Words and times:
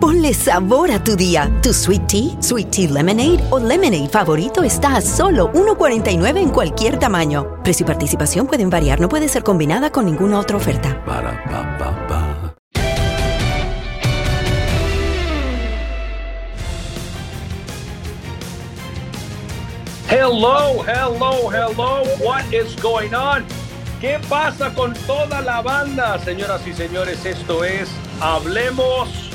Ponle 0.00 0.32
sabor 0.32 0.92
a 0.92 1.02
tu 1.02 1.16
día. 1.16 1.50
Tu 1.60 1.74
sweet 1.74 2.06
tea, 2.06 2.36
sweet 2.40 2.70
tea 2.70 2.88
lemonade 2.88 3.42
o 3.50 3.58
lemonade 3.58 4.08
favorito 4.08 4.62
está 4.62 4.94
a 4.94 5.00
solo 5.00 5.50
1.49 5.52 6.38
en 6.38 6.50
cualquier 6.50 7.00
tamaño. 7.00 7.60
Precio 7.64 7.82
y 7.82 7.86
participación 7.88 8.46
pueden 8.46 8.70
variar, 8.70 9.00
no 9.00 9.08
puede 9.08 9.28
ser 9.28 9.42
combinada 9.42 9.90
con 9.90 10.06
ninguna 10.06 10.38
otra 10.38 10.56
oferta. 10.56 11.04
Para 11.04 11.42
pa 11.46 11.78
pa 11.78 12.06
pa. 12.06 12.54
Hello, 20.08 20.84
hello, 20.86 21.50
hello. 21.50 22.04
What 22.24 22.44
is 22.52 22.80
going 22.80 23.14
on? 23.14 23.44
¿Qué 24.00 24.20
pasa 24.28 24.72
con 24.74 24.94
toda 25.08 25.40
la 25.40 25.60
banda, 25.60 26.20
señoras 26.20 26.64
y 26.68 26.72
señores? 26.72 27.26
Esto 27.26 27.64
es 27.64 27.88
Hablemos 28.20 29.27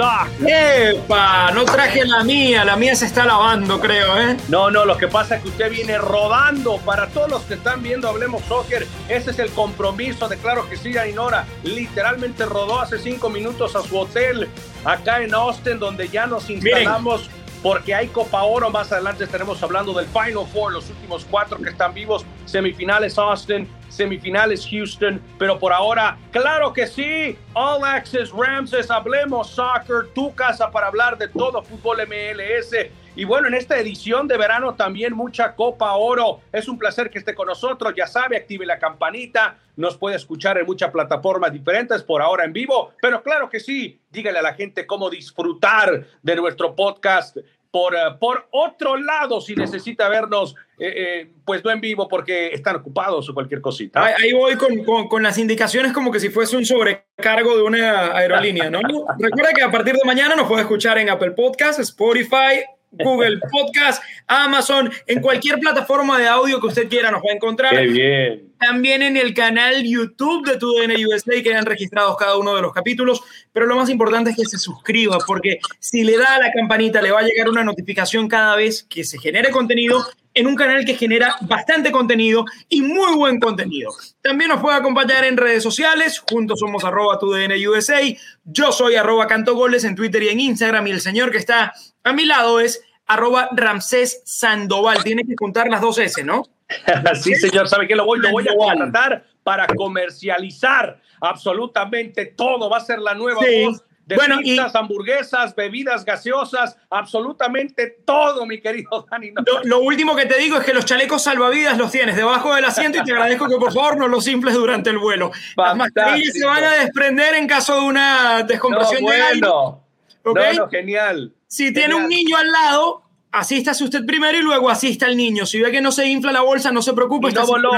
Soccer. 0.00 0.48
¡Epa! 0.48 1.50
No 1.52 1.64
traje 1.64 2.04
la 2.04 2.24
mía, 2.24 2.64
la 2.64 2.76
mía 2.76 2.94
se 2.94 3.06
está 3.06 3.24
lavando, 3.24 3.80
creo, 3.80 4.18
¿eh? 4.20 4.36
No, 4.48 4.70
no, 4.70 4.84
lo 4.84 4.96
que 4.96 5.08
pasa 5.08 5.36
es 5.36 5.42
que 5.42 5.48
usted 5.48 5.70
viene 5.70 5.98
rodando. 5.98 6.78
Para 6.78 7.08
todos 7.08 7.30
los 7.30 7.42
que 7.42 7.54
están 7.54 7.82
viendo 7.82 8.08
Hablemos 8.08 8.42
Soccer, 8.44 8.86
ese 9.08 9.30
es 9.30 9.38
el 9.38 9.50
compromiso 9.50 10.28
de 10.28 10.36
Claro 10.36 10.68
que 10.68 10.76
sí, 10.76 10.96
Ainora. 10.96 11.46
Literalmente 11.62 12.46
rodó 12.46 12.80
hace 12.80 12.98
cinco 12.98 13.28
minutos 13.28 13.76
a 13.76 13.82
su 13.82 13.98
hotel 13.98 14.48
acá 14.84 15.22
en 15.22 15.34
Austin, 15.34 15.78
donde 15.78 16.08
ya 16.08 16.26
nos 16.26 16.48
instalamos. 16.48 17.30
Porque 17.62 17.94
hay 17.94 18.08
Copa 18.08 18.42
Oro, 18.42 18.70
más 18.70 18.90
adelante 18.90 19.24
estaremos 19.24 19.62
hablando 19.62 19.92
del 19.92 20.06
Final 20.06 20.46
Four, 20.50 20.72
los 20.72 20.88
últimos 20.88 21.26
cuatro 21.30 21.58
que 21.58 21.68
están 21.68 21.92
vivos, 21.92 22.24
semifinales 22.46 23.18
Austin, 23.18 23.68
semifinales 23.90 24.66
Houston, 24.66 25.20
pero 25.38 25.58
por 25.58 25.72
ahora, 25.72 26.16
claro 26.30 26.72
que 26.72 26.86
sí, 26.86 27.36
All 27.52 27.84
Access 27.84 28.30
Ramses, 28.30 28.90
hablemos 28.90 29.50
soccer, 29.50 30.08
tu 30.14 30.34
casa 30.34 30.70
para 30.70 30.86
hablar 30.86 31.18
de 31.18 31.28
todo 31.28 31.62
fútbol 31.62 31.98
MLS. 32.06 32.74
Y 33.16 33.24
bueno, 33.24 33.48
en 33.48 33.54
esta 33.54 33.76
edición 33.78 34.28
de 34.28 34.36
verano 34.38 34.74
también 34.76 35.14
mucha 35.14 35.54
Copa 35.54 35.92
Oro. 35.94 36.40
Es 36.52 36.68
un 36.68 36.78
placer 36.78 37.10
que 37.10 37.18
esté 37.18 37.34
con 37.34 37.46
nosotros. 37.48 37.92
Ya 37.96 38.06
sabe, 38.06 38.36
active 38.36 38.64
la 38.64 38.78
campanita. 38.78 39.58
Nos 39.76 39.96
puede 39.98 40.16
escuchar 40.16 40.58
en 40.58 40.66
muchas 40.66 40.90
plataformas 40.90 41.52
diferentes 41.52 42.02
por 42.02 42.22
ahora 42.22 42.44
en 42.44 42.52
vivo. 42.52 42.92
Pero 43.02 43.22
claro 43.22 43.48
que 43.50 43.60
sí, 43.60 44.00
dígale 44.10 44.38
a 44.38 44.42
la 44.42 44.54
gente 44.54 44.86
cómo 44.86 45.10
disfrutar 45.10 46.04
de 46.22 46.36
nuestro 46.36 46.74
podcast 46.76 47.36
por, 47.70 47.94
eh, 47.94 47.98
por 48.18 48.48
otro 48.50 48.96
lado, 48.96 49.40
si 49.40 49.54
necesita 49.54 50.08
vernos, 50.08 50.56
eh, 50.78 50.92
eh, 50.96 51.30
pues 51.44 51.64
no 51.64 51.70
en 51.70 51.80
vivo 51.80 52.08
porque 52.08 52.48
están 52.48 52.74
ocupados 52.76 53.28
o 53.28 53.34
cualquier 53.34 53.60
cosita. 53.60 54.04
Ahí, 54.04 54.14
ahí 54.24 54.32
voy 54.32 54.56
con, 54.56 54.82
con- 54.84 55.06
con 55.08 55.22
las 55.22 55.38
indicaciones 55.38 55.92
como 55.92 56.10
que 56.10 56.18
si 56.18 56.30
fuese 56.30 56.56
un 56.56 56.64
sobrecargo 56.66 57.56
de 57.56 57.62
una 57.62 58.16
aerolínea, 58.16 58.70
¿no? 58.70 58.80
Recuerda 59.18 59.52
que 59.52 59.62
a 59.62 59.70
partir 59.70 59.94
de 59.94 60.00
mañana 60.04 60.34
nos 60.34 60.48
puede 60.48 60.62
escuchar 60.62 60.98
en 60.98 61.10
Apple 61.10 61.30
Podcast, 61.30 61.78
Spotify, 61.78 62.64
Google 62.92 63.38
Podcast, 63.50 64.02
Amazon, 64.26 64.90
en 65.06 65.20
cualquier 65.20 65.58
plataforma 65.58 66.18
de 66.18 66.26
audio 66.26 66.60
que 66.60 66.66
usted 66.66 66.88
quiera 66.88 67.10
nos 67.10 67.20
va 67.20 67.30
a 67.30 67.34
encontrar. 67.34 67.74
Qué 67.74 67.86
bien. 67.86 68.52
También 68.58 69.02
en 69.02 69.16
el 69.16 69.32
canal 69.32 69.82
YouTube 69.82 70.46
de 70.46 70.58
TUDN 70.58 70.92
USA 71.06 71.42
que 71.42 71.54
han 71.54 71.64
registrados 71.64 72.16
cada 72.16 72.36
uno 72.36 72.54
de 72.54 72.62
los 72.62 72.72
capítulos. 72.72 73.22
Pero 73.52 73.66
lo 73.66 73.76
más 73.76 73.88
importante 73.88 74.30
es 74.30 74.36
que 74.36 74.44
se 74.44 74.58
suscriba, 74.58 75.18
porque 75.26 75.58
si 75.78 76.04
le 76.04 76.16
da 76.16 76.34
a 76.34 76.38
la 76.38 76.52
campanita, 76.52 77.00
le 77.00 77.10
va 77.10 77.20
a 77.20 77.22
llegar 77.22 77.48
una 77.48 77.64
notificación 77.64 78.28
cada 78.28 78.56
vez 78.56 78.82
que 78.82 79.04
se 79.04 79.18
genere 79.18 79.50
contenido 79.50 80.04
en 80.34 80.46
un 80.46 80.54
canal 80.54 80.84
que 80.84 80.94
genera 80.94 81.36
bastante 81.42 81.90
contenido 81.90 82.44
y 82.68 82.82
muy 82.82 83.16
buen 83.16 83.40
contenido. 83.40 83.92
También 84.22 84.50
nos 84.50 84.60
puede 84.60 84.76
acompañar 84.76 85.24
en 85.24 85.36
redes 85.36 85.62
sociales. 85.62 86.22
Juntos 86.28 86.60
somos 86.60 86.84
arroba 86.84 87.18
TUDN 87.18 87.52
USA. 87.68 88.00
Yo 88.44 88.72
soy 88.72 88.94
arroba 88.94 89.26
cantogoles 89.26 89.84
en 89.84 89.96
Twitter 89.96 90.22
y 90.22 90.28
en 90.28 90.40
Instagram. 90.40 90.86
Y 90.86 90.90
el 90.92 91.00
señor 91.00 91.30
que 91.30 91.38
está 91.38 91.72
a 92.04 92.12
mi 92.12 92.24
lado 92.24 92.60
es 92.60 92.82
arroba 93.06 93.48
Ramsés 93.52 94.22
Sandoval. 94.24 95.02
Tiene 95.02 95.24
que 95.24 95.34
juntar 95.38 95.68
las 95.68 95.80
dos 95.80 95.98
S, 95.98 96.22
¿no? 96.24 96.44
sí, 97.20 97.34
señor, 97.34 97.68
¿sabe 97.68 97.88
qué? 97.88 97.96
Lo 97.96 98.04
voy, 98.04 98.20
lo 98.20 98.30
voy 98.30 98.46
a 98.48 98.54
contratar 98.54 99.24
para 99.42 99.66
comercializar 99.66 101.00
absolutamente 101.20 102.26
todo. 102.26 102.70
Va 102.70 102.76
a 102.78 102.80
ser 102.80 102.98
la 103.00 103.14
nueva 103.14 103.40
Sí. 103.44 103.64
voz 103.64 103.82
de 104.06 104.16
Bueno, 104.16 104.38
y- 104.42 104.58
hamburguesas, 104.74 105.54
bebidas 105.54 106.04
gaseosas, 106.04 106.76
absolutamente 106.90 107.98
todo, 108.04 108.44
mi 108.44 108.60
querido 108.60 109.06
Dani. 109.10 109.30
No, 109.30 109.42
Lo, 109.46 109.62
lo 109.64 109.78
último 109.80 110.16
que 110.16 110.26
te 110.26 110.36
digo 110.38 110.56
es 110.58 110.64
que 110.64 110.74
los 110.74 110.84
chalecos 110.84 111.22
salvavidas 111.22 111.78
los 111.78 111.92
tienes 111.92 112.16
debajo 112.16 112.54
del 112.54 112.64
asiento 112.64 112.98
y 112.98 113.04
te 113.04 113.12
agradezco 113.12 113.48
que 113.48 113.56
por 113.56 113.72
favor 113.72 113.96
no 113.98 114.08
los 114.08 114.24
simples 114.24 114.54
durante 114.54 114.90
el 114.90 114.98
vuelo. 114.98 115.30
Las 115.56 115.76
mascarillas 115.76 116.32
se 116.34 116.44
van 116.44 116.64
a 116.64 116.70
desprender 116.72 117.34
en 117.36 117.46
caso 117.46 117.74
de 117.74 117.80
una 117.86 118.42
descompresión 118.42 119.02
No, 119.02 119.10
de 119.10 119.22
aire. 119.22 119.40
bueno. 119.48 119.84
No, 120.24 120.52
no, 120.64 120.68
genial. 120.68 121.34
Si 121.50 121.72
tiene 121.72 121.96
un 121.96 122.06
niño 122.08 122.36
al 122.36 122.52
lado, 122.52 123.02
asístase 123.32 123.82
usted 123.82 124.06
primero 124.06 124.38
y 124.38 124.40
luego 124.40 124.70
asista 124.70 125.06
al 125.06 125.16
niño. 125.16 125.44
Si 125.46 125.60
ve 125.60 125.72
que 125.72 125.80
no 125.80 125.90
se 125.90 126.06
infla 126.06 126.30
la 126.30 126.42
bolsa, 126.42 126.70
no 126.70 126.80
se 126.80 126.92
preocupe, 126.92 127.30
Y 127.30 127.32
no 127.32 127.44
voló. 127.44 127.70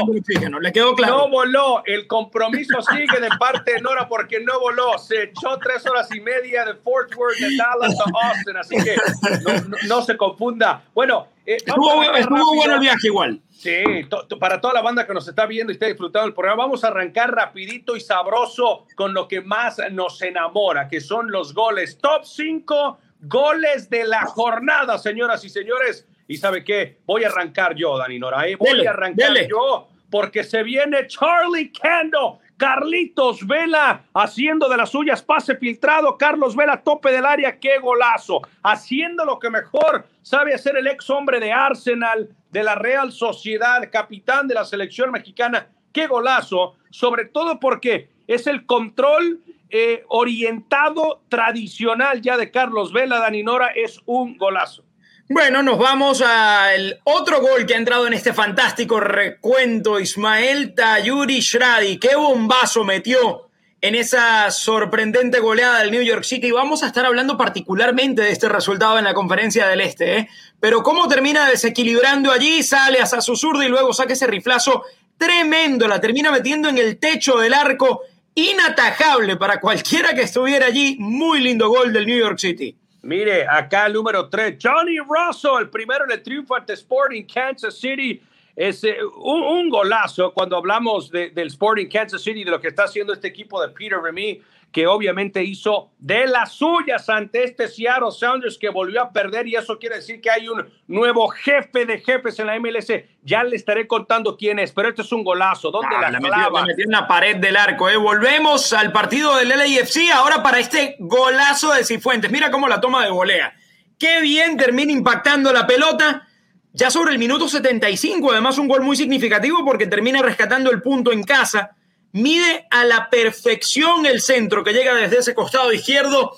¿Le 0.60 0.72
quedó 0.74 0.94
claro? 0.94 1.16
No 1.16 1.30
voló, 1.30 1.82
el 1.86 2.06
compromiso 2.06 2.82
sigue 2.82 3.18
de 3.18 3.30
parte 3.40 3.72
de 3.72 3.80
Nora 3.80 4.06
porque 4.10 4.40
no 4.40 4.60
voló. 4.60 4.98
Se 4.98 5.22
echó 5.22 5.58
tres 5.58 5.86
horas 5.86 6.06
y 6.14 6.20
media 6.20 6.66
de 6.66 6.74
Fort 6.74 7.14
Worth, 7.16 7.38
de 7.38 7.56
Dallas 7.56 7.98
a 7.98 8.28
Austin, 8.28 8.56
así 8.58 8.76
que 8.76 8.94
no, 9.42 9.68
no- 9.68 9.76
no 9.88 10.02
se 10.02 10.18
confunda. 10.18 10.84
Bueno, 10.94 11.28
eh, 11.46 11.56
estuvo 11.56 12.02
estuvo 12.02 12.54
bueno 12.54 12.74
el 12.74 12.80
viaje 12.80 13.06
igual. 13.06 13.40
Sí, 13.50 13.82
to- 14.10 14.26
to- 14.26 14.38
para 14.38 14.60
toda 14.60 14.74
la 14.74 14.82
banda 14.82 15.06
que 15.06 15.14
nos 15.14 15.26
está 15.26 15.46
viendo 15.46 15.72
y 15.72 15.76
está 15.76 15.86
disfrutando 15.86 16.26
del 16.26 16.34
programa, 16.34 16.64
vamos 16.64 16.84
a 16.84 16.88
arrancar 16.88 17.34
rapidito 17.34 17.96
y 17.96 18.00
sabroso 18.00 18.86
con 18.96 19.14
lo 19.14 19.26
que 19.28 19.40
más 19.40 19.78
nos 19.92 20.20
enamora, 20.20 20.88
que 20.88 21.00
son 21.00 21.30
los 21.30 21.54
goles. 21.54 21.96
Top 21.96 22.24
5 22.26 22.98
goles 23.22 23.88
de 23.88 24.04
la 24.04 24.26
jornada, 24.26 24.98
señoras 24.98 25.44
y 25.44 25.48
señores. 25.48 26.06
Y 26.28 26.36
sabe 26.36 26.62
qué, 26.64 26.98
voy 27.06 27.24
a 27.24 27.28
arrancar 27.28 27.74
yo, 27.74 27.96
Dani 27.98 28.18
Nora, 28.18 28.46
¿eh? 28.46 28.56
voy 28.56 28.70
Dele, 28.70 28.88
a 28.88 28.90
arrancar 28.90 29.32
dele. 29.32 29.48
yo 29.48 29.88
porque 30.10 30.44
se 30.44 30.62
viene 30.62 31.06
Charlie 31.06 31.72
Cando. 31.72 32.38
Carlitos 32.58 33.44
Vela 33.44 34.04
haciendo 34.14 34.68
de 34.68 34.76
las 34.76 34.90
suyas, 34.90 35.20
pase 35.20 35.56
filtrado, 35.56 36.16
Carlos 36.16 36.54
Vela 36.54 36.80
tope 36.84 37.10
del 37.10 37.26
área, 37.26 37.58
qué 37.58 37.78
golazo, 37.78 38.40
haciendo 38.62 39.24
lo 39.24 39.40
que 39.40 39.50
mejor 39.50 40.06
sabe 40.20 40.54
hacer 40.54 40.76
el 40.76 40.86
ex 40.86 41.10
hombre 41.10 41.40
de 41.40 41.50
Arsenal, 41.50 42.28
de 42.52 42.62
la 42.62 42.76
Real 42.76 43.10
Sociedad, 43.10 43.88
capitán 43.90 44.46
de 44.46 44.54
la 44.54 44.64
selección 44.64 45.10
mexicana, 45.10 45.70
qué 45.92 46.06
golazo, 46.06 46.76
sobre 46.90 47.24
todo 47.24 47.58
porque 47.58 48.10
es 48.28 48.46
el 48.46 48.64
control 48.64 49.40
eh, 49.74 50.04
orientado 50.08 51.22
tradicional 51.30 52.20
ya 52.20 52.36
de 52.36 52.50
Carlos 52.50 52.92
Vela, 52.92 53.18
Daninora, 53.18 53.68
es 53.74 54.00
un 54.04 54.36
golazo. 54.36 54.84
Bueno, 55.30 55.62
nos 55.62 55.78
vamos 55.78 56.20
al 56.20 57.00
otro 57.04 57.40
gol 57.40 57.64
que 57.64 57.72
ha 57.72 57.78
entrado 57.78 58.06
en 58.06 58.12
este 58.12 58.34
fantástico 58.34 59.00
recuento. 59.00 59.98
Ismael 59.98 60.74
Tayuri 60.74 61.40
Shradi. 61.40 61.96
Qué 61.98 62.14
bombazo 62.16 62.84
metió 62.84 63.48
en 63.80 63.94
esa 63.94 64.50
sorprendente 64.50 65.40
goleada 65.40 65.78
del 65.78 65.90
New 65.90 66.02
York 66.02 66.24
City. 66.24 66.50
Vamos 66.50 66.82
a 66.82 66.88
estar 66.88 67.06
hablando 67.06 67.38
particularmente 67.38 68.20
de 68.20 68.30
este 68.30 68.50
resultado 68.50 68.98
en 68.98 69.04
la 69.04 69.14
conferencia 69.14 69.66
del 69.68 69.80
Este. 69.80 70.18
¿eh? 70.18 70.28
Pero 70.60 70.82
cómo 70.82 71.08
termina 71.08 71.48
desequilibrando 71.48 72.30
allí, 72.30 72.62
sale 72.62 73.00
hacia 73.00 73.22
su 73.22 73.34
zurdo 73.34 73.62
y 73.62 73.68
luego 73.68 73.94
saca 73.94 74.12
ese 74.12 74.26
riflazo 74.26 74.84
tremendo. 75.16 75.88
La 75.88 75.98
termina 75.98 76.30
metiendo 76.30 76.68
en 76.68 76.76
el 76.76 76.98
techo 76.98 77.38
del 77.38 77.54
arco. 77.54 78.02
Inatajable 78.34 79.36
para 79.36 79.60
cualquiera 79.60 80.14
que 80.14 80.22
estuviera 80.22 80.66
allí. 80.66 80.96
Muy 80.98 81.40
lindo 81.40 81.68
gol 81.68 81.92
del 81.92 82.06
New 82.06 82.18
York 82.18 82.38
City. 82.38 82.74
Mire, 83.02 83.46
acá 83.46 83.86
el 83.86 83.92
número 83.94 84.28
3, 84.28 84.56
Johnny 84.62 84.98
Russell, 84.98 85.60
el 85.60 85.70
primero 85.70 86.04
en 86.04 86.12
el 86.12 86.22
triunfo 86.22 86.54
ante 86.54 86.72
Sporting 86.72 87.24
Kansas 87.24 87.78
City. 87.78 88.22
Es 88.54 88.84
eh, 88.84 88.96
un, 89.16 89.42
un, 89.42 89.68
golazo 89.68 90.32
cuando 90.32 90.56
hablamos 90.56 91.10
de, 91.10 91.30
del 91.30 91.48
Sporting 91.48 91.88
Kansas 91.88 92.22
City, 92.22 92.44
de 92.44 92.50
lo 92.50 92.60
que 92.60 92.68
está 92.68 92.84
haciendo 92.84 93.12
este 93.12 93.28
equipo 93.28 93.60
de 93.60 93.68
Peter 93.68 93.98
Remy 94.00 94.40
que 94.72 94.86
obviamente 94.86 95.44
hizo 95.44 95.92
de 95.98 96.26
las 96.26 96.52
suyas 96.52 97.08
ante 97.10 97.44
este 97.44 97.68
Seattle 97.68 98.10
Sounders 98.10 98.56
que 98.58 98.70
volvió 98.70 99.02
a 99.02 99.12
perder 99.12 99.46
y 99.46 99.54
eso 99.54 99.78
quiere 99.78 99.96
decir 99.96 100.20
que 100.20 100.30
hay 100.30 100.48
un 100.48 100.66
nuevo 100.86 101.28
jefe 101.28 101.84
de 101.84 101.98
jefes 101.98 102.38
en 102.38 102.46
la 102.46 102.58
MLS. 102.58 102.90
Ya 103.22 103.44
le 103.44 103.54
estaré 103.54 103.86
contando 103.86 104.36
quién 104.36 104.58
es, 104.58 104.72
pero 104.72 104.88
este 104.88 105.02
es 105.02 105.12
un 105.12 105.24
golazo. 105.24 105.70
¿Dónde 105.70 105.94
ah, 105.94 106.10
la, 106.10 106.18
clava? 106.18 106.64
Metió, 106.64 106.86
en 106.86 106.90
la 106.90 107.06
pared 107.06 107.36
del 107.36 107.56
arco. 107.56 107.90
¿eh? 107.90 107.98
Volvemos 107.98 108.72
al 108.72 108.92
partido 108.92 109.36
del 109.36 109.50
LAFC 109.50 110.10
ahora 110.14 110.42
para 110.42 110.58
este 110.58 110.96
golazo 110.98 111.74
de 111.74 111.84
Cifuentes. 111.84 112.30
Mira 112.30 112.50
cómo 112.50 112.66
la 112.66 112.80
toma 112.80 113.04
de 113.04 113.10
volea. 113.10 113.54
Qué 113.98 114.22
bien 114.22 114.56
termina 114.56 114.90
impactando 114.90 115.52
la 115.52 115.66
pelota. 115.66 116.26
Ya 116.72 116.90
sobre 116.90 117.12
el 117.12 117.18
minuto 117.18 117.46
75, 117.46 118.32
además 118.32 118.56
un 118.56 118.66
gol 118.66 118.80
muy 118.80 118.96
significativo 118.96 119.62
porque 119.62 119.86
termina 119.86 120.22
rescatando 120.22 120.70
el 120.70 120.80
punto 120.80 121.12
en 121.12 121.22
casa 121.22 121.76
mide 122.12 122.66
a 122.70 122.84
la 122.84 123.10
perfección 123.10 124.06
el 124.06 124.20
centro 124.20 124.62
que 124.64 124.72
llega 124.72 124.94
desde 124.94 125.18
ese 125.18 125.34
costado 125.34 125.72
izquierdo 125.72 126.32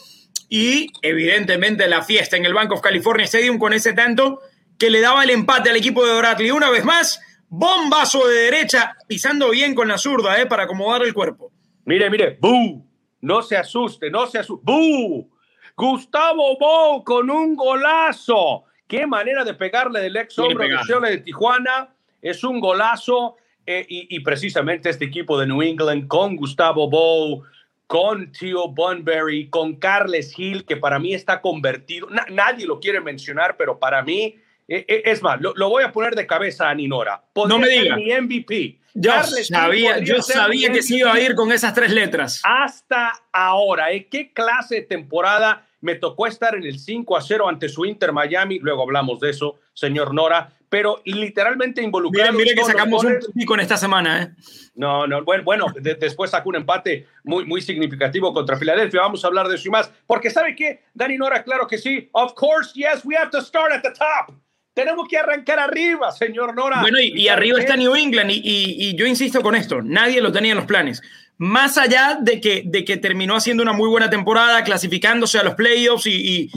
y 0.49 0.93
evidentemente 1.03 1.87
la 1.89 2.03
fiesta 2.03 2.37
en 2.37 2.45
el 2.45 2.55
Bank 2.55 2.73
of 2.73 2.81
California 2.81 3.25
Stadium 3.25 3.59
con 3.59 3.73
ese 3.73 3.93
tanto 3.93 4.41
que 4.79 4.91
le 4.91 5.01
daba 5.01 5.25
el 5.25 5.31
empate 5.31 5.71
al 5.71 5.77
equipo 5.77 6.05
de 6.05 6.13
Oracle. 6.13 6.53
Una 6.53 6.71
vez 6.71 6.85
más, 6.85 7.21
bombazo 7.49 8.27
de 8.27 8.35
derecha, 8.35 8.97
pisando 9.07 9.51
bien 9.51 9.75
con 9.75 9.89
la 9.89 9.99
zurda 9.99 10.41
eh, 10.41 10.47
para 10.47 10.65
acomodar 10.65 11.03
el 11.03 11.15
cuerpo. 11.15 11.53
Mire, 11.85 12.11
mire, 12.11 12.39
¡bu! 12.41 12.85
No 13.21 13.43
se 13.43 13.57
asuste, 13.57 14.11
no 14.11 14.27
se 14.27 14.39
asuste. 14.39 14.63
¡Bu! 14.65 15.31
Gustavo 15.77 16.57
Bou 16.59 17.05
con 17.05 17.31
un 17.31 17.57
golazo. 17.57 18.65
Qué 18.87 19.07
manera 19.07 19.45
de 19.45 19.55
pegarle 19.55 20.01
del 20.01 20.17
ex 20.17 20.39
hombre 20.39 20.69
de 21.11 21.19
Tijuana. 21.19 21.95
Es 22.23 22.45
un 22.45 22.61
golazo. 22.61 23.37
Eh, 23.67 23.87
y, 23.89 24.21
precisamente 24.21 24.91
este 24.91 25.07
equipo 25.07 25.39
de 25.39 25.47
New 25.47 25.63
England 25.63 26.07
con 26.07 26.37
Gustavo 26.37 26.89
Bow, 26.91 27.43
con 27.87 28.31
Theo 28.31 28.69
Bunbury, 28.69 29.49
con 29.49 29.77
Carles 29.77 30.39
Hill, 30.39 30.67
que 30.67 30.77
para 30.77 30.99
mí 30.99 31.15
está 31.15 31.41
convertido, 31.41 32.09
nadie 32.31 32.67
lo 32.67 32.79
quiere 32.79 33.01
mencionar, 33.01 33.57
pero 33.57 33.79
para 33.79 34.03
mí, 34.03 34.37
eh, 34.69 34.85
eh, 34.87 35.03
es 35.07 35.23
más, 35.23 35.41
lo, 35.41 35.69
voy 35.69 35.83
a 35.83 35.93
poner 35.93 36.15
de 36.15 36.27
cabeza 36.27 36.69
a 36.69 36.75
Ninora. 36.75 37.23
no 37.35 37.59
me 37.59 37.69
diga. 37.69 37.97
Mi 37.97 38.13
MVP. 38.13 38.81
Yo 38.95 39.11
sabía, 39.23 39.99
yo 39.99 40.23
sabía 40.23 40.71
que 40.71 40.83
se 40.83 40.97
iba 40.97 41.13
a 41.13 41.21
ir 41.21 41.35
con 41.35 41.51
esas 41.51 41.75
tres 41.75 41.91
letras. 41.91 42.43
Hasta 42.45 43.13
ahora, 43.33 43.87
¿qué 44.11 44.33
clase 44.33 44.77
de 44.77 44.83
temporada? 44.83 45.67
Me 45.81 45.97
tocó 45.97 46.27
estar 46.27 46.55
en 46.55 46.65
el 46.65 46.79
5 46.79 47.17
a 47.17 47.21
0 47.21 47.49
ante 47.49 47.69
su 47.69 47.85
Inter 47.85 48.13
Miami, 48.13 48.59
luego 48.61 48.83
hablamos 48.83 49.21
de 49.21 49.31
eso, 49.31 49.59
señor 49.73 50.15
Nora, 50.15 50.53
pero 50.75 51.01
literalmente 51.05 51.81
involucrado. 51.81 52.33
Mira, 52.33 52.47
mira 52.47 52.61
que 52.61 52.67
sacamos 52.67 53.05
un 53.05 53.21
pico 53.33 53.55
en 53.55 53.61
esta 53.61 53.77
semana, 53.77 54.25
¿eh? 54.25 54.29
No, 54.75 55.07
no, 55.07 55.23
bueno, 55.23 55.45
bueno 55.45 55.67
después 55.81 56.33
sacó 56.33 56.49
un 56.49 56.57
empate 56.57 57.07
muy, 57.23 57.45
muy 57.45 57.63
significativo 57.63 58.35
contra 58.35 58.57
Filadelfia. 58.57 59.03
Vamos 59.03 59.23
a 59.23 59.29
hablar 59.29 59.47
de 59.47 59.55
eso 59.55 59.69
y 59.69 59.71
más. 59.71 59.93
Porque 60.05 60.31
¿sabe 60.31 60.57
qué? 60.57 60.83
Dani 60.93 61.17
Nora, 61.17 61.45
claro 61.45 61.69
que 61.69 61.79
sí. 61.79 62.09
Of 62.11 62.35
course, 62.35 62.73
yes, 62.75 63.05
we 63.05 63.17
have 63.17 63.31
to 63.31 63.41
start 63.41 63.71
at 63.71 63.83
the 63.83 63.93
top. 63.93 64.37
Tenemos 64.75 65.07
que 65.09 65.17
arrancar 65.17 65.61
arriba, 65.61 66.11
señor 66.11 66.57
Nora. 66.57 66.81
Bueno, 66.81 66.99
y, 67.01 67.29
arriba 67.29 67.61
está 67.61 67.77
New 67.77 67.95
England, 67.95 68.33
y, 68.33 68.41
y, 68.43 68.97
yo 68.97 69.07
insisto 69.07 69.43
con 69.43 69.55
esto, 69.55 69.81
nadie 69.81 70.21
lo 70.21 70.33
tenía 70.33 70.51
en 70.51 70.57
los 70.57 70.67
planes. 70.67 71.01
Más 71.39 71.79
allá 71.79 72.19
de 72.21 72.41
que, 72.41 72.65
de 72.67 72.85
que 72.85 72.97
terminó 72.97 73.37
haciendo 73.37 73.63
una 73.63 73.73
muy 73.73 73.89
buena 73.89 74.11
temporada, 74.11 74.65
clasificándose 74.65 75.39
a 75.39 75.45
los 75.45 75.55
playoffs 75.55 76.07
y, 76.09 76.51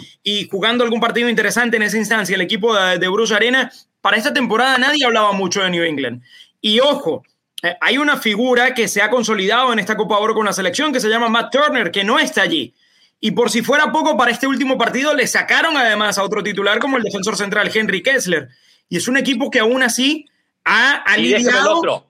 jugando 0.50 0.84
algún 0.84 1.00
partido 1.00 1.30
interesante 1.30 1.78
en 1.78 1.84
esa 1.84 1.98
instancia, 1.98 2.34
el 2.34 2.42
equipo 2.42 2.76
de, 2.76 2.98
de 2.98 3.08
Bruce 3.08 3.36
Arena, 3.36 3.72
para 4.02 4.18
esta 4.18 4.34
temporada 4.34 4.78
nadie 4.78 5.06
hablaba 5.06 5.32
mucho 5.32 5.62
de 5.62 5.70
New 5.70 5.84
England. 5.84 6.22
Y 6.62 6.80
ojo, 6.80 7.24
eh, 7.64 7.76
hay 7.82 7.98
una 7.98 8.18
figura 8.18 8.74
que 8.74 8.88
se 8.88 9.02
ha 9.02 9.10
consolidado 9.10 9.74
en 9.74 9.80
esta 9.80 9.98
Copa 9.98 10.18
Oro 10.18 10.36
con 10.36 10.46
la 10.46 10.54
selección 10.54 10.94
que 10.94 11.00
se 11.00 11.10
llama 11.10 11.30
Matt 11.30 11.52
Turner, 11.52 11.92
que 11.92 12.04
no 12.04 12.20
está 12.20 12.44
allí. 12.44 12.74
Y 13.20 13.32
por 13.32 13.50
si 13.50 13.64
fuera 13.64 13.92
poco, 13.92 14.16
para 14.16 14.32
este 14.32 14.46
último 14.46 14.78
partido 14.78 15.14
le 15.16 15.26
sacaron 15.26 15.76
además 15.76 16.18
a 16.18 16.24
otro 16.24 16.44
titular 16.44 16.80
como 16.80 16.98
el 16.98 17.04
defensor 17.04 17.36
central 17.36 17.72
Henry 17.74 18.04
Kessler. 18.04 18.50
Y 18.90 18.98
es 18.98 19.08
un 19.08 19.18
equipo 19.18 19.50
que 19.50 19.60
aún 19.60 19.82
así 19.82 20.28
ha 20.64 20.98
aliviado... 20.98 21.46
Déjeme 21.46 21.60
el 21.60 21.68
otro, 21.68 22.08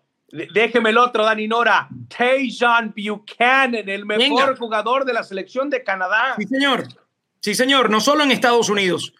déjeme 0.54 0.90
el 0.90 0.98
otro 0.98 1.24
Dani 1.24 1.48
Nora. 1.48 1.88
Tajon 2.10 2.94
Buchanan, 2.94 3.88
el 3.88 4.06
mejor 4.06 4.58
jugador 4.58 5.06
de 5.06 5.14
la 5.14 5.24
selección 5.24 5.70
de 5.70 5.82
Canadá. 5.84 6.36
Sí, 6.38 6.46
señor. 6.46 6.88
Sí, 7.40 7.56
señor. 7.56 7.90
No 7.90 8.02
solo 8.02 8.24
en 8.24 8.32
Estados 8.32 8.70
Unidos. 8.70 9.14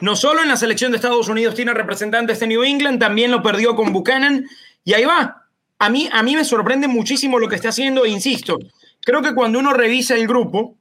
No 0.00 0.16
solo 0.16 0.42
en 0.42 0.48
la 0.48 0.56
selección 0.56 0.90
de 0.90 0.96
Estados 0.96 1.28
Unidos 1.28 1.54
tiene 1.54 1.72
representantes 1.72 2.40
de 2.40 2.46
New 2.46 2.64
England, 2.64 2.98
también 2.98 3.30
lo 3.30 3.42
perdió 3.42 3.76
con 3.76 3.92
Buchanan. 3.92 4.46
Y 4.84 4.94
ahí 4.94 5.04
va. 5.04 5.44
A 5.78 5.88
mí, 5.88 6.08
a 6.12 6.22
mí 6.22 6.36
me 6.36 6.44
sorprende 6.44 6.88
muchísimo 6.88 7.38
lo 7.38 7.48
que 7.48 7.56
está 7.56 7.68
haciendo, 7.68 8.04
e 8.04 8.08
insisto, 8.08 8.58
creo 9.04 9.22
que 9.22 9.34
cuando 9.34 9.58
uno 9.58 9.72
revisa 9.72 10.14
el 10.14 10.26
grupo, 10.26 10.76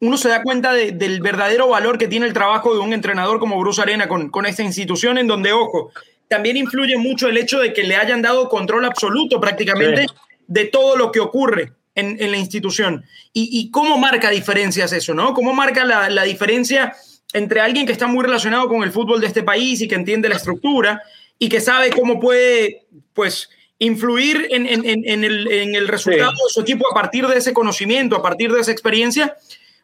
uno 0.00 0.16
se 0.16 0.28
da 0.28 0.42
cuenta 0.42 0.72
del 0.72 1.20
verdadero 1.20 1.68
valor 1.68 1.98
que 1.98 2.08
tiene 2.08 2.26
el 2.26 2.32
trabajo 2.32 2.72
de 2.74 2.80
un 2.80 2.92
entrenador 2.92 3.38
como 3.38 3.58
Bruce 3.58 3.80
Arena 3.80 4.08
con, 4.08 4.30
con 4.30 4.46
esta 4.46 4.62
institución, 4.62 5.18
en 5.18 5.28
donde, 5.28 5.52
ojo, 5.52 5.92
también 6.28 6.56
influye 6.56 6.96
mucho 6.96 7.28
el 7.28 7.36
hecho 7.36 7.60
de 7.60 7.72
que 7.72 7.84
le 7.84 7.96
hayan 7.96 8.22
dado 8.22 8.48
control 8.48 8.84
absoluto 8.84 9.40
prácticamente 9.40 10.06
de 10.48 10.64
todo 10.64 10.96
lo 10.96 11.12
que 11.12 11.20
ocurre 11.20 11.72
en, 11.94 12.16
en 12.20 12.30
la 12.30 12.36
institución. 12.36 13.04
Y, 13.32 13.48
y, 13.52 13.70
cómo 13.70 13.98
marca 13.98 14.30
diferencias 14.30 14.92
eso, 14.92 15.14
¿no? 15.14 15.34
¿Cómo 15.34 15.52
marca 15.52 15.84
la, 15.84 16.08
la 16.08 16.22
diferencia? 16.24 16.94
Entre 17.32 17.60
alguien 17.60 17.86
que 17.86 17.92
está 17.92 18.06
muy 18.06 18.24
relacionado 18.24 18.68
con 18.68 18.82
el 18.82 18.92
fútbol 18.92 19.20
de 19.20 19.26
este 19.26 19.42
país 19.42 19.80
y 19.80 19.88
que 19.88 19.94
entiende 19.94 20.28
la 20.28 20.36
estructura 20.36 21.02
y 21.38 21.48
que 21.48 21.60
sabe 21.60 21.90
cómo 21.90 22.20
puede, 22.20 22.86
pues, 23.14 23.48
influir 23.78 24.46
en, 24.50 24.66
el, 24.66 25.88
resultado 25.88 26.30
de 26.30 26.52
su 26.52 26.60
equipo 26.60 26.86
a 26.90 26.94
partir 26.94 27.26
de 27.26 27.38
ese 27.38 27.52
conocimiento, 27.52 28.14
a 28.14 28.22
partir 28.22 28.52
de 28.52 28.60
esa 28.60 28.70
experiencia, 28.70 29.36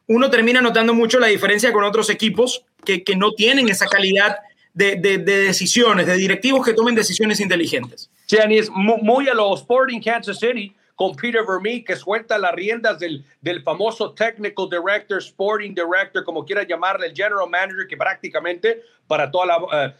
uno 0.07 0.31
termina 0.31 0.61
notando 0.61 0.95
mucho 0.95 1.19
la 1.19 1.27
diferencia 1.27 1.73
con 1.73 1.83
otros 1.83 2.09
equipos 2.09 2.65
que, 2.85 3.03
no 3.17 3.33
tienen 3.33 3.69
esa 3.69 3.87
calidad 3.87 4.37
de, 4.73 4.97
decisiones, 4.97 6.07
de 6.07 6.15
directivos 6.17 6.65
que 6.65 6.75
tomen 6.75 6.95
decisiones 6.95 7.41
inteligentes. 7.41 8.09
Sí, 8.27 8.37
es 8.51 8.71
muy 8.71 9.29
a 9.29 9.35
los 9.35 9.61
Sporting 9.61 10.01
Kansas 10.01 10.39
City 10.39 10.73
con 10.99 11.15
Peter 11.15 11.45
Vermeer, 11.47 11.85
que 11.85 11.95
suelta 11.95 12.37
las 12.39 12.53
riendas 12.53 12.99
del, 12.99 13.25
del 13.41 13.63
famoso 13.63 14.15
Technical 14.15 14.69
Director, 14.69 15.19
Sporting 15.19 15.73
Director, 15.73 16.25
como 16.25 16.45
quiera 16.45 16.65
llamarle, 16.67 17.07
el 17.07 17.15
General 17.15 17.49
Manager, 17.49 17.87
que 17.87 17.97
prácticamente 17.97 18.83
para, 19.07 19.31
toda 19.31 19.47
la, 19.47 19.59
eh, 19.87 19.95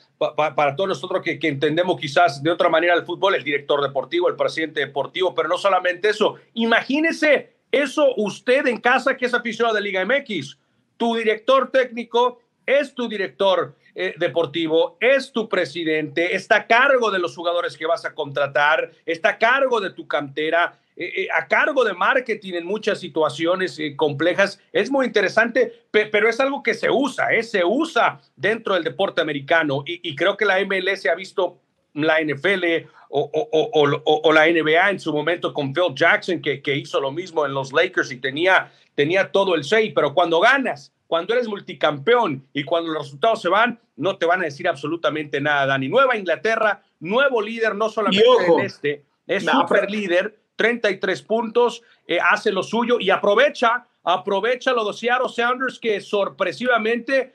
para 0.57 0.75
todos 0.75 0.89
nosotros 0.89 1.23
que, 1.23 1.39
entendemos 1.41 2.01
quizás 2.01 2.43
de 2.43 2.51
otra 2.51 2.69
manera 2.69 2.95
el 2.95 3.05
fútbol, 3.05 3.37
el 3.37 3.45
director 3.45 3.81
deportivo, 3.81 4.29
el 4.29 4.35
presidente 4.35 4.81
deportivo, 4.81 5.33
pero 5.37 5.49
no 5.49 5.57
solamente 5.57 6.09
eso. 6.09 6.35
Imagínese 6.55 7.53
eso 7.71 8.13
usted 8.17 8.67
en 8.67 8.81
casa 8.81 9.17
que 9.17 9.27
es 9.27 9.35
aficionado 9.35 9.77
de 9.77 9.83
Liga 9.83 10.05
MX. 10.05 10.59
Tu 10.97 11.15
director 11.15 11.71
técnico 11.71 12.41
es 12.67 12.93
tu 12.93 13.09
director 13.09 13.77
eh, 14.01 14.15
deportivo, 14.17 14.97
es 15.01 15.33
tu 15.33 15.49
presidente, 15.49 16.37
está 16.37 16.57
a 16.57 16.67
cargo 16.69 17.11
de 17.11 17.19
los 17.19 17.35
jugadores 17.35 17.77
que 17.77 17.85
vas 17.85 18.05
a 18.05 18.15
contratar, 18.15 18.93
está 19.05 19.31
a 19.31 19.39
cargo 19.39 19.81
de 19.81 19.91
tu 19.91 20.07
cantera, 20.07 20.79
eh, 21.01 21.23
eh, 21.23 21.29
a 21.33 21.47
cargo 21.47 21.85
de 21.85 21.95
marketing 21.95 22.55
en 22.55 22.67
muchas 22.67 22.99
situaciones 22.99 23.79
eh, 23.79 23.95
complejas. 23.95 24.61
Es 24.73 24.91
muy 24.91 25.07
interesante, 25.07 25.73
pero 25.93 26.29
es 26.29 26.41
algo 26.41 26.61
que 26.61 26.75
se 26.75 26.91
usa, 26.91 27.29
se 27.41 27.65
usa 27.65 28.21
dentro 28.35 28.75
del 28.75 28.83
deporte 28.83 29.21
americano 29.21 29.85
y, 29.87 30.17
creo 30.17 30.37
que 30.37 30.45
la 30.45 30.59
MLS 30.65 31.07
ha 31.07 31.15
visto 31.15 31.61
la 31.95 32.21
NFL, 32.21 32.89
o, 33.11 34.33
la 34.33 34.47
NBA 34.47 34.91
en 34.91 34.99
su 34.99 35.13
momento 35.13 35.55
con 35.55 35.73
Phil 35.73 35.95
Jackson, 35.95 36.43
que, 36.43 36.75
hizo 36.75 37.01
lo 37.01 37.13
mismo 37.13 37.47
en 37.47 37.55
los 37.55 37.73
Lakers 37.73 38.11
y 38.11 38.17
tenía, 38.17 38.73
tenía 38.97 39.31
todo 39.31 39.55
el 39.55 39.63
6, 39.63 39.93
pero 39.95 40.15
cuando 40.15 40.41
ganas, 40.41 40.93
cuando 41.09 41.33
eres 41.35 41.49
multicampeón 41.49 42.47
y 42.53 42.63
cuando 42.65 42.93
los 42.93 43.05
resultados 43.05 43.41
se 43.43 43.49
van, 43.49 43.81
no 43.97 44.19
te 44.19 44.27
van 44.27 44.43
a 44.43 44.45
decir 44.45 44.69
absolutamente 44.69 45.41
nada, 45.41 45.67
Dani. 45.67 45.89
Nueva 45.89 46.17
Inglaterra, 46.17 46.83
nuevo 47.01 47.41
líder, 47.41 47.75
no 47.75 47.89
solamente 47.89 48.23
en 48.47 48.61
este, 48.61 49.05
es 49.27 49.45
super 49.45 49.91
líder, 49.91 50.39
33 50.57 51.23
puntos, 51.23 51.83
eh, 52.07 52.19
hace 52.21 52.53
lo 52.53 52.63
suyo 52.63 53.01
y 53.01 53.09
aprovecha, 53.09 53.87
aprovecha 54.05 54.73
los 54.73 54.85
dos 54.85 54.99
Seattle 54.99 55.31
Sounders 55.31 55.79
que 55.79 56.01
sorpresivamente 56.03 57.35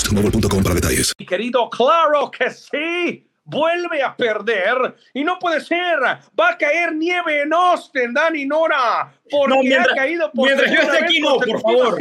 boostmobile.com 0.00 0.62
para 0.62 0.74
detalles. 0.74 1.12
Mi 1.18 1.26
querido, 1.26 1.68
claro 1.70 2.30
que 2.30 2.50
sí. 2.50 3.26
Vuelve 3.42 4.00
a 4.00 4.14
perder 4.14 4.94
y 5.12 5.24
no 5.24 5.36
puede 5.40 5.60
ser. 5.60 5.98
Va 6.38 6.50
a 6.50 6.58
caer 6.58 6.94
nieve 6.94 7.42
en 7.42 7.52
Austin, 7.52 8.14
Dani 8.14 8.46
Nora. 8.46 9.12
Porque 9.28 9.48
no, 9.48 9.60
mientras, 9.60 9.92
ha 9.92 9.96
caído 9.96 10.30
por 10.30 10.46
Mientras 10.46 10.70
yo 10.70 10.80
esté 10.80 11.04
aquí, 11.04 11.20
no, 11.20 11.36
por 11.38 11.60
favor. 11.60 11.98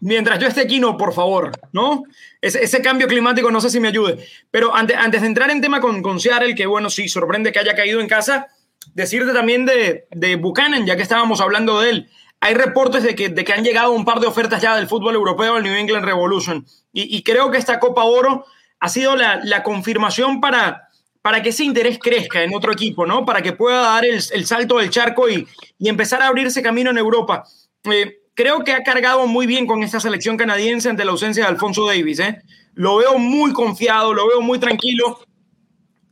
Mientras 0.00 0.38
yo 0.38 0.46
esté 0.46 0.60
aquí, 0.60 0.78
no, 0.78 0.96
por 0.96 1.12
favor. 1.12 1.50
¿No? 1.72 2.04
Ese, 2.40 2.62
ese, 2.62 2.82
cambio 2.82 3.08
climático 3.08 3.50
no 3.50 3.60
sé 3.60 3.70
si 3.70 3.80
me 3.80 3.88
ayude. 3.88 4.24
Pero 4.52 4.76
antes, 4.76 4.96
antes 4.96 5.22
de 5.22 5.26
entrar 5.26 5.50
en 5.50 5.60
tema 5.60 5.80
con, 5.80 6.02
con 6.02 6.20
Seattle, 6.20 6.54
que 6.54 6.66
bueno, 6.66 6.88
sí, 6.88 7.08
sorprende 7.08 7.50
que 7.50 7.58
haya 7.58 7.74
caído 7.74 8.00
en 8.00 8.06
casa, 8.06 8.46
decirte 8.94 9.32
también 9.32 9.66
de, 9.66 10.06
de 10.12 10.36
Buchanan, 10.36 10.86
ya 10.86 10.94
que 10.94 11.02
estábamos 11.02 11.40
hablando 11.40 11.80
de 11.80 11.90
él 11.90 12.10
hay 12.46 12.54
reportes 12.54 13.02
de 13.02 13.16
que, 13.16 13.28
de 13.28 13.44
que 13.44 13.52
han 13.52 13.64
llegado 13.64 13.90
un 13.90 14.04
par 14.04 14.20
de 14.20 14.28
ofertas 14.28 14.62
ya 14.62 14.76
del 14.76 14.86
fútbol 14.86 15.16
europeo 15.16 15.56
al 15.56 15.64
New 15.64 15.74
England 15.74 16.04
Revolution. 16.04 16.64
Y, 16.92 17.22
creo 17.24 17.50
que 17.50 17.58
esta 17.58 17.80
Copa 17.80 18.04
Oro 18.04 18.44
ha 18.78 18.88
sido 18.88 19.16
la, 19.16 19.62
confirmación 19.64 20.40
para, 20.40 20.88
para 21.22 21.42
que 21.42 21.48
ese 21.48 21.64
interés 21.64 21.98
crezca 21.98 22.44
en 22.44 22.54
otro 22.54 22.72
equipo, 22.72 23.04
¿no? 23.04 23.26
Para 23.26 23.42
que 23.42 23.52
pueda 23.52 23.80
dar 23.80 24.04
el, 24.04 24.22
el 24.32 24.46
salto 24.46 24.78
del 24.78 24.90
charco 24.90 25.28
y, 25.28 25.46
y, 25.76 25.88
empezar 25.88 26.22
a 26.22 26.28
abrirse 26.28 26.62
camino 26.62 26.90
en 26.90 26.98
Europa. 26.98 27.44
Eh, 27.82 28.20
creo 28.34 28.62
que 28.62 28.74
ha 28.74 28.84
cargado 28.84 29.26
muy 29.26 29.48
bien 29.48 29.66
con 29.66 29.82
esta 29.82 29.98
selección 29.98 30.36
canadiense 30.36 30.88
ante 30.88 31.04
la 31.04 31.10
ausencia 31.10 31.42
de 31.42 31.50
Alfonso 31.50 31.84
Davis. 31.84 32.20
¿eh? 32.20 32.42
Lo 32.74 32.98
veo 32.98 33.18
muy 33.18 33.52
confiado, 33.52 34.14
lo 34.14 34.28
veo 34.28 34.40
muy 34.40 34.60
tranquilo. 34.60 35.18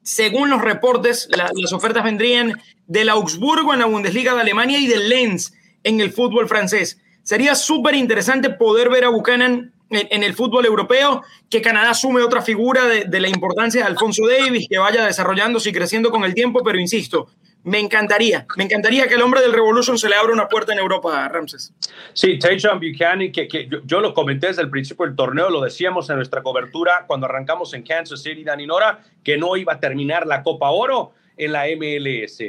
Según 0.02 0.50
los 0.50 0.60
reportes, 0.60 1.28
las 1.30 1.72
ofertas 1.72 2.02
vendrían 2.02 2.60
del 2.88 3.08
Augsburgo 3.08 3.72
en 3.72 3.78
la 3.78 3.86
Bundesliga 3.86 4.34
de 4.34 4.40
Alemania 4.40 4.80
y 4.80 4.88
del 4.88 5.08
Lens 5.08 5.54
en 5.84 6.00
el 6.00 6.12
fútbol 6.12 6.48
francés. 6.48 7.00
Sería 7.22 7.54
súper 7.54 7.94
interesante 7.94 8.50
poder 8.50 8.90
ver 8.90 9.04
a 9.04 9.08
Buchanan 9.10 9.72
en, 9.90 10.22
el 10.22 10.34
fútbol 10.34 10.66
europeo, 10.66 11.22
que 11.48 11.62
Canadá 11.62 11.90
asume 11.90 12.22
otra 12.22 12.42
figura 12.42 12.86
de, 12.86 13.20
la 13.20 13.28
importancia 13.28 13.82
de 13.82 13.86
Alfonso 13.86 14.26
Davis, 14.26 14.66
que 14.68 14.78
vaya 14.78 15.06
desarrollándose 15.06 15.70
y 15.70 15.72
creciendo 15.72 16.10
con 16.10 16.24
el 16.24 16.34
tiempo, 16.34 16.62
pero 16.64 16.78
insisto, 16.78 17.28
me 17.62 17.78
encantaría, 17.78 18.46
me 18.56 18.64
encantaría 18.64 19.08
que 19.08 19.14
el 19.14 19.22
hombre 19.22 19.40
del 19.40 19.52
Revolution 19.52 19.98
se 19.98 20.08
le 20.08 20.16
abra 20.16 20.32
una 20.32 20.48
puerta 20.48 20.72
en 20.72 20.78
Europa 20.80 21.26
Ramses. 21.28 21.72
Sí, 22.12 22.38
Tajon 22.38 22.78
Buchanan, 22.78 23.32
que, 23.32 23.48
que 23.48 23.68
yo, 23.84 24.00
lo 24.00 24.12
comenté 24.12 24.48
desde 24.48 24.62
el 24.62 24.68
principio 24.68 25.06
del 25.06 25.16
torneo, 25.16 25.48
lo 25.48 25.62
decíamos 25.62 26.10
en 26.10 26.16
nuestra 26.16 26.42
cobertura 26.42 27.04
cuando 27.06 27.26
arrancamos 27.26 27.72
en 27.72 27.82
Kansas 27.82 28.22
City, 28.22 28.44
Dani 28.44 28.66
Nora, 28.66 29.02
que 29.22 29.38
no 29.38 29.56
iba 29.56 29.74
a 29.74 29.80
terminar 29.80 30.26
la 30.26 30.42
Copa 30.42 30.70
Oro 30.70 31.12
en 31.36 31.52
la 31.52 31.64
MLS 31.76 32.40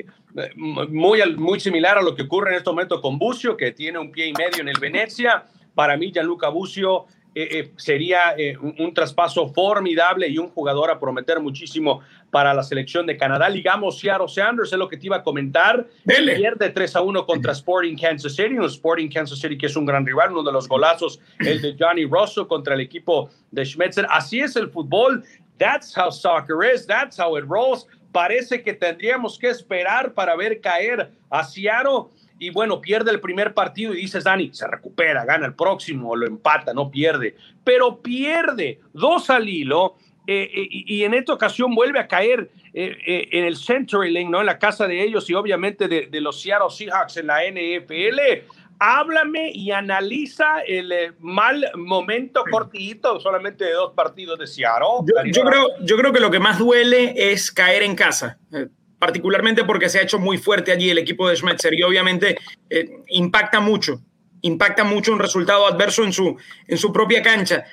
muy, 0.56 1.22
muy 1.36 1.60
similar 1.60 1.98
a 1.98 2.02
lo 2.02 2.16
que 2.16 2.24
ocurre 2.24 2.52
en 2.52 2.58
este 2.58 2.70
momento 2.70 3.02
con 3.02 3.18
Bucio, 3.18 3.56
que 3.56 3.72
tiene 3.72 4.00
un 4.00 4.12
pie 4.12 4.28
y 4.28 4.34
medio 4.34 4.62
en 4.62 4.70
el 4.70 4.80
Venecia. 4.80 5.46
Para 5.74 5.98
mí, 5.98 6.12
Gianluca 6.12 6.50
Bucio 6.50 7.06
eh, 7.34 7.48
eh, 7.52 7.72
sería 7.76 8.36
eh, 8.38 8.58
un, 8.58 8.94
traspaso 8.94 9.48
formidable 9.50 10.28
y 10.28 10.38
un 10.38 10.50
jugador 10.50 10.90
a 10.90 11.00
prometer 11.00 11.40
muchísimo 11.40 12.02
para 12.32 12.54
la 12.54 12.64
selección 12.64 13.06
de 13.06 13.18
Canadá. 13.18 13.50
Ligamos 13.50 14.00
Seattle 14.00 14.28
Sanders, 14.28 14.72
es 14.72 14.80
lo 14.80 14.88
que 14.88 14.98
te 14.98 15.06
iba 15.08 15.18
a 15.18 15.24
comentar. 15.24 15.86
Pierde 16.06 16.70
3 16.70 16.96
a 16.96 17.02
1 17.02 17.26
contra 17.26 17.52
Sporting 17.54 17.98
Kansas 17.98 18.36
City, 18.36 18.58
un 18.58 18.66
Sporting 18.66 19.10
Kansas 19.10 19.40
City 19.40 19.58
que 19.58 19.68
es 19.68 19.76
un 19.76 19.86
gran 19.86 20.06
rival, 20.06 20.32
uno 20.32 20.44
de 20.44 20.52
los 20.52 20.68
golazos, 20.68 21.20
el 21.40 21.62
de 21.62 21.76
Johnny 21.80 22.06
Rosso 22.06 22.48
contra 22.48 22.74
el 22.74 22.82
equipo 22.82 23.30
de 23.52 23.66
Schmetzer. 23.66 24.08
Así 24.10 24.40
es 24.40 24.56
el 24.56 24.70
fútbol. 24.70 25.24
That's 25.58 25.96
how 25.96 26.12
soccer 26.12 26.64
is. 26.64 26.86
That's 26.86 27.18
how 27.18 27.38
it 27.38 27.46
rolls 27.48 27.88
parece 28.16 28.64
que 28.64 28.74
tendríamos 28.74 29.38
que 29.38 29.50
esperar 29.50 30.14
para 30.14 30.38
ver 30.38 30.62
caer 30.62 31.12
a 31.30 31.44
Seattle. 31.44 32.06
Y 32.40 32.50
bueno, 32.50 32.80
pierde 32.80 33.12
el 33.12 33.20
primer 33.20 33.54
partido 33.54 33.94
y 33.94 33.98
dices, 33.98 34.24
Dani, 34.24 34.52
se 34.54 34.66
recupera, 34.68 35.26
gana 35.26 35.46
el 35.48 35.54
próximo, 35.54 36.16
lo 36.16 36.26
empata, 36.26 36.74
no 36.74 36.90
pierde. 36.90 37.36
Pero 37.66 38.02
pierde 38.02 38.80
dos 38.94 39.30
al 39.30 39.50
hilo 39.50 39.96
eh, 40.28 40.50
eh, 40.50 40.68
y, 40.72 41.04
en 41.04 41.14
esta 41.14 41.34
ocasión 41.34 41.76
vuelve 41.76 42.00
a 42.00 42.08
caer 42.08 42.50
eh, 42.74 43.28
en 43.34 43.44
el 43.44 43.58
CenturyLink, 43.58 44.30
¿no? 44.30 44.40
En 44.40 44.46
la 44.46 44.60
casa 44.60 44.88
de 44.88 45.04
ellos 45.04 45.30
y 45.30 45.34
obviamente 45.34 45.90
de, 45.90 46.08
de 46.08 46.22
los 46.22 46.42
Seattle 46.42 46.70
Seahawks 46.70 47.18
en 47.18 47.28
la 47.28 47.42
NFL 47.44 48.48
háblame 48.80 49.52
y 49.54 49.72
analiza 49.72 50.60
el 50.62 50.92
eh, 50.92 51.14
mal 51.20 51.66
momento 51.76 52.44
cortito 52.50 53.20
solamente 53.20 53.66
de 53.66 53.74
dos 53.74 53.94
partidos 53.94 54.40
de 54.40 54.48
Seattle. 54.48 55.06
Yo, 55.32 55.44
creo, 55.44 55.68
yo 55.82 55.98
creo 55.98 56.14
que 56.14 56.20
lo 56.20 56.32
que 56.32 56.40
más 56.40 56.60
duele 56.60 57.14
es 57.16 57.52
caer 57.52 57.84
en 57.84 57.96
casa, 57.96 58.38
eh, 58.54 58.68
particularmente 59.00 59.64
porque 59.64 59.90
se 59.90 60.00
ha 60.00 60.04
hecho 60.04 60.20
muy 60.20 60.38
fuerte 60.38 60.72
allí 60.72 60.90
el 60.90 60.98
equipo 60.98 61.28
de 61.28 61.36
Schmetzer 61.36 61.74
y 61.74 61.84
obviamente 61.84 62.38
eh, 62.70 62.90
impacta 63.08 63.60
mucho 63.60 64.02
impacta 64.46 64.84
mucho 64.84 65.12
un 65.12 65.20
resultado 65.20 65.66
adverso 65.66 66.04
en 66.04 66.14
su, 66.14 66.38
en 66.68 66.78
su 66.78 66.94
propia 66.94 67.22
cancha. 67.22 67.66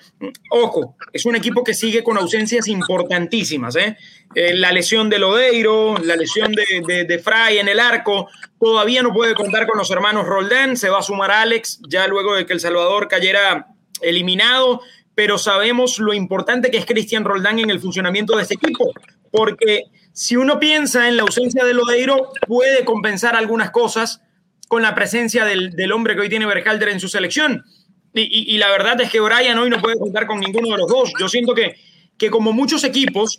Ojo, 0.50 0.97
es 1.12 1.26
un 1.26 1.37
equipo 1.37 1.62
que 1.62 1.75
sigue 1.75 2.02
con 2.02 2.17
ausencias 2.17 2.67
importantísimas. 2.67 3.76
¿eh? 3.76 3.97
Eh, 4.35 4.55
la 4.55 4.73
lesión 4.73 5.11
de 5.11 5.19
Lodeiro, 5.19 5.99
la 5.99 6.17
lesión 6.17 6.52
de, 6.52 6.64
de, 6.87 7.05
de, 7.05 7.19
Fry 7.19 7.59
en 7.59 7.69
el 7.69 7.79
arco, 7.79 8.29
todavía 8.59 9.02
no 9.02 9.12
puede 9.12 9.35
contar 9.35 9.67
con 9.67 9.76
los 9.76 9.91
hermanos 9.91 10.26
Roldán, 10.26 10.76
se 10.79 10.88
va 10.88 11.00
a 11.00 11.02
sumar 11.02 11.31
Alex 11.31 11.81
ya 11.88 12.07
luego 12.07 12.35
de 12.35 12.47
que 12.47 12.55
El 12.55 12.61
Salvador 12.61 13.07
cayera 13.07 13.67
eliminado, 14.00 14.81
pero 15.14 15.37
sabemos 15.37 15.99
lo 15.99 16.14
importante 16.14 16.71
que 16.71 16.79
es 16.79 16.87
Cristian 16.87 17.25
Roldán 17.25 17.59
en 17.59 17.69
el 17.69 17.81
funcionamiento 17.81 18.35
de 18.35 18.43
este 18.43 18.55
equipo, 18.55 18.93
porque 19.31 19.85
si 20.14 20.37
uno 20.37 20.59
piensa 20.59 21.09
en 21.09 21.19
la 21.19 21.23
ausencia 21.23 21.64
de 21.64 21.75
Lodeiro, 21.75 22.33
puede 22.47 22.87
compensar 22.87 23.37
algunas 23.37 23.71
cosas 23.71 24.23
con 24.73 24.81
la 24.81 24.95
presencia 24.95 25.45
del, 25.45 25.93
hombre 25.93 26.14
que 26.14 26.23
hoy 26.23 26.31
tiene 26.31 26.47
Berhalter 26.47 26.88
en 26.88 26.99
su 26.99 27.07
selección. 27.07 27.62
Y, 28.14 28.57
la 28.57 28.71
verdad 28.71 28.99
es 29.02 29.11
que 29.11 29.21
Brian 29.21 29.59
hoy 29.59 29.69
no 29.69 29.83
puede 29.83 29.99
contar 29.99 30.26
con 30.26 30.41
ninguno 30.41 30.71
de 30.71 30.79
los 30.79 30.88
dos. 30.88 31.12
Yo 31.21 31.29
siento 31.29 31.55
que, 31.55 31.75
que 32.17 32.31
como 32.31 32.55
muchos 32.55 32.83
equipos, 32.83 33.38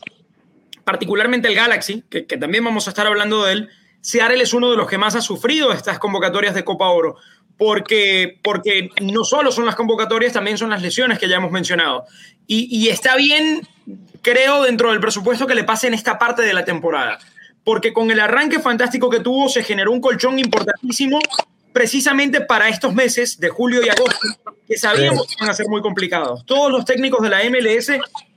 particularmente 0.84 1.48
el 1.48 1.56
Galaxy, 1.56 2.04
que, 2.08 2.22
también 2.22 2.64
vamos 2.64 2.86
a 2.86 2.92
estar 2.92 3.08
hablando 3.08 3.46
de 3.46 3.54
él, 3.54 3.70
Seattle 4.00 4.44
es 4.44 4.54
uno 4.54 4.70
de 4.70 4.78
los 4.78 4.88
que 4.88 5.00
más 5.00 5.16
ha 5.16 5.22
sufrido 5.22 5.74
estas 5.74 5.98
convocatorias 5.98 6.54
de 6.54 6.64
Copa 6.64 6.90
Oro, 6.90 7.16
porque, 7.58 8.38
porque 8.44 8.92
no 9.02 9.24
solo 9.24 9.52
son 9.52 9.66
las 9.66 9.74
convocatorias, 9.74 10.34
también 10.34 10.60
son 10.60 10.70
las 10.70 10.84
lesiones 10.84 11.18
que 11.18 11.28
ya 11.28 11.38
hemos 11.38 11.50
mencionado. 11.50 12.06
Y, 12.46 12.68
y 12.70 12.90
está 12.90 13.16
bien, 13.16 13.68
creo, 14.22 14.62
dentro 14.62 14.92
del 14.92 15.00
presupuesto 15.00 15.48
que 15.48 15.56
le 15.56 15.64
pase 15.64 15.88
en 15.88 15.96
esta 15.96 16.20
parte 16.20 16.44
de 16.44 16.54
la 16.54 16.64
temporada 16.64 17.18
porque 17.64 17.94
con 17.94 18.12
el 18.12 18.20
arranque 18.20 18.60
fantástico 18.60 19.10
que 19.10 19.20
tuvo 19.20 19.50
se 19.50 19.64
generó 19.64 19.92
un 19.92 20.02
colchón 20.02 20.40
importantísimo 20.40 21.20
precisamente 21.72 22.42
para 22.42 22.70
estos 22.70 22.94
meses 22.94 23.40
de 23.40 23.50
julio 23.50 23.84
y 23.84 23.90
agosto, 23.90 24.28
que 24.68 24.78
sabíamos 24.78 25.28
que 25.28 25.34
iban 25.40 25.50
a 25.50 25.54
ser 25.54 25.68
muy 25.68 25.82
complicados. 25.82 26.46
Todos 26.46 26.72
los 26.72 26.86
técnicos 26.86 27.22
de 27.22 27.30
la 27.30 27.42
MLS 27.50 27.92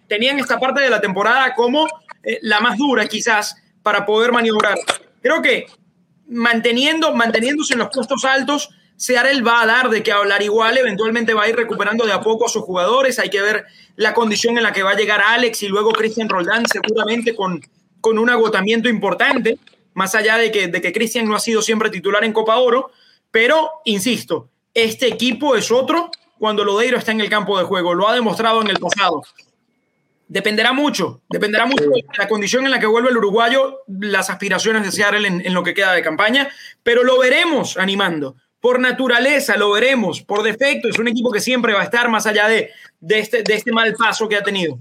tenían 0.09 0.39
esta 0.39 0.59
parte 0.59 0.81
de 0.81 0.91
la 0.91 1.01
temporada 1.01 1.55
como 1.55 1.87
eh, 2.23 2.39
la 2.43 2.61
más 2.61 2.79
dura 2.79 3.07
quizás 3.07 3.57
para 3.83 4.07
poder 4.07 4.33
maniobrar. 4.33 4.79
Creo 5.21 5.43
que 5.43 5.67
manteniendo, 6.29 7.15
manteniéndose 7.15 7.75
en 7.75 7.81
los 7.81 7.91
puestos 7.93 8.25
altos, 8.25 8.71
Seattle 8.97 9.43
va 9.43 9.63
a 9.63 9.67
dar 9.67 9.91
de 9.91 10.03
qué 10.03 10.13
hablar 10.13 10.43
igual, 10.43 10.79
eventualmente 10.79 11.35
va 11.35 11.43
a 11.43 11.49
ir 11.49 11.57
recuperando 11.57 12.07
de 12.07 12.13
a 12.13 12.21
poco 12.21 12.47
a 12.47 12.49
sus 12.49 12.63
jugadores, 12.63 13.19
hay 13.19 13.29
que 13.29 13.43
ver 13.43 13.67
la 13.97 14.15
condición 14.15 14.57
en 14.57 14.63
la 14.63 14.73
que 14.73 14.83
va 14.83 14.93
a 14.93 14.97
llegar 14.97 15.21
Alex 15.21 15.63
y 15.63 15.69
luego 15.69 15.91
Christian 15.93 16.29
Roldán 16.29 16.65
seguramente 16.67 17.35
con 17.35 17.61
con 18.07 18.21
un 18.21 18.31
agotamiento 18.31 18.89
importante, 18.89 19.59
más 19.95 20.15
allá 20.15 20.37
de 20.37 20.53
que, 20.53 20.69
de 20.69 20.81
que 20.81 20.93
Cristian 20.93 21.27
no 21.27 21.35
ha 21.35 21.41
sido 21.41 21.61
siempre 21.61 21.91
titular 21.91 22.23
en 22.23 22.33
Copa 22.33 22.57
Oro, 22.57 22.93
pero 23.33 23.69
insisto, 23.85 24.49
este 24.73 25.09
equipo 25.09 25.57
es 25.57 25.73
otro 25.73 26.13
cuando 26.39 26.63
Lodeiro 26.63 26.99
está 26.99 27.11
en 27.11 27.21
el 27.21 27.29
campo 27.29 27.59
de 27.59 27.65
juego, 27.65 27.95
lo 27.95 28.09
ha 28.09 28.15
demostrado 28.15 28.63
en 28.63 28.69
el 28.69 28.77
pasado. 28.77 29.25
Dependerá 30.29 30.73
mucho, 30.73 31.23
dependerá 31.29 31.67
mucho 31.67 31.83
de 31.83 32.05
la 32.17 32.29
condición 32.29 32.65
en 32.65 32.71
la 32.71 32.79
que 32.79 32.87
vuelve 32.87 33.09
el 33.09 33.17
uruguayo, 33.17 33.81
las 33.89 34.31
aspiraciones 34.31 34.85
de 34.85 34.93
Seattle 34.93 35.27
en, 35.27 35.45
en 35.45 35.53
lo 35.53 35.65
que 35.65 35.75
queda 35.75 35.93
de 35.93 36.03
campaña, 36.03 36.49
pero 36.85 37.03
lo 37.03 37.19
veremos 37.19 37.77
animando. 37.77 38.37
Por 38.61 38.79
naturaleza 38.79 39.57
lo 39.57 39.73
veremos, 39.73 40.23
por 40.23 40.45
defecto 40.45 40.87
es 40.89 41.01
un 41.01 41.09
equipo 41.09 41.33
que 41.33 41.41
siempre 41.41 41.73
va 41.73 41.81
a 41.81 41.85
estar 41.85 42.09
más 42.09 42.25
allá 42.25 42.47
de, 42.47 42.71
de, 43.01 43.19
este, 43.19 43.43
de 43.43 43.55
este 43.55 43.73
mal 43.73 43.95
paso 43.95 44.29
que 44.29 44.37
ha 44.37 44.45
tenido. 44.45 44.79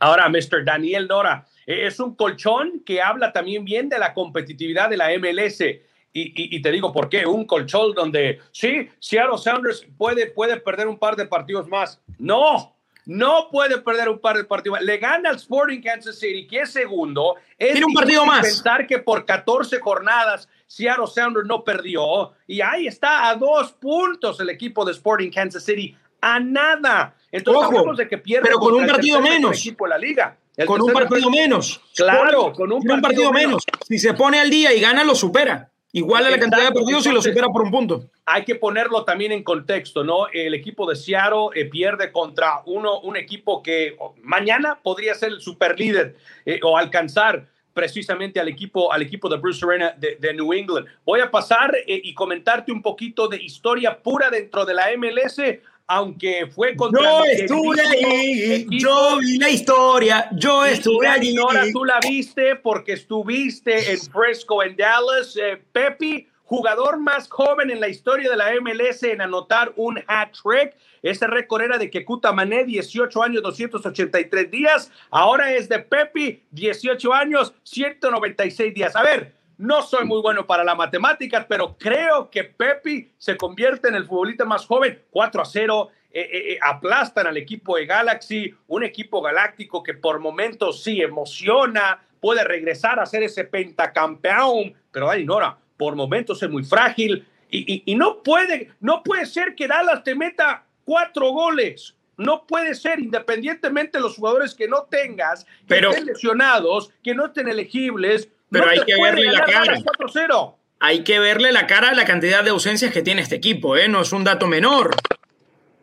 Ahora, 0.00 0.28
Mr. 0.28 0.64
Daniel 0.64 1.06
Nora, 1.06 1.46
eh, 1.46 1.55
es 1.66 2.00
un 2.00 2.14
colchón 2.14 2.82
que 2.84 3.02
habla 3.02 3.32
también 3.32 3.64
bien 3.64 3.88
de 3.88 3.98
la 3.98 4.14
competitividad 4.14 4.88
de 4.88 4.96
la 4.96 5.10
MLS. 5.18 5.60
Y, 5.60 6.22
y, 6.22 6.56
y, 6.56 6.62
te 6.62 6.70
digo 6.70 6.92
por 6.92 7.10
qué, 7.10 7.26
un 7.26 7.44
colchón 7.44 7.92
donde 7.92 8.40
sí, 8.50 8.88
Seattle 9.00 9.36
Sounders 9.36 9.86
puede, 9.98 10.28
puede 10.28 10.56
perder 10.58 10.88
un 10.88 10.98
par 10.98 11.14
de 11.14 11.26
partidos 11.26 11.68
más. 11.68 12.00
No, 12.18 12.74
no 13.04 13.48
puede 13.50 13.78
perder 13.78 14.08
un 14.08 14.18
par 14.18 14.36
de 14.36 14.44
partidos 14.44 14.78
más. 14.78 14.84
Le 14.86 14.98
gana 14.98 15.30
al 15.30 15.36
Sporting 15.36 15.80
Kansas 15.80 16.18
City, 16.18 16.46
que 16.46 16.60
es 16.60 16.72
segundo. 16.72 17.36
Es 17.58 17.72
Tiene 17.72 17.86
un 17.86 17.92
partido 17.92 18.24
más. 18.24 18.46
Pensar 18.46 18.86
que 18.86 18.98
por 18.98 19.24
14 19.24 19.78
jornadas 19.78 20.48
Seattle 20.66 21.06
Sounders 21.06 21.46
no 21.46 21.62
perdió. 21.62 22.32
Y 22.46 22.60
ahí 22.60 22.86
está 22.86 23.28
a 23.28 23.34
dos 23.36 23.72
puntos 23.72 24.40
el 24.40 24.50
equipo 24.50 24.84
de 24.84 24.92
Sporting 24.92 25.30
Kansas 25.30 25.64
City. 25.64 25.96
A 26.20 26.40
nada. 26.40 27.14
Entonces 27.30 27.78
Ojo, 27.78 27.94
de 27.94 28.08
que 28.08 28.18
pierde 28.18 28.46
pero 28.46 28.58
con 28.58 28.74
un 28.74 28.86
partido 28.86 29.20
menos. 29.20 29.58
equipo 29.58 29.84
de 29.84 29.90
la 29.90 29.98
liga. 29.98 30.36
El 30.56 30.66
con 30.66 30.80
un 30.80 30.92
partido 30.92 31.30
menos. 31.30 31.80
Claro, 31.94 32.52
con 32.52 32.72
un 32.72 32.82
partido 33.00 33.32
menos. 33.32 33.62
Si 33.86 33.98
se 33.98 34.14
pone 34.14 34.40
al 34.40 34.50
día 34.50 34.72
y 34.72 34.80
gana, 34.80 35.04
lo 35.04 35.14
supera. 35.14 35.70
Igual 35.92 36.26
a 36.26 36.30
la 36.30 36.38
cantidad 36.38 36.68
de 36.68 36.72
partidos 36.72 37.06
y 37.06 37.10
lo 37.10 37.22
supera 37.22 37.48
por 37.48 37.62
un 37.62 37.70
punto. 37.70 38.10
hay 38.26 38.44
que 38.44 38.54
ponerlo 38.54 39.04
también 39.04 39.32
en 39.32 39.42
contexto, 39.42 40.04
¿no? 40.04 40.26
El 40.30 40.52
equipo 40.52 40.86
de 40.88 40.94
Seattle 40.94 41.48
eh, 41.54 41.64
pierde 41.66 42.12
contra 42.12 42.60
uno, 42.66 43.00
un 43.00 43.16
equipo 43.16 43.62
que 43.62 43.96
mañana 44.22 44.78
podría 44.82 45.14
ser 45.14 45.30
el 45.30 45.40
superlíder 45.40 46.16
eh, 46.44 46.60
o 46.62 46.76
alcanzar 46.76 47.46
precisamente 47.72 48.40
al 48.40 48.48
equipo, 48.48 48.92
al 48.92 49.02
equipo 49.02 49.28
de 49.28 49.36
Bruce 49.36 49.64
Arena 49.64 49.94
de, 49.96 50.16
de 50.18 50.34
New 50.34 50.52
England. 50.52 50.86
Voy 51.04 51.20
a 51.20 51.30
pasar 51.30 51.74
eh, 51.86 52.00
y 52.04 52.14
comentarte 52.14 52.72
un 52.72 52.82
poquito 52.82 53.28
de 53.28 53.36
historia 53.42 54.02
pura 54.02 54.28
dentro 54.28 54.66
de 54.66 54.74
la 54.74 54.88
MLS, 54.98 55.40
aunque 55.86 56.46
fue 56.46 56.74
contra 56.74 57.00
Yo 57.02 57.24
estuve 57.24 57.80
ahí, 57.80 58.66
yo 58.70 59.18
vi 59.18 59.38
la 59.38 59.50
historia, 59.50 60.28
yo 60.32 60.64
estuve 60.64 61.06
allí. 61.06 61.34
Nora, 61.34 61.64
tú 61.72 61.84
la 61.84 62.00
viste 62.00 62.56
porque 62.56 62.94
estuviste 62.94 63.92
en 63.92 64.00
Fresco, 64.00 64.62
en 64.62 64.76
Dallas. 64.76 65.36
Eh, 65.36 65.62
Pepi, 65.72 66.26
jugador 66.44 66.98
más 66.98 67.28
joven 67.28 67.70
en 67.70 67.80
la 67.80 67.88
historia 67.88 68.30
de 68.30 68.36
la 68.36 68.52
MLS 68.60 69.04
en 69.04 69.20
anotar 69.20 69.72
un 69.76 69.98
hat-trick. 70.06 70.74
Ese 71.02 71.28
récord 71.28 71.62
era 71.62 71.78
de 71.78 71.88
Kekuta 71.88 72.32
Mané, 72.32 72.64
18 72.64 73.22
años, 73.22 73.42
283 73.42 74.50
días. 74.50 74.90
Ahora 75.10 75.54
es 75.54 75.68
de 75.68 75.78
Pepi, 75.78 76.42
18 76.50 77.14
años, 77.14 77.54
196 77.62 78.74
días. 78.74 78.96
A 78.96 79.02
ver, 79.02 79.35
no 79.58 79.82
soy 79.82 80.04
muy 80.04 80.20
bueno 80.22 80.46
para 80.46 80.64
las 80.64 80.76
matemáticas, 80.76 81.46
pero 81.48 81.76
creo 81.78 82.30
que 82.30 82.44
Pepi 82.44 83.10
se 83.16 83.36
convierte 83.36 83.88
en 83.88 83.94
el 83.94 84.04
futbolista 84.06 84.44
más 84.44 84.66
joven, 84.66 85.02
4 85.10 85.42
a 85.42 85.44
0. 85.44 85.90
eh, 86.12 86.20
eh, 86.32 86.52
eh, 86.54 86.58
aplastan 86.62 87.26
al 87.26 87.36
equipo 87.36 87.76
de 87.76 87.84
Galaxy, 87.84 88.54
un 88.68 88.82
equipo 88.84 89.20
galáctico 89.20 89.82
que 89.82 89.92
por 89.92 90.18
momentos 90.18 90.82
sí 90.82 91.02
emociona, 91.02 92.00
puede 92.20 92.42
regresar 92.42 92.98
a 92.98 93.04
ser 93.04 93.22
ese 93.22 93.44
pentacampeón, 93.44 94.74
pero 94.90 95.10
ay, 95.10 95.24
Nora, 95.24 95.58
por 95.76 95.94
momentos 95.94 96.42
es 96.42 96.48
muy 96.48 96.64
frágil 96.64 97.26
y, 97.50 97.70
y- 97.72 97.82
y 97.84 97.94
no 97.94 98.22
puede, 98.22 98.70
no 98.80 99.02
puede 99.02 99.26
ser 99.26 99.54
que 99.54 99.68
Dallas 99.68 100.02
te 100.04 100.14
meta 100.14 100.64
cuatro 100.84 101.30
goles. 101.32 101.94
No 102.16 102.46
puede 102.46 102.74
ser, 102.74 102.98
independientemente 102.98 103.98
de 103.98 104.02
los 104.02 104.16
jugadores 104.16 104.54
que 104.54 104.68
no 104.68 104.84
tengas, 104.84 105.44
que 105.44 105.50
Pero- 105.66 105.90
estén 105.90 106.06
lesionados, 106.06 106.90
que 107.04 107.14
no 107.14 107.26
estén 107.26 107.46
elegibles. 107.48 108.30
Pero 108.56 108.66
no 108.66 108.70
hay 108.72 108.86
que 108.86 109.02
verle 109.02 109.32
la 109.32 109.44
cara. 109.44 109.64
Dallas 109.64 109.84
4-0. 109.84 110.54
Hay 110.78 111.04
que 111.04 111.18
verle 111.18 111.52
la 111.52 111.66
cara 111.66 111.90
a 111.90 111.94
la 111.94 112.04
cantidad 112.04 112.44
de 112.44 112.50
ausencias 112.50 112.92
que 112.92 113.02
tiene 113.02 113.22
este 113.22 113.36
equipo, 113.36 113.76
¿eh? 113.76 113.88
No 113.88 114.02
es 114.02 114.12
un 114.12 114.24
dato 114.24 114.46
menor. 114.46 114.94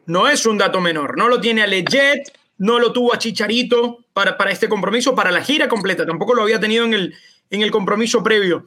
No 0.06 0.28
es 0.28 0.46
un 0.46 0.58
dato 0.58 0.82
menor. 0.82 1.18
No 1.18 1.28
lo 1.28 1.40
tiene 1.40 1.64
a 1.64 1.68
Leggett, 1.68 2.32
no 2.58 2.80
lo 2.80 2.94
tuvo 2.94 3.14
a 3.14 3.18
Chicharito 3.18 4.00
para, 4.14 4.38
para 4.38 4.52
este 4.52 4.70
compromiso, 4.70 5.16
para 5.16 5.32
la 5.32 5.42
gira 5.44 5.68
completa. 5.68 6.06
Tampoco 6.06 6.36
lo 6.36 6.44
había 6.44 6.60
tenido 6.60 6.86
en 6.86 6.94
el, 6.94 7.16
en 7.50 7.62
el 7.62 7.72
compromiso 7.72 8.24
previo. 8.24 8.66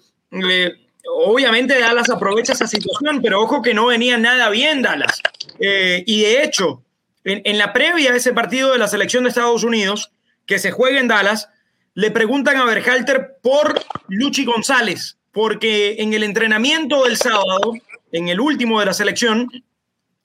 Obviamente 1.09 1.79
Dallas 1.79 2.11
aprovecha 2.11 2.53
esa 2.53 2.66
situación, 2.66 3.21
pero 3.23 3.40
ojo 3.40 3.62
que 3.62 3.75
no 3.75 3.87
venía 3.87 4.19
nada 4.19 4.51
bien 4.51 4.83
Dallas. 4.83 5.23
Eh, 5.61 6.03
y 6.07 6.23
de 6.23 6.42
hecho, 6.42 6.83
en, 7.25 7.42
en 7.45 7.59
la 7.59 7.73
previa 7.73 8.12
a 8.12 8.16
ese 8.16 8.33
partido 8.33 8.73
de 8.73 8.79
la 8.79 8.88
selección 8.88 9.23
de 9.23 9.29
Estados 9.29 9.62
Unidos, 9.62 10.11
que 10.47 10.59
se 10.59 10.73
juega 10.73 10.99
en 10.99 11.09
Dallas, 11.09 11.49
le 11.97 12.11
preguntan 12.11 12.59
a 12.59 12.67
Berhalter 12.67 13.39
por 13.43 13.81
Luchi 14.09 14.45
González, 14.45 15.17
porque 15.33 15.97
en 15.99 16.13
el 16.13 16.25
entrenamiento 16.25 17.05
del 17.05 17.17
sábado, 17.17 17.73
en 18.13 18.29
el 18.29 18.39
último 18.39 18.79
de 18.81 18.87
la 18.87 18.93
selección, 18.93 19.51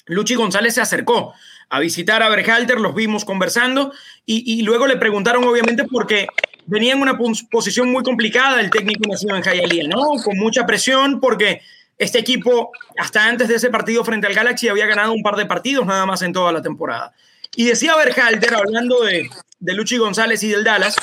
Luchi 0.05 0.35
González 0.35 0.75
se 0.75 0.81
acercó 0.81 1.33
a 1.69 1.79
visitar 1.79 2.21
a 2.23 2.29
Berhalter, 2.29 2.77
los 2.77 2.93
vimos 2.93 3.23
conversando 3.23 3.93
y, 4.25 4.61
luego 4.63 4.85
le 4.85 4.97
preguntaron 4.97 5.45
obviamente 5.45 5.85
porque 5.85 6.27
venía 6.65 6.91
en 6.91 7.01
una 7.01 7.17
pos- 7.17 7.45
posición 7.49 7.89
muy 7.89 8.03
complicada 8.03 8.59
el 8.59 8.69
técnico 8.69 9.07
nacido 9.07 9.37
en 9.37 9.41
Hialeah, 9.43 9.87
¿no? 9.87 10.21
Con 10.21 10.37
mucha 10.37 10.65
presión 10.65 11.21
porque 11.21 11.61
este 11.97 12.19
equipo 12.19 12.71
hasta 12.97 13.25
antes 13.25 13.47
de 13.47 13.55
ese 13.55 13.69
partido 13.69 14.03
frente 14.03 14.27
al 14.27 14.33
Galaxy 14.33 14.67
había 14.67 14.87
ganado 14.87 15.13
un 15.13 15.23
par 15.23 15.37
de 15.37 15.45
partidos 15.45 15.85
nada 15.85 16.05
más 16.05 16.21
en 16.21 16.33
toda 16.33 16.51
la 16.51 16.61
temporada. 16.61 17.13
Y 17.55 17.63
decía 17.63 17.95
Berhalter, 17.95 18.55
hablando 18.55 19.05
de 19.05 19.29
Luchi 19.73 19.95
González 19.95 20.43
y 20.43 20.49
del 20.49 20.65
Dallas, 20.65 20.97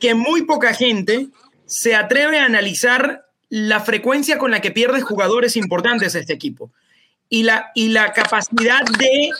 que 0.00 0.14
muy 0.14 0.42
poca 0.42 0.74
gente 0.74 1.28
se 1.66 1.94
atreve 1.94 2.38
a 2.38 2.44
analizar 2.44 3.26
la 3.48 3.80
frecuencia 3.80 4.38
con 4.38 4.50
la 4.50 4.60
que 4.60 4.70
pierde 4.70 5.00
jugadores 5.00 5.56
importantes 5.56 6.14
este 6.14 6.32
equipo 6.32 6.70
y 7.28 7.44
la, 7.44 7.70
y 7.74 7.88
la 7.88 8.12
capacidad 8.12 8.82
de 8.98 9.30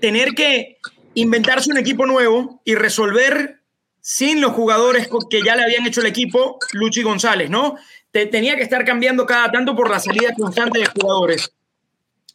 tener 0.00 0.34
que 0.34 0.78
inventarse 1.14 1.70
un 1.70 1.78
equipo 1.78 2.06
nuevo 2.06 2.60
y 2.64 2.74
resolver 2.74 3.60
sin 4.00 4.40
los 4.40 4.52
jugadores 4.52 5.08
que 5.30 5.42
ya 5.42 5.54
le 5.54 5.62
habían 5.62 5.86
hecho 5.86 6.00
el 6.00 6.06
equipo, 6.06 6.58
Luchi 6.72 7.02
González, 7.02 7.50
¿no? 7.50 7.76
Te- 8.10 8.26
tenía 8.26 8.56
que 8.56 8.62
estar 8.62 8.84
cambiando 8.84 9.26
cada 9.26 9.50
tanto 9.52 9.76
por 9.76 9.88
la 9.90 10.00
salida 10.00 10.34
constante 10.36 10.80
de 10.80 10.86
jugadores. 10.86 11.52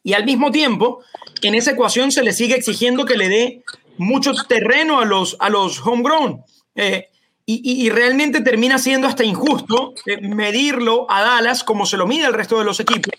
Y 0.04 0.14
al 0.14 0.24
mismo 0.24 0.52
tiempo, 0.52 1.04
en 1.42 1.56
esa 1.56 1.72
ecuación 1.72 2.12
se 2.14 2.24
le 2.24 2.32
sigue 2.32 2.56
exigiendo 2.56 3.04
que 3.04 3.18
le 3.18 3.28
dé 3.28 3.64
mucho 3.98 4.32
terreno 4.48 5.02
a 5.02 5.06
los, 5.06 5.36
a 5.40 5.50
los 5.50 5.86
homegrown. 5.86 6.42
Eh, 6.76 7.10
y, 7.48 7.62
y- 7.64 7.86
y 7.86 7.90
realmente 7.90 8.42
termina 8.42 8.78
siendo 8.78 9.08
hasta 9.08 9.24
injusto 9.24 9.94
eh, 10.06 10.20
medirlo 10.22 11.08
a 11.10 11.22
Dallas 11.24 11.64
como 11.64 11.86
se 11.88 11.98
lo 11.98 12.06
mide 12.06 12.26
al 12.26 12.34
resto 12.34 12.60
de 12.60 12.66
los 12.66 12.80
equipos 12.80 13.12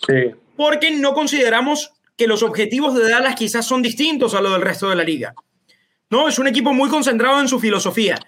porque 0.57 0.91
no 0.93 1.15
consideramos 1.15 1.93
que 2.17 2.27
los 2.29 2.43
objetivos 2.45 2.95
de 2.95 3.09
Dallas 3.09 3.35
quizás 3.35 3.67
son 3.67 3.81
distintos 3.83 4.35
a 4.35 4.41
los 4.41 4.53
del 4.53 4.63
resto 4.63 4.89
de 4.91 4.97
la 4.97 5.03
liga. 5.05 5.35
No, 6.11 6.27
es 6.29 6.39
un 6.39 6.47
equipo 6.49 6.73
muy 6.73 6.89
concentrado 6.89 7.39
en 7.41 7.49
su 7.49 7.61
filosofía. 7.61 8.19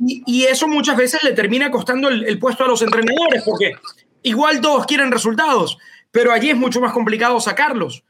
Y, 0.00 0.22
y 0.26 0.44
eso 0.44 0.66
muchas 0.68 0.96
veces 0.96 1.22
le 1.22 1.32
termina 1.32 1.70
costando 1.70 2.08
el, 2.08 2.24
el 2.24 2.38
puesto 2.38 2.64
a 2.64 2.66
los 2.66 2.80
entrenadores, 2.82 3.42
porque 3.44 3.72
igual 4.22 4.60
todos 4.60 4.84
quieren 4.86 5.12
resultados, 5.12 5.76
pero 6.10 6.32
allí 6.32 6.50
es 6.50 6.56
mucho 6.56 6.80
más 6.80 6.92
complicado 6.92 7.38
sacarlos. 7.40 8.02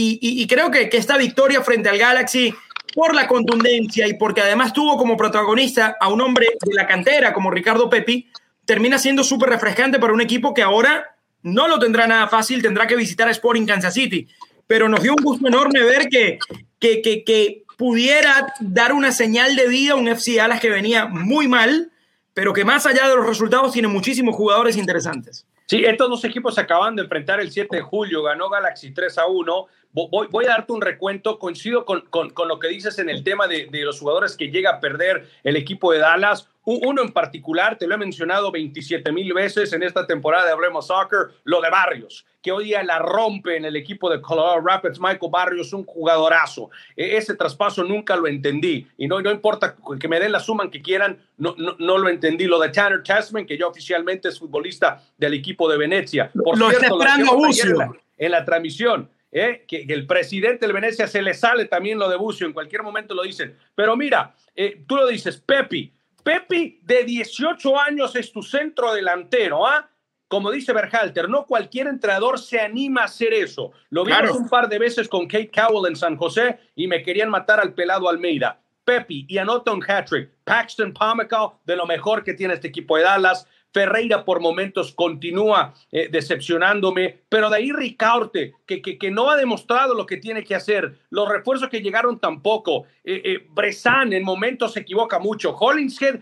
Y 0.00 0.46
creo 0.46 0.70
que, 0.70 0.88
que 0.88 0.96
esta 0.96 1.16
victoria 1.16 1.60
frente 1.62 1.88
al 1.88 1.98
Galaxy, 1.98 2.54
por 2.94 3.14
la 3.14 3.26
contundencia 3.26 4.06
y 4.06 4.14
porque 4.14 4.40
además 4.40 4.72
tuvo 4.72 4.96
como 4.96 5.16
protagonista 5.16 5.96
a 6.00 6.08
un 6.08 6.20
hombre 6.20 6.46
de 6.60 6.74
la 6.74 6.86
cantera 6.86 7.32
como 7.32 7.50
Ricardo 7.50 7.88
Pepi, 7.88 8.28
termina 8.64 8.98
siendo 8.98 9.24
súper 9.24 9.50
refrescante 9.50 9.98
para 9.98 10.12
un 10.12 10.20
equipo 10.20 10.54
que 10.54 10.62
ahora 10.62 11.16
no 11.42 11.68
lo 11.68 11.78
tendrá 11.78 12.06
nada 12.06 12.28
fácil, 12.28 12.62
tendrá 12.62 12.86
que 12.86 12.96
visitar 12.96 13.28
a 13.28 13.32
Sporting 13.32 13.66
Kansas 13.66 13.94
City. 13.94 14.28
Pero 14.66 14.88
nos 14.88 15.02
dio 15.02 15.12
un 15.12 15.24
gusto 15.24 15.46
enorme 15.48 15.82
ver 15.82 16.08
que, 16.08 16.38
que, 16.78 17.00
que, 17.00 17.24
que 17.24 17.64
pudiera 17.78 18.52
dar 18.60 18.92
una 18.92 19.12
señal 19.12 19.56
de 19.56 19.68
vida 19.68 19.92
a 19.92 19.96
un 19.96 20.08
FC 20.08 20.36
Dallas 20.36 20.60
que 20.60 20.68
venía 20.68 21.06
muy 21.06 21.48
mal, 21.48 21.90
pero 22.34 22.52
que 22.52 22.64
más 22.64 22.84
allá 22.84 23.08
de 23.08 23.16
los 23.16 23.26
resultados 23.26 23.72
tiene 23.72 23.88
muchísimos 23.88 24.34
jugadores 24.34 24.76
interesantes. 24.76 25.46
Sí, 25.68 25.84
estos 25.84 26.08
dos 26.08 26.24
equipos 26.24 26.54
se 26.54 26.62
acaban 26.62 26.96
de 26.96 27.02
enfrentar 27.02 27.40
el 27.40 27.50
7 27.50 27.76
de 27.76 27.82
julio, 27.82 28.22
ganó 28.22 28.48
Galaxy 28.48 28.90
3 28.90 29.18
a 29.18 29.26
1. 29.26 29.66
Vo- 29.92 30.08
Voy, 30.10 30.26
voy 30.30 30.44
a 30.46 30.48
darte 30.48 30.72
un 30.72 30.80
recuento, 30.80 31.38
coincido 31.38 31.84
con, 31.84 32.00
con- 32.08 32.30
con 32.30 32.48
lo 32.48 32.58
que 32.58 32.68
dices 32.68 32.98
en 32.98 33.10
el 33.10 33.22
tema 33.22 33.46
de, 33.46 33.66
de 33.70 33.82
los 33.84 34.00
jugadores 34.00 34.34
que 34.34 34.48
llega 34.50 34.70
a 34.70 34.80
perder 34.80 35.28
el 35.44 35.56
equipo 35.56 35.92
de 35.92 35.98
Dallas. 35.98 36.48
Uno 36.70 37.00
en 37.00 37.12
particular, 37.12 37.78
te 37.78 37.86
lo 37.86 37.94
he 37.94 37.98
mencionado 37.98 38.50
27 38.52 39.10
mil 39.10 39.32
veces 39.32 39.72
en 39.72 39.82
esta 39.82 40.06
temporada 40.06 40.44
de 40.44 40.52
Hablemos 40.52 40.86
Soccer, 40.88 41.28
lo 41.44 41.62
de 41.62 41.70
Barrios, 41.70 42.26
que 42.42 42.52
hoy 42.52 42.64
día 42.64 42.82
la 42.82 42.98
rompe 42.98 43.56
en 43.56 43.64
el 43.64 43.74
equipo 43.74 44.10
de 44.10 44.20
Colorado 44.20 44.60
Rapids. 44.60 45.00
Michael 45.00 45.30
Barrios, 45.32 45.72
un 45.72 45.84
jugadorazo. 45.86 46.68
E- 46.94 47.16
Ese 47.16 47.34
traspaso 47.36 47.82
nunca 47.84 48.16
lo 48.16 48.26
entendí. 48.26 48.86
Y 48.98 49.06
no, 49.08 49.20
no 49.22 49.30
importa 49.30 49.76
que 49.98 50.08
me 50.08 50.20
den 50.20 50.30
la 50.32 50.40
suma 50.40 50.70
que 50.70 50.82
quieran, 50.82 51.18
no, 51.38 51.54
no, 51.56 51.74
no 51.78 51.96
lo 51.96 52.08
entendí. 52.10 52.44
Lo 52.46 52.58
de 52.58 52.68
Tanner 52.68 53.02
Tasman, 53.02 53.46
que 53.46 53.56
ya 53.56 53.66
oficialmente 53.66 54.28
es 54.28 54.38
futbolista 54.38 55.02
del 55.16 55.34
equipo 55.34 55.70
de 55.70 55.78
Venecia. 55.78 56.30
Por 56.32 56.58
Lo 56.58 56.68
cierto, 56.68 56.98
Bucio. 57.34 57.64
en 57.70 57.78
la- 57.78 57.92
en 58.18 58.30
la 58.32 58.44
transmisión. 58.44 59.10
¿eh? 59.30 59.64
que, 59.68 59.86
que 59.86 59.92
el 59.92 60.06
presidente 60.06 60.64
del 60.64 60.72
Venecia 60.72 61.06
se 61.06 61.20
le 61.20 61.34
sale 61.34 61.66
también 61.66 61.98
lo 61.98 62.08
de 62.08 62.16
Bucio, 62.16 62.46
en 62.46 62.54
cualquier 62.54 62.82
momento 62.82 63.14
lo 63.14 63.22
dicen. 63.24 63.54
Pero 63.74 63.94
mira, 63.94 64.34
eh, 64.56 64.82
tú 64.86 64.96
lo 64.96 65.06
dices, 65.06 65.36
Pepi. 65.36 65.92
Pepi, 66.22 66.80
de 66.82 67.04
18 67.04 67.78
años, 67.80 68.14
es 68.16 68.32
tu 68.32 68.42
centro 68.42 68.92
delantero, 68.92 69.66
¿ah? 69.66 69.88
Como 70.28 70.50
dice 70.50 70.74
Berhalter, 70.74 71.28
no 71.28 71.46
cualquier 71.46 71.86
entrenador 71.86 72.38
se 72.38 72.60
anima 72.60 73.00
a 73.02 73.04
hacer 73.04 73.32
eso. 73.32 73.72
Lo 73.88 74.04
vimos 74.04 74.20
Claro. 74.20 74.34
un 74.36 74.48
par 74.48 74.68
de 74.68 74.78
veces 74.78 75.08
con 75.08 75.26
Kate 75.26 75.50
Cowell 75.50 75.88
en 75.88 75.96
San 75.96 76.16
José 76.16 76.58
y 76.74 76.86
me 76.86 77.02
querían 77.02 77.30
matar 77.30 77.60
al 77.60 77.72
pelado 77.72 78.10
Almeida. 78.10 78.60
Pepi 78.84 79.24
y 79.26 79.38
anota 79.38 79.72
un 79.72 79.82
hat-trick. 79.82 80.30
Paxton 80.44 80.92
Pomacall, 80.92 81.52
de 81.64 81.76
lo 81.76 81.86
mejor 81.86 82.22
que 82.24 82.34
tiene 82.34 82.54
este 82.54 82.68
equipo 82.68 82.96
de 82.98 83.04
Dallas. 83.04 83.46
Ferreira 83.72 84.24
por 84.24 84.40
momentos 84.40 84.92
continúa 84.92 85.74
eh, 85.92 86.08
decepcionándome, 86.10 87.20
pero 87.28 87.50
de 87.50 87.56
ahí 87.58 87.72
Ricaurte, 87.72 88.54
que, 88.66 88.80
que, 88.80 88.98
que 88.98 89.10
no 89.10 89.30
ha 89.30 89.36
demostrado 89.36 89.94
lo 89.94 90.06
que 90.06 90.16
tiene 90.16 90.42
que 90.42 90.54
hacer. 90.54 90.98
Los 91.10 91.28
refuerzos 91.28 91.68
que 91.68 91.82
llegaron 91.82 92.18
tampoco. 92.18 92.84
Eh, 93.04 93.22
eh, 93.24 93.46
Bresan 93.50 94.12
en 94.12 94.24
momentos 94.24 94.72
se 94.72 94.80
equivoca 94.80 95.18
mucho. 95.18 95.54
Hollingshead 95.54 96.20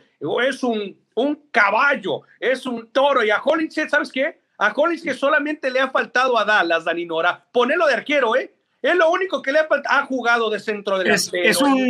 es 0.49 0.63
un, 0.63 0.99
un 1.15 1.49
caballo, 1.51 2.23
es 2.41 2.67
un 2.67 2.89
toro. 2.89 3.25
Y 3.25 3.31
a 3.31 3.41
Hollingshead, 3.43 3.89
¿sabes 3.89 4.11
qué? 4.11 4.41
A 4.59 4.73
Hollingshead 4.75 5.17
solamente 5.17 5.71
le 5.71 5.81
ha 5.81 5.91
faltado 5.91 6.39
a 6.39 6.45
Dallas, 6.45 6.85
Daninora. 6.85 7.47
Ponelo 7.53 7.87
de 7.87 7.95
arquero, 7.95 8.37
¿eh? 8.37 8.53
Es 8.83 8.95
lo 8.95 9.11
único 9.11 9.43
que 9.43 9.53
le 9.53 9.61
ha 9.61 9.67
faltado. 9.67 9.99
Ha 9.99 10.07
jugado 10.07 10.51
de 10.51 10.61
centro 10.61 10.99
delantero, 10.99 11.45
es 11.45 11.61
un 11.61 11.89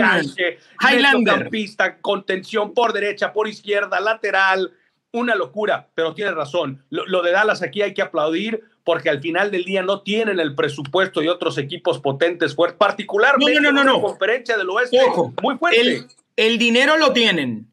Highlander. 0.81 1.51
contención 2.01 2.73
por 2.73 2.92
derecha, 2.92 3.33
por 3.33 3.49
izquierda, 3.49 4.01
lateral. 4.01 4.73
Una 5.16 5.35
locura, 5.35 5.88
pero 5.94 6.14
tiene 6.14 6.31
razón. 6.33 6.85
Lo, 6.90 7.07
lo 7.07 7.22
de 7.22 7.33
Dallas 7.33 7.62
aquí 7.62 7.83
hay 7.83 7.94
que 7.94 8.02
aplaudir 8.02 8.62
porque 8.85 9.09
al 9.11 9.20
final 9.20 9.50
del 9.50 9.64
día 9.64 9.83
no 9.83 10.02
tienen 10.02 10.38
el 10.40 10.55
presupuesto 10.55 11.20
de 11.20 11.31
otros 11.31 11.59
equipos 11.59 11.98
potentes 12.00 12.55
fuertes, 12.55 12.79
particularmente 12.79 13.61
No, 13.61 13.72
no, 13.72 13.85
no, 13.85 13.92
no, 13.94 14.00
conferencia 14.02 14.57
del 14.57 14.68
oeste 14.70 14.98
Ojo, 15.09 15.33
muy 15.42 15.57
fuerte. 15.57 15.81
el, 15.81 16.07
el 16.37 16.59
dinero 16.59 16.96
lo 16.96 17.12
tienen. 17.12 17.66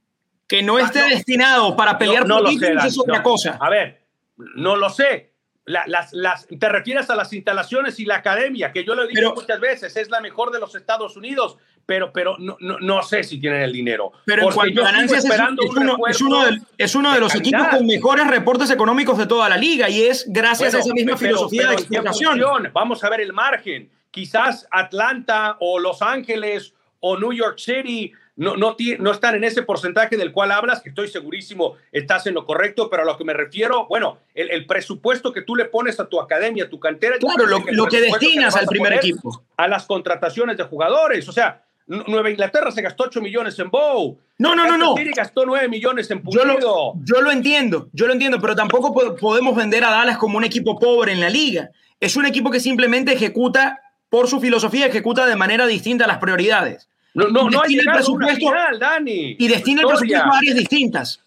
Que 0.47 0.61
no 0.63 0.77
esté 0.79 0.99
Ah, 0.99 1.07
no. 1.09 1.15
destinado 1.15 1.75
para 1.75 1.97
pelear 1.97 2.27
no, 2.27 2.35
por 2.35 2.43
lo 2.53 2.59
sé, 2.59 2.73
es 2.85 2.99
otra 2.99 3.21
cosa. 3.23 3.57
A 3.59 3.69
ver, 3.69 4.01
no 4.37 4.75
lo 4.75 4.89
sé. 4.89 5.31
La- 5.65 5.85
las, 5.87 6.11
las, 6.13 6.45
te 6.47 6.69
refieres 6.69 7.09
a 7.09 7.15
las 7.15 7.31
instalaciones 7.31 7.97
y 7.99 8.05
la 8.05 8.15
academia, 8.17 8.71
que 8.73 8.83
yo 8.83 8.95
lo 8.95 9.03
he 9.03 9.07
dicho 9.07 9.19
Pero- 9.21 9.35
muchas 9.35 9.59
veces, 9.59 9.95
es 9.95 10.09
la 10.09 10.19
mejor 10.19 10.51
de 10.51 10.59
los 10.59 10.75
Estados 10.75 11.15
Unidos, 11.15 11.57
pero, 11.85 12.11
pero 12.13 12.37
no, 12.39 12.55
no, 12.59 12.79
no 12.79 13.03
sé 13.03 13.23
si 13.23 13.39
tienen 13.39 13.61
el 13.61 13.73
dinero. 13.73 14.11
Pero 14.25 14.43
en 14.43 14.45
Porque 14.45 14.55
cuanto 14.55 14.73
yo 14.75 14.81
a 14.87 14.91
ganancias, 14.91 15.25
es, 15.25 15.31
es 15.31 15.39
un 15.39 15.77
uno, 15.79 15.97
es 16.07 16.21
uno 16.21 16.45
de, 16.45 16.61
es 16.77 16.95
uno 16.95 17.13
de 17.13 17.19
los 17.19 17.35
equipos 17.35 17.67
con 17.67 17.85
mejores 17.85 18.27
reportes 18.27 18.71
económicos 18.71 19.17
de 19.17 19.27
toda 19.27 19.49
la 19.49 19.57
liga 19.57 19.89
y 19.89 20.03
es 20.03 20.25
gracias 20.27 20.73
a 20.73 20.77
Bueno, 20.77 20.85
esa 20.85 20.93
misma 20.93 21.15
pero- 21.17 21.27
filosofía 21.27 21.61
pero 21.61 21.69
de 21.69 21.75
¿en 21.75 21.79
explotación. 21.79 22.71
Vamos 22.73 23.03
a 23.03 23.09
ver 23.09 23.21
el 23.21 23.33
margen. 23.33 23.89
Quizás 24.11 24.67
Atlanta 24.71 25.57
o 25.59 25.79
Los 25.79 26.01
Ángeles 26.01 26.73
o 26.99 27.17
New 27.17 27.33
York 27.33 27.57
City 27.57 28.13
no, 28.35 28.55
no, 28.57 28.75
no 28.99 29.11
están 29.11 29.35
en 29.35 29.43
ese 29.43 29.61
porcentaje 29.61 30.17
del 30.17 30.31
cual 30.31 30.51
hablas, 30.51 30.81
que 30.81 30.89
estoy 30.89 31.07
segurísimo 31.07 31.75
estás 31.91 32.25
en 32.25 32.33
lo 32.33 32.45
correcto, 32.47 32.89
pero 32.89 33.03
a 33.03 33.05
lo 33.05 33.15
que 33.15 33.23
me 33.23 33.33
refiero, 33.33 33.85
bueno, 33.87 34.17
el, 34.33 34.49
el 34.49 34.65
presupuesto 34.65 35.31
que 35.31 35.43
tú 35.43 35.55
le 35.55 35.65
pones 35.65 35.99
a 35.99 36.07
tu 36.07 36.19
academia, 36.19 36.63
a 36.63 36.69
tu 36.69 36.79
cantera. 36.79 37.17
Claro, 37.19 37.45
lo, 37.45 37.59
lo 37.71 37.85
que 37.85 38.01
destinas 38.01 38.53
vas 38.53 38.61
al 38.63 38.65
a 38.65 38.67
primer 38.69 38.93
equipo. 38.93 39.43
A 39.57 39.67
las 39.67 39.85
contrataciones 39.85 40.57
de 40.57 40.63
jugadores. 40.63 41.27
O 41.29 41.31
sea, 41.31 41.63
Nueva 41.87 42.29
Inglaterra 42.29 42.71
se 42.71 42.81
gastó 42.81 43.03
8 43.05 43.21
millones 43.21 43.57
en 43.59 43.69
Bow. 43.69 44.17
No, 44.37 44.55
no, 44.55 44.65
no, 44.65 44.77
no. 44.77 44.95
City 44.95 45.11
gastó 45.15 45.45
9 45.45 45.67
millones 45.67 46.09
en 46.11 46.19
Yo 46.19 46.23
Pulido. 46.23 46.59
lo, 46.59 46.93
yo 47.03 47.21
lo 47.21 47.31
entiendo, 47.31 47.89
yo 47.93 48.07
lo 48.07 48.13
entiendo, 48.13 48.39
pero 48.39 48.55
tampoco 48.55 48.93
po- 48.93 49.15
podemos 49.15 49.55
vender 49.55 49.83
a 49.83 49.91
Dallas 49.91 50.17
como 50.17 50.37
un 50.37 50.43
equipo 50.43 50.79
pobre 50.79 51.11
en 51.11 51.19
la 51.19 51.29
liga. 51.29 51.69
Es 51.99 52.15
un 52.15 52.25
equipo 52.25 52.49
que 52.51 52.59
simplemente 52.59 53.13
ejecuta, 53.13 53.79
por 54.09 54.27
su 54.27 54.39
filosofía, 54.39 54.85
ejecuta 54.87 55.25
de 55.25 55.35
manera 55.35 55.67
distinta 55.67 56.07
las 56.07 56.19
prioridades. 56.19 56.87
No, 57.13 57.27
no, 57.27 57.49
no 57.49 57.59
ha 57.59 57.63
Destina 57.63 57.91
el 57.91 57.97
presupuesto- 57.97 58.35
final, 58.49 58.79
Dani. 58.79 59.35
Y 59.39 59.47
destina 59.47 59.81
el 59.81 59.87
presupuesto 59.87 60.17
a 60.31 60.37
áreas 60.37 60.55
distintas. 60.55 61.21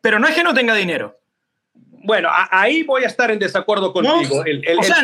Pero 0.00 0.18
no 0.18 0.26
es 0.28 0.34
que 0.34 0.42
no 0.42 0.54
tenga 0.54 0.74
dinero. 0.74 1.18
Bueno, 2.04 2.28
ahí 2.50 2.82
voy 2.82 3.04
a 3.04 3.06
estar 3.06 3.30
en 3.30 3.38
desacuerdo 3.38 3.92
contigo. 3.92 4.16
No, 4.38 4.44
el, 4.44 4.66
el- 4.66 4.78
o 4.78 4.82
sea- 4.82 5.02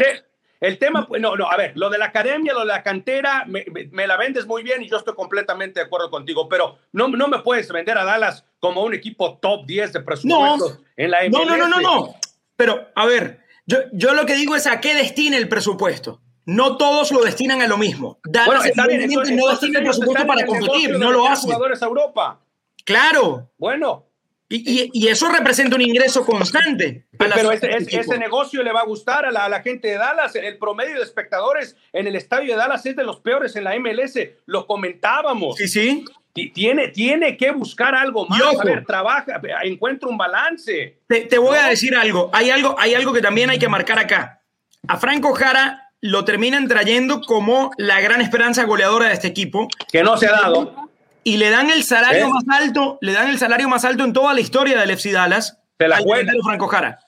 el 0.60 0.78
tema, 0.78 1.06
pues, 1.06 1.20
no, 1.20 1.36
no, 1.36 1.50
a 1.50 1.56
ver, 1.56 1.72
lo 1.76 1.88
de 1.90 1.98
la 1.98 2.06
academia, 2.06 2.52
lo 2.52 2.60
de 2.60 2.66
la 2.66 2.82
cantera, 2.82 3.44
me, 3.46 3.64
me- 3.72 3.88
me 3.92 4.06
la 4.06 4.16
vendes 4.16 4.46
muy 4.46 4.62
bien 4.62 4.82
y 4.82 4.88
yo 4.88 4.96
estoy 4.96 5.14
completamente 5.14 5.80
de 5.80 5.86
acuerdo 5.86 6.10
contigo, 6.10 6.48
pero 6.48 6.78
no, 6.92 7.08
no 7.08 7.28
me 7.28 7.38
puedes 7.40 7.70
vender 7.70 7.96
a 7.98 8.04
Dallas 8.04 8.44
como 8.60 8.82
un 8.82 8.94
equipo 8.94 9.38
top 9.38 9.66
10 9.66 9.92
de 9.92 10.00
presupuestos 10.00 10.80
en 10.96 11.10
la 11.12 11.20
MLS. 11.24 11.30
No, 11.32 11.44
no, 11.44 11.56
no, 11.56 11.68
no, 11.68 11.80
no. 11.80 12.14
Pero, 12.56 12.88
a 12.94 13.06
ver, 13.06 13.40
yo, 13.66 13.78
yo 13.92 14.14
lo 14.14 14.26
que 14.26 14.34
digo 14.34 14.56
es 14.56 14.66
a 14.66 14.80
qué 14.80 14.94
destina 14.94 15.36
el 15.36 15.48
presupuesto. 15.48 16.20
No 16.44 16.76
todos 16.78 17.12
lo 17.12 17.20
destinan 17.22 17.60
a 17.62 17.68
lo 17.68 17.76
mismo. 17.76 18.18
Dallas 18.24 18.46
Bueno, 18.46 18.62
está 18.64 18.86
bien, 18.86 19.02
evidentemente 19.02 19.32
entonces- 19.34 19.36
no 19.36 19.50
destina 19.50 19.78
el 19.80 19.84
presupuesto 19.84 20.26
para 20.26 20.46
competir, 20.46 20.98
no 20.98 21.12
lo 21.12 21.28
hace. 21.28 21.42
jugadores 21.44 21.82
a 21.82 21.86
Europa. 21.86 22.40
Claro. 22.84 23.50
Bueno, 23.58 24.06
Y, 24.50 24.56
y- 24.84 24.90
y 24.94 25.08
eso 25.08 25.28
representa 25.28 25.76
un 25.76 25.82
ingreso 25.82 26.24
constante. 26.24 27.06
pero 27.18 27.52
ese, 27.52 28.18
negocio 28.18 28.62
le 28.62 28.72
va 28.72 28.80
a 28.80 28.84
gustar 28.86 29.26
a 29.26 29.30
la, 29.30 29.44
a 29.44 29.48
la 29.48 29.60
gente 29.62 29.88
de 29.88 29.98
Dallas. 29.98 30.34
El 30.36 30.56
promedio 30.56 30.96
de 30.96 31.02
espectadores 31.02 31.76
en 31.92 32.06
el 32.06 32.16
estadio 32.16 32.52
de 32.52 32.56
Dallas 32.56 32.84
es 32.86 32.96
de 32.96 33.04
los 33.04 33.20
peores 33.20 33.54
en 33.56 33.64
la 33.64 33.78
MLS. 33.78 34.18
Lo 34.46 34.66
comentábamos. 34.66 35.56
Sí, 35.56 35.68
sí. 35.68 36.04
Ti- 36.32 36.50
Tiene, 36.50 36.88
tiene 36.88 37.36
que 37.36 37.50
buscar 37.50 37.94
algo 37.94 38.26
más. 38.26 38.40
Ojo. 38.40 38.62
A 38.62 38.64
ver, 38.64 38.84
trabaja, 38.86 39.40
encuentra 39.64 40.08
un 40.08 40.16
balance. 40.16 40.98
Te, 41.06 41.22
te 41.22 41.36
voy 41.38 41.58
a 41.58 41.66
decir 41.66 41.94
algo. 41.94 42.30
Hay 42.32 42.50
algo. 42.50 42.74
hay 42.78 42.94
algo 42.94 43.12
que 43.12 43.20
también 43.20 43.50
hay 43.50 43.58
que 43.58 43.68
marcar 43.68 43.98
acá. 43.98 44.42
A 44.86 44.96
Franco 44.96 45.34
Jara 45.34 45.90
lo 46.00 46.24
terminan 46.24 46.68
trayendo 46.68 47.20
como 47.22 47.70
la 47.76 48.00
gran 48.00 48.20
esperanza 48.22 48.64
goleadora 48.64 49.08
de 49.08 49.14
este 49.14 49.28
equipo. 49.28 49.68
Que 49.92 50.02
no 50.02 50.16
se 50.16 50.26
ha 50.28 50.32
dado. 50.32 50.87
Y 51.24 51.36
le 51.36 51.50
dan 51.50 51.70
el 51.70 51.84
salario 51.84 52.26
¿Eh? 52.26 52.30
más 52.30 52.44
alto, 52.60 52.98
le 53.00 53.12
dan 53.12 53.28
el 53.28 53.38
salario 53.38 53.68
más 53.68 53.84
alto 53.84 54.04
en 54.04 54.12
toda 54.12 54.32
la 54.34 54.40
historia 54.40 54.78
del 54.80 54.90
FC 54.90 55.12
Dallas. 55.12 55.58
Se 55.78 55.88
la 55.88 55.98
juega. 55.98 56.32
Franco 56.44 56.66
Jara. 56.68 56.98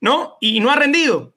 ¿No? 0.00 0.36
Y 0.40 0.60
no 0.60 0.70
ha 0.70 0.76
rendido. 0.76 1.34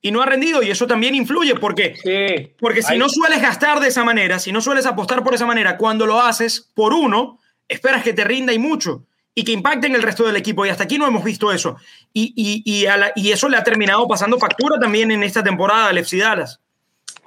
Y 0.00 0.10
no 0.10 0.20
ha 0.20 0.26
rendido. 0.26 0.62
Y 0.62 0.70
eso 0.70 0.86
también 0.86 1.14
influye 1.14 1.54
porque, 1.54 1.94
Sí. 1.96 2.54
porque 2.60 2.82
si 2.82 2.94
Ahí- 2.94 2.98
no 2.98 3.08
sueles 3.08 3.40
gastar 3.40 3.80
de 3.80 3.88
esa 3.88 4.04
manera, 4.04 4.38
si 4.38 4.52
no 4.52 4.60
sueles 4.60 4.84
apostar 4.86 5.22
por 5.22 5.34
esa 5.34 5.46
manera, 5.46 5.76
cuando 5.78 6.06
lo 6.06 6.20
haces 6.20 6.70
por 6.74 6.92
uno, 6.92 7.38
esperas 7.68 8.02
que 8.02 8.12
te 8.12 8.24
rinda 8.24 8.52
y 8.52 8.58
mucho 8.58 9.04
y 9.34 9.44
que 9.44 9.52
impacte 9.52 9.86
en 9.86 9.94
el 9.94 10.02
resto 10.02 10.26
del 10.26 10.36
equipo. 10.36 10.66
Y 10.66 10.68
hasta 10.68 10.84
aquí 10.84 10.98
no 10.98 11.06
hemos 11.06 11.24
visto 11.24 11.50
eso. 11.52 11.76
Y, 12.12 12.34
y- 12.36 12.62
y 12.70 12.86
a 12.86 12.96
la- 12.98 13.12
y 13.16 13.30
eso 13.32 13.48
le 13.48 13.56
ha 13.56 13.64
terminado 13.64 14.06
pasando 14.06 14.38
factura 14.38 14.78
también 14.78 15.10
en 15.10 15.22
esta 15.22 15.42
temporada 15.42 15.86
al 15.88 15.96
FC 15.98 16.18
Dallas. 16.18 16.60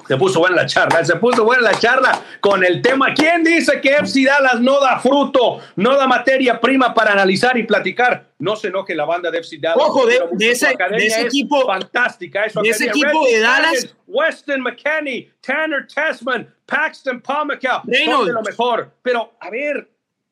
Se 0.08 0.18
puso 0.18 0.40
buena 0.40 0.56
la 0.58 0.66
charla, 0.66 1.04
se 1.04 1.16
puso 1.16 1.44
buena 1.44 1.64
la 1.64 1.80
charla 1.80 2.20
con 2.40 2.64
el 2.64 2.82
tema. 2.82 3.14
¿Quién 3.14 3.44
dice 3.44 3.82
que 3.82 3.96
FC 3.96 4.24
Dallas 4.26 4.60
no 4.62 4.80
da 4.80 5.00
fruto, 5.00 5.60
no 5.76 5.96
da 5.98 6.08
materia 6.08 6.60
prima 6.62 6.94
para 6.94 7.12
analizar 7.14 7.58
y 7.58 7.64
platicar? 7.64 8.26
No 8.38 8.56
se 8.56 8.68
enoje 8.68 8.94
la 8.94 9.06
banda 9.06 9.32
de 9.32 9.40
FC 9.40 9.58
Dallas. 9.60 9.78
Ojo, 9.80 10.06
de- 10.06 10.20
de 10.34 10.52
ese- 10.52 10.68
de 10.92 10.98
ese 11.08 11.22
es 11.22 11.26
equipo- 11.28 11.66
Fantástica, 11.66 12.46
eso 12.46 12.62
de 12.62 12.70
ese 12.70 12.86
equipo 12.86 13.26
de 13.26 13.40
Dallas- 13.40 13.96
Weston 14.08 14.62
McKenney, 14.62 15.32
Tanner 15.42 15.88
Tessman, 15.88 16.54
Paxton 16.66 17.22
Pomacall. 17.22 17.82
Son 18.06 18.26
de 18.26 18.34
lo 18.34 18.42
mejor. 18.44 18.92
Pero, 19.02 19.34
a 19.40 19.50
ver, 19.50 19.90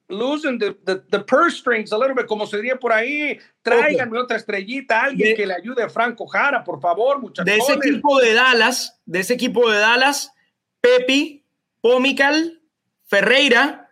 losing 0.09 0.59
the, 0.59 0.73
the, 0.85 0.95
the 1.09 1.19
purse 1.19 1.57
strings 1.57 1.91
a 1.93 1.97
little 1.97 2.13
bit, 2.13 2.25
como 2.27 2.45
se 2.45 2.57
diría 2.57 2.77
por 2.79 2.91
ahí. 2.93 3.39
Tráiganme 3.61 4.19
otra 4.19 4.37
estrellita, 4.37 5.03
alguien 5.03 5.29
De- 5.29 5.35
que 5.35 5.47
le 5.47 5.53
ayude 5.53 5.83
a 5.83 5.89
Franco 5.89 6.27
Jara, 6.27 6.63
por 6.63 6.79
favor, 6.81 7.19
muchachos. 7.19 7.45
de 7.45 7.57
ese 7.57 7.73
equipo 7.73 8.19
de 8.19 8.33
Dallas, 8.33 8.99
de 9.05 9.19
ese 9.21 9.33
equipo 9.33 9.69
de 9.71 9.79
Dallas, 9.79 10.31
Pepi, 10.81 11.43
Pomical, 11.81 12.61
Ferreira 13.05 13.89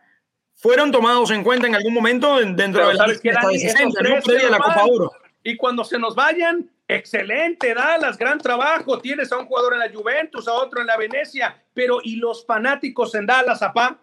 fueron 0.56 0.92
tomados 0.92 1.32
en 1.32 1.44
cuenta 1.44 1.68
en 1.68 1.76
algún 1.76 1.94
momento 1.94 2.40
en- 2.40 2.56
dentro 2.56 2.80
Pero 2.82 2.88
de 2.90 2.94
la 2.96 3.04
¿sabes 3.04 3.20
qué, 3.22 3.30
lista 3.30 3.46
Dani? 3.48 3.58
de 3.58 3.70
60, 3.70 3.82
Esos 3.82 3.94
¿no? 4.04 4.10
tres 4.10 4.24
Previa 4.26 4.42
se 4.42 4.48
a 4.48 4.50
la 4.52 4.58
nos 4.58 4.68
Copa. 4.68 4.86
Oro. 4.86 5.12
Y 5.44 5.58
cuando 5.58 5.84
se 5.84 5.98
nos 5.98 6.14
vayan, 6.16 6.70
excelente, 6.88 7.74
Dallas, 7.74 8.18
gran 8.18 8.38
trabajo. 8.38 9.00
Tienes 9.00 9.32
a 9.32 9.38
un 9.38 9.46
jugador 9.48 9.74
en 9.74 9.80
la 9.80 9.90
Juventus, 9.92 10.48
a 10.48 10.54
otro 10.54 10.82
en 10.82 10.88
la 10.88 10.98
Venecia. 10.98 11.64
Pero 11.74 12.00
¿y 12.04 12.18
los 12.18 12.46
fanáticos 12.46 13.16
en 13.16 13.26
Dallas, 13.26 13.62
apá? 13.64 14.00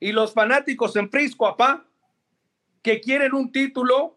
¿Y 0.00 0.12
los 0.12 0.32
fanáticos 0.32 0.94
en 0.96 1.10
Frisco, 1.10 1.46
apá? 1.46 1.84
Que 2.82 3.00
quieren 3.00 3.34
un 3.34 3.50
título. 3.50 4.16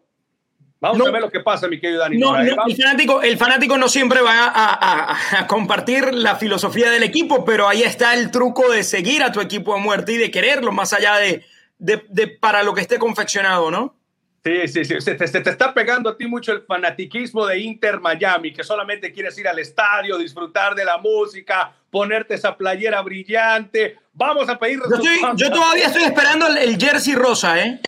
Vamos 0.80 0.98
No. 0.98 1.06
a 1.06 1.10
ver 1.10 1.20
lo 1.20 1.30
que 1.30 1.40
pasa, 1.40 1.68
mi 1.68 1.78
querido 1.78 2.00
Dani. 2.00 2.16
No, 2.16 2.32
no, 2.32 2.38
el, 2.40 2.76
fanático, 2.76 3.20
el 3.22 3.36
fanático 3.36 3.76
no 3.76 3.88
siempre 3.88 4.22
va 4.22 4.46
a, 4.46 4.74
a- 4.74 5.40
a 5.40 5.46
compartir 5.46 6.14
la 6.14 6.36
filosofía 6.36 6.90
del 6.90 7.02
equipo, 7.02 7.44
pero 7.44 7.68
ahí 7.68 7.82
está 7.82 8.14
el 8.14 8.30
truco 8.30 8.70
de 8.70 8.82
seguir 8.82 9.22
a 9.22 9.30
tu 9.32 9.40
equipo 9.40 9.74
a 9.74 9.78
muerte 9.78 10.12
y 10.12 10.16
de 10.16 10.30
quererlo 10.30 10.72
más 10.72 10.92
allá 10.94 11.16
de, 11.16 11.44
de- 11.78 12.04
de 12.08 12.28
para 12.28 12.62
lo 12.62 12.72
que 12.74 12.80
esté 12.80 12.98
confeccionado, 12.98 13.70
¿no? 13.70 13.94
Sí, 14.42 14.68
sí, 14.68 14.84
sí. 14.86 15.00
Se 15.00 15.14
te, 15.14 15.26
se 15.28 15.40
te 15.42 15.50
está 15.50 15.74
pegando 15.74 16.08
a 16.08 16.16
ti 16.16 16.26
mucho 16.26 16.52
el 16.52 16.62
fanatiquismo 16.62 17.46
de 17.46 17.58
Inter 17.58 18.00
Miami, 18.00 18.52
que 18.54 18.64
solamente 18.64 19.12
quieres 19.12 19.36
ir 19.38 19.46
al 19.46 19.58
estadio, 19.58 20.16
disfrutar 20.16 20.74
de 20.74 20.84
la 20.84 20.96
música, 20.96 21.72
ponerte 21.90 22.34
esa 22.34 22.56
playera 22.56 23.02
brillante. 23.02 23.98
Vamos 24.14 24.48
a 24.48 24.58
pedir 24.58 24.78
Yo, 24.88 24.96
estoy- 24.96 25.20
yo 25.36 25.50
todavía 25.50 25.86
estoy 25.86 26.04
esperando 26.04 26.46
el, 26.46 26.56
el 26.56 26.78
jersey 26.78 27.14
rosa, 27.14 27.60
¿eh? 27.62 27.80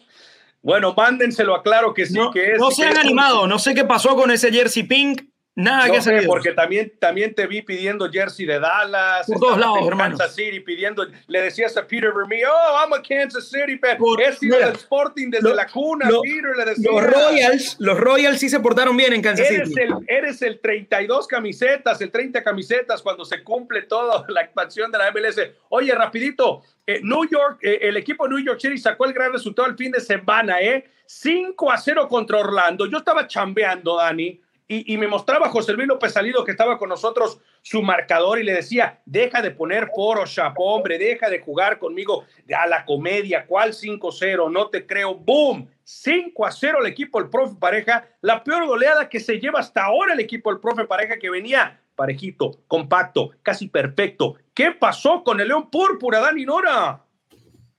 Bueno, 0.61 0.95
mándenselo 0.95 1.55
a 1.57 1.63
claro 1.63 1.93
que 1.95 2.07
sí, 2.07 2.15
No, 2.15 2.31
que 2.31 2.53
es. 2.53 2.59
no 2.59 2.71
se 2.71 2.85
han 2.85 2.97
animado, 2.99 3.47
no 3.47 3.59
sé 3.59 3.75
qué 3.75 3.85
pasó 3.85 4.15
con 4.15 4.31
ese 4.31 4.53
jersey 4.53 4.83
pink. 4.85 5.23
Nada 5.55 5.87
No 5.89 5.93
que 6.03 6.23
porque 6.27 6.53
también, 6.53 6.95
también 6.99 7.35
te 7.35 7.47
vi 7.47 7.61
pidiendo 7.61 8.11
jersey 8.11 8.47
de 8.47 8.59
Dallas. 8.59 9.27
Por 9.27 9.39
todos 9.39 9.59
lados, 9.59 9.87
hermano. 9.87 10.17
Kansas 10.17 10.35
City 10.35 10.61
pidiendo, 10.61 11.07
le 11.27 11.43
decías 11.43 11.77
a 11.77 11.87
Peter 11.87 12.11
Vermeer, 12.11 12.47
oh, 12.49 12.81
I'm 12.83 12.93
a 12.95 13.03
Kansas 13.03 13.51
City 13.51 13.77
fan. 13.77 13.99
Por- 13.99 14.19
He 14.23 14.33
sido 14.33 14.59
del 14.59 14.71
Sporting 14.77 15.29
desde 15.31 15.51
lo- 15.51 15.55
la 15.55 15.67
cuna, 15.67 16.09
lo- 16.09 16.23
Peter, 16.23 16.57
le 16.57 16.65
decía. 16.65 16.91
Los 16.91 17.03
Royals, 17.05 17.77
los 17.81 18.01
Royals 18.01 18.39
sí 18.41 18.49
se 18.49 18.61
portaron 18.61 18.97
bien 18.97 19.13
en 19.13 19.21
Kansas 19.21 19.51
Eres 19.51 19.69
City. 19.69 19.81
el, 19.83 19.95
eres 20.09 20.41
el 20.41 20.59
32 20.59 21.27
camisetas, 21.27 22.01
el 22.01 22.11
30 22.11 22.43
camisetas 22.43 23.03
cuando 23.03 23.27
se 23.27 23.43
cumple 23.43 23.83
toda 23.83 24.25
la 24.29 24.41
expansión 24.41 24.91
de 24.91 24.97
la 24.97 25.11
MLS. 25.11 25.39
Oye, 25.69 25.95
rapidito, 25.95 26.63
eh, 26.87 27.01
New 27.03 27.29
York, 27.31 27.59
eh, 27.63 27.79
el 27.83 27.99
equipo 27.99 28.25
de 28.25 28.31
New 28.37 28.43
York 28.45 28.59
City 28.59 28.79
sacó 28.79 29.05
el 29.05 29.13
gran 29.13 29.31
resultado 29.33 29.69
el 29.69 29.77
fin 29.77 29.93
de 29.93 30.01
semana, 30.01 30.63
¿eh? 30.63 30.85
5 31.05 31.71
a 31.71 31.77
0 31.77 32.09
contra 32.09 32.39
Orlando. 32.39 32.87
Yo 32.87 32.97
estaba 32.97 33.27
chambeando, 33.27 33.99
Dani, 33.99 34.41
y, 34.69 34.93
y 34.93 34.97
me 34.97 35.09
mostraba 35.09 35.49
José 35.49 35.73
Luis 35.73 35.89
López 35.89 36.13
Salido 36.13 36.45
que 36.45 36.51
estaba 36.53 36.79
con 36.79 36.89
nosotros 36.89 37.41
su 37.63 37.83
marcador 37.83 38.39
y 38.39 38.43
le 38.43 38.53
decía, 38.53 39.01
deja 39.05 39.43
de 39.43 39.51
poner 39.51 39.91
Photoshop, 39.95 40.55
hombre, 40.57 40.99
deja 40.99 41.29
de 41.29 41.41
jugar 41.41 41.79
conmigo 41.79 42.25
a 42.57 42.67
la 42.67 42.85
comedia, 42.85 43.47
¿cuál 43.47 43.73
5-0? 43.73 44.51
No 44.51 44.69
te 44.69 44.87
creo. 44.87 45.15
¡Boom! 45.15 45.69
5 45.85 46.47
a 46.47 46.53
0 46.53 46.79
el 46.81 46.87
equipo 46.87 47.21
del 47.21 47.29
profe 47.29 47.57
Pareja, 47.59 48.09
la 48.21 48.43
peor 48.45 48.67
goleada 48.67 49.09
que 49.09 49.21
se 49.21 49.39
lleva 49.39 49.61
hasta 49.61 49.85
ahora 49.85 50.15
el 50.15 50.21
equipo 50.21 50.51
del 50.51 50.61
profe 50.61 50.85
Pareja 50.85 51.19
que 51.19 51.31
venía 51.31 51.81
parejito, 51.95 52.59
compacto, 52.67 53.31
casi 53.43 53.69
perfecto. 53.69 54.37
¿Qué 54.55 54.73
pasó 54.73 55.23
con 55.23 55.41
el 55.41 55.49
León 55.49 55.71
Púrpura, 55.71 56.21
Dani 56.21 56.45
Nora? 56.45 57.05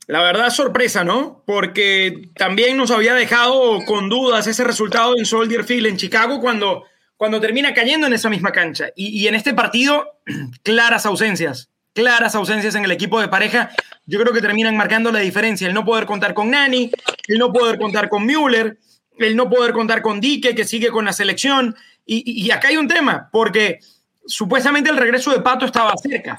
La 0.07 0.21
verdad, 0.21 0.49
sorpresa, 0.49 1.03
¿no? 1.03 1.43
Porque 1.45 2.29
también 2.35 2.75
nos 2.77 2.91
había 2.91 3.13
dejado 3.13 3.83
con 3.85 4.09
dudas 4.09 4.47
ese 4.47 4.63
resultado 4.63 5.17
en 5.17 5.25
Soldier 5.25 5.63
Field 5.63 5.87
en 5.87 5.97
Chicago 5.97 6.41
cuando, 6.41 6.83
cuando 7.15 7.39
termina 7.39 7.73
cayendo 7.73 8.07
en 8.07 8.13
esa 8.13 8.29
misma 8.29 8.51
cancha. 8.51 8.87
Y, 8.95 9.07
y 9.17 9.27
en 9.27 9.35
este 9.35 9.53
partido, 9.53 10.19
claras 10.63 11.05
ausencias, 11.05 11.69
claras 11.93 12.35
ausencias 12.35 12.75
en 12.75 12.83
el 12.83 12.91
equipo 12.91 13.21
de 13.21 13.29
pareja. 13.29 13.69
Yo 14.05 14.19
creo 14.19 14.33
que 14.33 14.41
terminan 14.41 14.75
marcando 14.75 15.09
la 15.11 15.19
diferencia. 15.19 15.67
El 15.67 15.73
no 15.73 15.85
poder 15.85 16.05
contar 16.05 16.33
con 16.33 16.49
Nani, 16.51 16.91
el 17.27 17.37
no 17.37 17.53
poder 17.53 17.79
contar 17.79 18.09
con 18.09 18.25
Müller, 18.25 18.77
el 19.17 19.35
no 19.37 19.49
poder 19.49 19.71
contar 19.71 20.01
con 20.01 20.19
Dique, 20.19 20.53
que 20.53 20.65
sigue 20.65 20.89
con 20.89 21.05
la 21.05 21.13
selección. 21.13 21.75
Y, 22.05 22.23
y- 22.45 22.51
acá 22.51 22.67
hay 22.67 22.75
un 22.75 22.89
tema, 22.89 23.29
porque 23.31 23.79
supuestamente 24.25 24.89
el 24.89 24.97
regreso 24.97 25.31
de 25.31 25.39
Pato 25.39 25.65
estaba 25.65 25.93
cerca. 25.95 26.37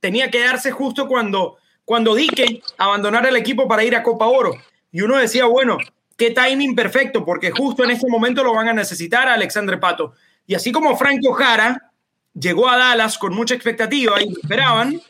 Tenía 0.00 0.30
que 0.30 0.40
darse 0.40 0.72
justo 0.72 1.06
cuando, 1.06 1.58
cuando 1.84 2.14
Dique 2.14 2.62
abandonara 2.78 3.28
el 3.28 3.36
equipo 3.36 3.68
para 3.68 3.84
ir 3.84 3.94
a 3.94 4.02
Copa 4.02 4.26
Oro. 4.26 4.54
Y 4.90 5.02
uno 5.02 5.18
decía, 5.18 5.46
bueno, 5.46 5.78
qué 6.16 6.30
timing 6.30 6.74
perfecto, 6.74 7.24
porque 7.24 7.50
justo 7.50 7.84
en 7.84 7.90
este 7.90 8.08
momento 8.08 8.42
lo 8.42 8.54
van 8.54 8.68
a 8.68 8.72
necesitar 8.72 9.28
a 9.28 9.34
Alexandre 9.34 9.78
Pato. 9.78 10.14
Y 10.46 10.54
así 10.54 10.72
como 10.72 10.96
Franco 10.96 11.32
Jara 11.32 11.90
llegó 12.32 12.68
a 12.68 12.76
Dallas 12.76 13.18
con 13.18 13.34
mucha 13.34 13.54
expectativa 13.54 14.22
y 14.22 14.32
esperaban, 14.32 15.00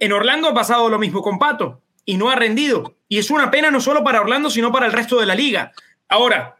en 0.00 0.12
Orlando 0.12 0.48
ha 0.48 0.54
pasado 0.54 0.88
lo 0.88 0.98
mismo 0.98 1.22
con 1.22 1.38
Pato 1.38 1.80
y 2.04 2.16
no 2.16 2.30
ha 2.30 2.36
rendido. 2.36 2.96
Y 3.08 3.18
es 3.18 3.30
una 3.30 3.50
pena 3.50 3.70
no 3.70 3.80
solo 3.80 4.04
para 4.04 4.20
Orlando, 4.20 4.50
sino 4.50 4.70
para 4.70 4.86
el 4.86 4.92
resto 4.92 5.18
de 5.18 5.26
la 5.26 5.34
liga. 5.34 5.72
Ahora, 6.08 6.56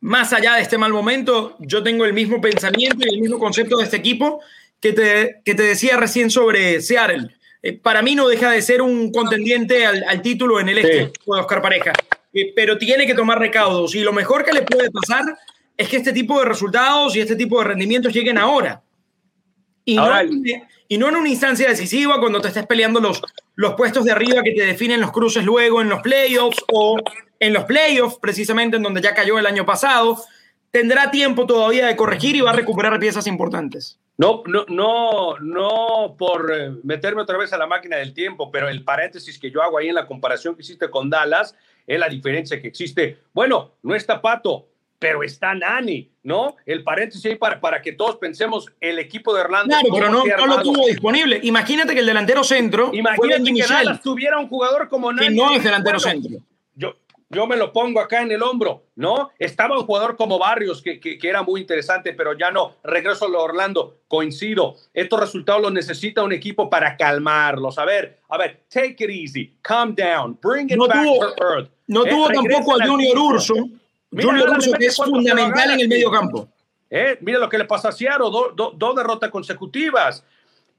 más 0.00 0.32
allá 0.32 0.54
de 0.54 0.62
este 0.62 0.78
mal 0.78 0.92
momento, 0.92 1.56
yo 1.60 1.82
tengo 1.82 2.04
el 2.04 2.12
mismo 2.12 2.40
pensamiento 2.40 3.06
y 3.06 3.14
el 3.14 3.20
mismo 3.20 3.38
concepto 3.38 3.76
de 3.78 3.84
este 3.84 3.96
equipo 3.96 4.40
que 4.80 4.92
te, 4.92 5.42
que 5.44 5.54
te 5.54 5.62
decía 5.62 5.96
recién 5.96 6.30
sobre 6.30 6.80
Seattle. 6.80 7.28
Eh, 7.62 7.72
para 7.74 8.02
mí 8.02 8.14
no 8.14 8.26
deja 8.28 8.50
de 8.50 8.60
ser 8.62 8.82
un 8.82 9.12
contendiente 9.12 9.86
al, 9.86 10.04
al 10.08 10.20
título 10.22 10.58
en 10.60 10.68
el 10.68 10.78
este, 10.78 10.96
de 10.96 11.12
Oscar 11.26 11.62
Pareja, 11.62 11.92
Eh, 12.34 12.52
pero 12.56 12.78
tiene 12.78 13.06
que 13.06 13.14
tomar 13.14 13.38
recaudos 13.38 13.94
y 13.94 14.00
lo 14.00 14.12
mejor 14.12 14.44
que 14.44 14.52
le 14.52 14.62
puede 14.62 14.90
pasar 14.90 15.22
es 15.76 15.88
que 15.88 15.96
este 15.98 16.12
tipo 16.12 16.38
de 16.40 16.46
resultados 16.46 17.14
y 17.14 17.20
este 17.20 17.36
tipo 17.36 17.58
de 17.58 17.64
rendimientos 17.68 18.12
lleguen 18.12 18.38
ahora. 18.38 18.82
Y, 19.84 19.96
Ahora- 19.98 20.22
no, 20.24 20.42
y 20.88 20.98
no 20.98 21.08
en 21.08 21.16
una 21.16 21.28
instancia 21.28 21.68
decisiva 21.68 22.18
cuando 22.20 22.40
te 22.40 22.48
estés 22.48 22.66
peleando 22.66 23.00
los, 23.00 23.20
los 23.54 23.74
puestos 23.74 24.04
de 24.04 24.12
arriba 24.12 24.42
que 24.42 24.52
te 24.52 24.64
definen 24.66 25.00
los 25.00 25.12
cruces 25.12 25.44
luego 25.44 25.80
en 25.82 25.88
los 25.88 26.00
playoffs 26.02 26.62
o 26.72 26.98
en 27.40 27.52
los 27.52 27.64
playoffs, 27.64 28.18
precisamente 28.20 28.76
en 28.76 28.82
donde 28.82 29.00
ya 29.02 29.14
cayó 29.14 29.38
el 29.38 29.46
año 29.46 29.64
pasado. 29.66 30.22
Tendrá 30.72 31.10
tiempo 31.10 31.46
todavía 31.46 31.86
de 31.86 31.96
corregir 31.96 32.34
y 32.34 32.40
va 32.40 32.50
a 32.50 32.54
recuperar 32.54 32.98
piezas 32.98 33.26
importantes. 33.26 33.98
No, 34.16 34.42
no, 34.46 34.64
no, 34.68 35.38
no 35.38 36.16
por 36.18 36.50
eh, 36.50 36.70
meterme 36.82 37.20
otra 37.20 37.36
vez 37.36 37.52
a 37.52 37.58
la 37.58 37.66
máquina 37.66 37.98
del 37.98 38.14
tiempo, 38.14 38.50
pero 38.50 38.70
el 38.70 38.82
paréntesis 38.82 39.38
que 39.38 39.50
yo 39.50 39.62
hago 39.62 39.76
ahí 39.76 39.88
en 39.88 39.94
la 39.94 40.06
comparación 40.06 40.54
que 40.54 40.62
hiciste 40.62 40.88
con 40.88 41.10
Dallas 41.10 41.54
es 41.86 42.00
la 42.00 42.08
diferencia 42.08 42.60
que 42.60 42.68
existe. 42.68 43.18
Bueno, 43.34 43.72
no 43.82 43.94
está 43.94 44.22
Pato, 44.22 44.66
pero 44.98 45.22
está 45.22 45.52
Nani, 45.52 46.10
¿no? 46.22 46.56
El 46.64 46.82
paréntesis 46.82 47.26
ahí 47.26 47.34
para, 47.34 47.60
para 47.60 47.82
que 47.82 47.92
todos 47.92 48.16
pensemos 48.16 48.72
el 48.80 48.98
equipo 48.98 49.34
de 49.34 49.42
Orlando. 49.42 49.74
Claro, 49.74 49.88
pero 49.92 50.08
no, 50.08 50.46
lo 50.46 50.62
tuvo 50.62 50.86
disponible. 50.86 51.38
Imagínate 51.42 51.92
que 51.92 52.00
el 52.00 52.06
delantero 52.06 52.44
centro 52.44 52.90
Imagínate 52.94 53.52
que 53.52 53.62
Dallas 53.62 54.00
tuviera 54.00 54.38
un 54.38 54.48
jugador 54.48 54.88
como 54.88 55.12
Nani. 55.12 55.28
que 55.28 55.34
no 55.34 55.52
es 55.52 55.62
delantero 55.62 55.98
Bueno, 55.98 56.22
centro. 56.22 56.51
Yo, 57.32 57.46
me 57.46 57.56
lo 57.56 57.72
pongo 57.72 58.00
acá 58.00 58.22
en 58.22 58.30
el 58.30 58.42
hombro, 58.42 58.84
¿no? 58.96 59.30
Estaba 59.38 59.78
un 59.78 59.84
jugador 59.86 60.16
como 60.16 60.38
Barrios, 60.38 60.82
que, 60.82 61.00
que, 61.00 61.18
que 61.18 61.28
era 61.28 61.42
muy 61.42 61.60
interesante, 61.62 62.12
pero 62.12 62.36
ya 62.36 62.50
no. 62.50 62.76
Regreso 62.84 63.24
a 63.26 63.38
Orlando, 63.42 63.98
coincido. 64.06 64.76
Estos 64.94 65.18
resultados 65.18 65.62
los 65.62 65.72
necesita 65.72 66.22
un 66.22 66.32
equipo 66.32 66.68
para 66.70 66.96
calmarlos. 66.96 67.78
A 67.78 67.84
ver, 67.84 68.20
a 68.28 68.36
ver, 68.38 68.64
take 68.68 68.96
it 69.04 69.10
easy, 69.10 69.56
calm 69.62 69.94
down, 69.94 70.38
bring 70.42 70.70
it 70.70 70.76
No 70.76 70.86
back 70.86 71.02
tuvo- 71.02 71.34
to 71.34 71.42
earth. 71.44 71.70
No 71.88 72.06
Eh, 72.06 72.10
tuvo 72.10 72.28
tampoco 72.28 72.80
a 72.80 72.86
Junior. 72.86 73.18
Urso. 73.18 73.54
Mira, 74.10 74.28
Junior 74.28 74.50
Urso 74.50 74.72
que 74.78 74.86
es 74.86 74.96
fundamental 74.96 75.70
en 75.72 75.80
el 75.80 75.88
medio 75.88 76.10
campo. 76.10 76.48
Eh, 76.90 77.16
mira 77.22 77.38
lo 77.38 77.48
que 77.48 77.56
le 77.56 77.64
pasa 77.64 77.88
a 77.88 77.92
Seattle, 77.92 78.30
do- 78.30 78.52
do- 78.54 78.72
dos 78.76 78.94
derrotas 78.94 79.30
consecutivas. 79.30 80.22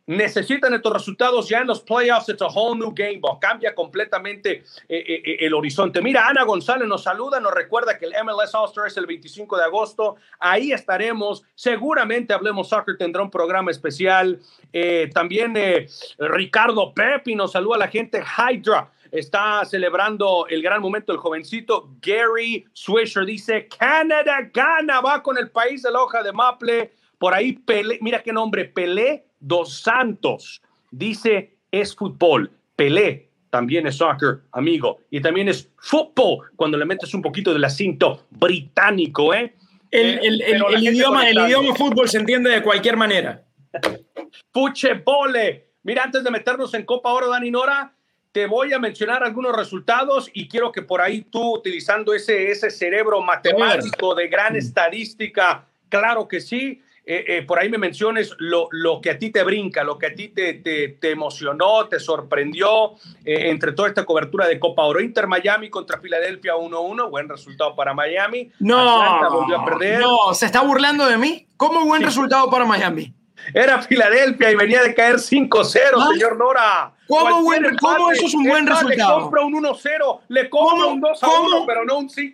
Necesitan 0.05 0.73
estos 0.73 0.91
resultados 0.91 1.47
ya 1.47 1.59
en 1.59 1.67
los 1.67 1.81
playoffs. 1.81 2.27
It's 2.27 2.41
a 2.41 2.47
whole 2.47 2.77
new 2.77 2.91
game 2.93 3.19
ball. 3.19 3.39
Cambia 3.39 3.73
completamente 3.73 4.51
eh, 4.51 4.63
eh, 4.89 5.21
eh, 5.25 5.37
el 5.39 5.53
horizonte. 5.53 6.01
Mira, 6.01 6.27
Ana 6.27 6.43
González 6.43 6.87
nos 6.87 7.03
saluda, 7.03 7.39
nos 7.39 7.53
recuerda 7.53 7.97
que 7.97 8.05
el 8.07 8.13
MLS 8.25 8.53
All-Star 8.53 8.87
es 8.87 8.97
el 8.97 9.05
25 9.05 9.57
de 9.57 9.63
agosto. 9.63 10.17
Ahí 10.39 10.73
estaremos. 10.73 11.43
Seguramente 11.55 12.33
Hablemos 12.33 12.67
Soccer 12.67 12.97
tendrá 12.97 13.23
un 13.23 13.31
programa 13.31 13.71
especial. 13.71 14.41
Eh, 14.73 15.09
también 15.13 15.55
eh, 15.55 15.87
Ricardo 16.17 16.93
Pepi 16.93 17.35
nos 17.35 17.53
saluda 17.53 17.75
a 17.75 17.79
la 17.79 17.87
gente. 17.87 18.21
Hydra 18.21 18.91
está 19.09 19.63
celebrando 19.63 20.47
el 20.49 20.61
gran 20.61 20.81
momento 20.81 21.13
del 21.13 21.19
jovencito. 21.19 21.91
Gary 22.01 22.65
Swisher 22.73 23.25
dice, 23.25 23.69
Canadá 23.69 24.49
gana, 24.53 24.99
va 24.99 25.23
con 25.23 25.37
el 25.37 25.49
país 25.49 25.83
de 25.83 25.91
la 25.91 26.01
hoja 26.01 26.23
de 26.23 26.33
Maple. 26.33 26.91
Por 27.17 27.33
ahí, 27.33 27.53
Pelé, 27.53 27.99
mira 28.01 28.21
qué 28.21 28.33
nombre, 28.33 28.65
Pelé 28.65 29.27
dos 29.43 29.79
Santos. 29.81 30.61
Dice, 30.91 31.55
es 31.71 31.95
fútbol. 31.95 32.51
Pelé 32.75 33.29
también 33.49 33.85
es 33.85 33.97
soccer, 33.97 34.39
amigo. 34.51 34.99
Y 35.11 35.21
también 35.21 35.47
es 35.47 35.69
fútbol 35.77 36.49
cuando 36.55 36.77
le 36.77 36.85
metes 36.85 37.13
un 37.13 37.21
poquito 37.21 37.53
del 37.53 37.63
acento 37.63 38.25
británico, 38.31 39.33
¿eh? 39.33 39.53
El, 39.91 40.15
Eh, 40.15 40.19
el- 40.23 40.41
el- 40.41 40.83
idioma, 40.83 41.29
el 41.29 41.37
idioma 41.37 41.75
fútbol 41.75 42.09
se 42.09 42.17
entiende 42.17 42.49
de 42.49 42.63
cualquier 42.63 42.97
manera. 42.97 43.43
Puchebole. 44.51 45.67
Mira, 45.83 46.03
antes 46.03 46.23
de 46.23 46.31
meternos 46.31 46.73
en 46.73 46.83
Copa 46.85 47.11
Oro, 47.11 47.29
Dani 47.29 47.51
Nora, 47.51 47.93
te 48.31 48.47
voy 48.47 48.73
a 48.73 48.79
mencionar 48.79 49.23
algunos 49.23 49.55
resultados 49.55 50.29
y 50.33 50.47
quiero 50.47 50.71
que 50.71 50.81
por 50.81 51.01
ahí 51.01 51.21
tú, 51.21 51.55
utilizando 51.55 52.13
ese, 52.13 52.49
ese 52.49 52.71
cerebro 52.71 53.21
matemático 53.21 54.15
de 54.15 54.27
gran 54.29 54.55
estadística, 54.55 55.67
claro 55.89 56.27
que 56.27 56.39
sí, 56.41 56.81
eh, 57.05 57.25
eh, 57.27 57.41
por 57.43 57.59
ahí 57.59 57.69
me 57.69 57.77
menciones 57.77 58.33
lo, 58.39 58.67
lo 58.71 59.01
que 59.01 59.09
a 59.09 59.19
ti 59.19 59.29
te 59.29 59.43
brinca, 59.43 59.83
lo 59.83 59.97
que 59.97 60.05
a 60.07 60.13
ti 60.15 60.29
te, 60.29 60.53
te, 60.53 60.87
te 60.89 61.11
emocionó, 61.11 61.87
te 61.87 61.99
sorprendió 61.99 62.93
eh, 63.25 63.49
entre 63.49 63.73
toda 63.73 63.89
esta 63.89 64.05
cobertura 64.05 64.47
de 64.47 64.59
Copa 64.59 64.83
Oro. 64.83 65.01
Inter 65.01 65.27
Miami 65.27 65.69
contra 65.69 65.99
Filadelfia 65.99 66.55
1-1, 66.55 67.09
buen 67.09 67.27
resultado 67.27 67.75
para 67.75 67.93
Miami. 67.93 68.51
Atlanta 68.61 69.27
volvió 69.29 69.55
a 69.55 69.59
No, 69.59 69.65
perder. 69.65 69.99
no, 69.99 70.33
se 70.33 70.45
está 70.45 70.61
burlando 70.61 71.05
de 71.05 71.17
mí. 71.17 71.45
¿Cómo 71.57 71.85
buen 71.85 72.01
resultado 72.03 72.49
para 72.49 72.65
Miami? 72.65 73.13
Era 73.53 73.81
Filadelfia 73.81 74.51
y 74.51 74.55
venía 74.55 74.81
de 74.81 74.95
caer 74.95 75.15
5-0, 75.17 75.79
¿Ah? 75.99 76.07
señor 76.13 76.37
Nora. 76.37 76.93
¿Cómo 77.07 77.51
eso 77.53 78.25
es 78.25 78.33
un 78.33 78.43
buen 78.45 78.65
resultado? 78.65 79.17
Le 79.17 79.23
compra 79.23 79.41
un 79.41 79.53
1-0, 79.55 80.19
le 80.29 80.49
compra 80.49 80.77
¿Cómo? 80.85 80.93
un 80.93 81.01
2-1, 81.01 81.17
¿Cómo? 81.19 81.65
pero 81.65 81.83
no 81.83 81.97
un 81.97 82.07
5-0. 82.09 82.33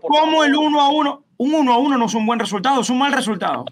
por 0.00 0.10
¿Cómo 0.10 0.24
favor. 0.32 0.46
el 0.46 0.56
1 0.56 0.80
a 0.80 0.88
1? 0.88 1.24
Un 1.36 1.54
1 1.54 1.72
a 1.72 1.76
1 1.78 1.98
no 1.98 2.06
es 2.06 2.14
un 2.14 2.24
buen 2.24 2.38
resultado, 2.40 2.80
es 2.80 2.88
un 2.88 2.98
mal 2.98 3.12
resultado. 3.12 3.66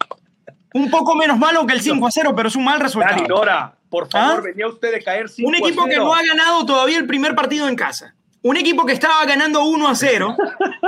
Un 0.74 0.90
poco 0.90 1.14
menos 1.14 1.38
malo 1.38 1.64
que 1.66 1.72
el 1.72 1.80
5 1.80 2.04
a 2.04 2.10
0, 2.10 2.32
pero 2.36 2.48
es 2.48 2.56
un 2.56 2.64
mal 2.64 2.80
resultado. 2.80 3.14
Dani 3.14 3.28
Nora, 3.28 3.74
por 3.88 4.10
favor, 4.10 4.40
¿Ah? 4.40 4.42
venía 4.42 4.66
usted 4.66 4.90
de 4.90 5.02
caer 5.02 5.28
5 5.28 5.48
Un 5.48 5.54
equipo 5.54 5.84
que 5.84 5.96
no 5.96 6.12
ha 6.12 6.22
ganado 6.22 6.66
todavía 6.66 6.98
el 6.98 7.06
primer 7.06 7.36
partido 7.36 7.68
en 7.68 7.76
casa. 7.76 8.14
Un 8.42 8.56
equipo 8.56 8.84
que 8.84 8.92
estaba 8.92 9.24
ganando 9.24 9.64
1 9.64 9.88
a 9.88 9.94
0 9.94 10.36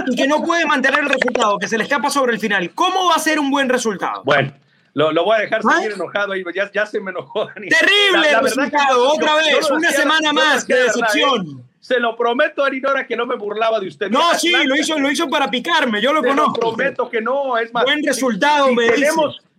y 0.09 0.17
que 0.17 0.27
no 0.27 0.43
puede 0.43 0.67
mantener 0.67 1.01
el 1.01 1.09
resultado, 1.09 1.57
que 1.59 1.69
se 1.69 1.79
le 1.79 1.85
escapa 1.85 2.11
sobre 2.11 2.35
el 2.35 2.41
final. 2.41 2.73
¿Cómo 2.75 3.09
va 3.09 3.15
a 3.15 3.21
ser 3.21 3.39
un 3.39 3.49
buen 3.49 3.69
resultado? 3.69 4.23
Bueno, 4.25 4.53
Lo, 4.93 5.13
lo, 5.13 5.25
voy 5.25 5.37
a 5.37 5.41
dejar 5.43 5.63
seguir 5.63 5.93
enojado 5.93 6.33
ahí, 6.33 6.43
ya, 6.53 6.69
ya, 6.73 6.85
se 6.85 7.01
me 7.01 7.13
enojó. 7.13 7.47
Dani. 7.47 7.69
Terrible 7.69 8.33
la, 8.33 8.33
la 8.33 8.41
resultado, 8.41 9.09
otra 9.09 9.37
vez, 9.37 9.71
una 9.71 9.93
semana 9.93 10.33
más 10.33 10.67
de 10.67 10.83
decepción. 10.83 11.47
¿eh? 11.47 11.63
Se 11.79 12.01
lo 12.01 12.17
prometo, 12.17 12.65
Arinora, 12.65 13.07
que 13.07 13.17
no 13.17 13.25
me 13.25 13.37
burlaba 13.37 13.79
de 13.79 13.87
usted. 13.87 14.11
No, 14.11 14.35
sí, 14.35 14.53
lo 14.65 14.75
hizo, 14.75 14.99
lo 14.99 15.09
hizo 15.09 15.29
para 15.29 15.49
picarme, 15.49 16.03
yo 16.03 16.13
lo 16.13 16.23
se 16.23 16.29
conozco. 16.29 16.61
Lo 16.61 16.75
prometo 16.75 17.09
que 17.09 17.21
no, 17.21 17.57
es 17.57 17.73
más. 17.73 17.85
Buen 17.85 18.03
resultado, 18.03 18.67
si, 18.67 18.75
me 18.75 18.91
dice. 18.91 19.11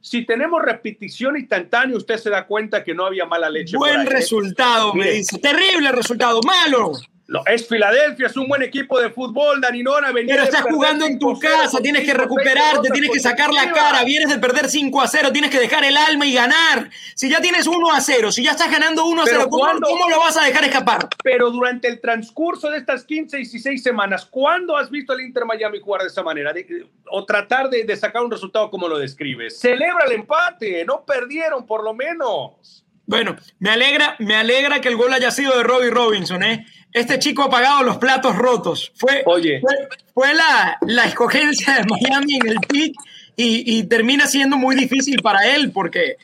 Si 0.08 0.26
tenemos 0.26 0.62
repetición 0.62 1.36
instantánea, 1.36 1.98
usted 1.98 2.16
se 2.16 2.30
da 2.30 2.48
cuenta 2.48 2.82
que 2.82 2.94
no 2.94 3.06
había 3.06 3.26
mala 3.26 3.50
leche. 3.50 3.76
Buen 3.76 4.00
ahí, 4.00 4.08
resultado, 4.08 4.94
¿eh? 4.94 4.98
me 5.00 5.12
dice. 5.12 5.38
Terrible 5.38 5.92
resultado, 5.92 6.40
malo. 6.44 6.94
No, 7.28 7.44
es 7.46 7.68
Filadelfia, 7.68 8.28
es 8.28 8.38
un 8.38 8.48
buen 8.48 8.62
equipo 8.62 8.98
de 9.02 9.10
fútbol, 9.10 9.60
Daninora. 9.60 10.12
Pero 10.14 10.44
estás 10.44 10.62
jugando 10.62 11.06
en 11.06 11.20
tu 11.20 11.38
casa, 11.38 11.80
tienes 11.82 12.06
que 12.06 12.14
recuperarte, 12.14 12.90
tienes 12.90 13.12
que 13.12 13.20
sacar 13.20 13.52
la 13.52 13.70
cara, 13.74 14.06
vienes 14.06 14.30
de 14.30 14.40
perder 14.40 14.70
5 14.70 15.02
a 15.02 15.08
0, 15.08 15.32
tienes 15.34 15.52
que 15.52 15.60
dejar 15.60 15.84
el 15.84 15.98
alma 15.98 16.26
y 16.26 16.34
ganar. 16.34 16.90
Si 17.16 17.30
ya 17.30 17.42
tienes 17.42 17.68
1 17.68 17.92
a 17.92 18.00
0, 18.00 18.32
si 18.32 18.44
ya 18.44 18.52
estás 18.52 18.72
ganando 18.72 19.06
1 19.06 19.22
a 19.22 19.26
0, 19.26 19.48
¿cómo, 19.50 19.66
¿cómo, 19.82 20.10
lo 20.10 20.20
vas 20.20 20.38
a 20.38 20.46
dejar 20.46 20.64
escapar? 20.64 21.10
Pero 21.22 21.52
durante 21.52 21.90
el 21.90 22.00
transcurso 22.00 22.70
de 22.70 22.78
estas 22.78 23.04
15, 23.04 23.36
16 23.36 23.84
semanas, 23.84 24.26
¿cuándo 24.26 24.78
has 24.78 24.90
visto 24.90 25.12
al 25.12 25.20
Inter 25.20 25.44
Miami 25.44 25.82
jugar 25.82 26.04
de 26.04 26.08
esa 26.08 26.24
manera? 26.24 26.54
De, 26.54 26.88
o 27.12 27.26
tratar 27.26 27.70
de, 27.70 27.84
de 27.84 27.98
sacar 27.98 28.24
un 28.24 28.32
resultado 28.32 28.72
como 28.72 28.88
lo 28.88 28.98
describes. 28.98 29.60
Celebra 29.60 30.06
el 30.06 30.14
empate, 30.14 30.86
no 30.86 31.04
perdieron 31.04 31.66
por 31.66 31.84
lo 31.84 31.94
menos. 31.94 32.86
Bueno, 33.08 33.38
me 33.60 33.70
alegra, 33.70 34.18
me 34.20 34.36
alegra 34.36 34.82
que 34.82 34.90
el 34.90 34.98
gol 34.98 35.14
haya 35.14 35.32
sido 35.32 35.58
de 35.58 35.64
Robbie 35.64 35.90
Robinson, 35.90 36.44
¿eh? 36.44 36.66
Este 36.98 37.20
chico 37.20 37.44
ha 37.44 37.50
pagado 37.50 37.84
los 37.84 37.98
platos 37.98 38.36
rotos. 38.36 38.92
Fue, 38.96 39.22
Oye. 39.26 39.60
fue, 39.62 39.76
fue 40.14 40.34
la, 40.34 40.78
la, 40.82 41.06
escogencia 41.06 41.76
de 41.76 41.84
Miami 41.84 42.36
en 42.36 42.48
el 42.48 42.60
pick 42.68 42.96
y, 43.36 43.78
y, 43.78 43.84
termina 43.84 44.26
siendo 44.26 44.58
muy 44.58 44.76
difícil 44.76 45.22
para 45.22 45.56
él 45.56 45.72
porque 45.72 46.18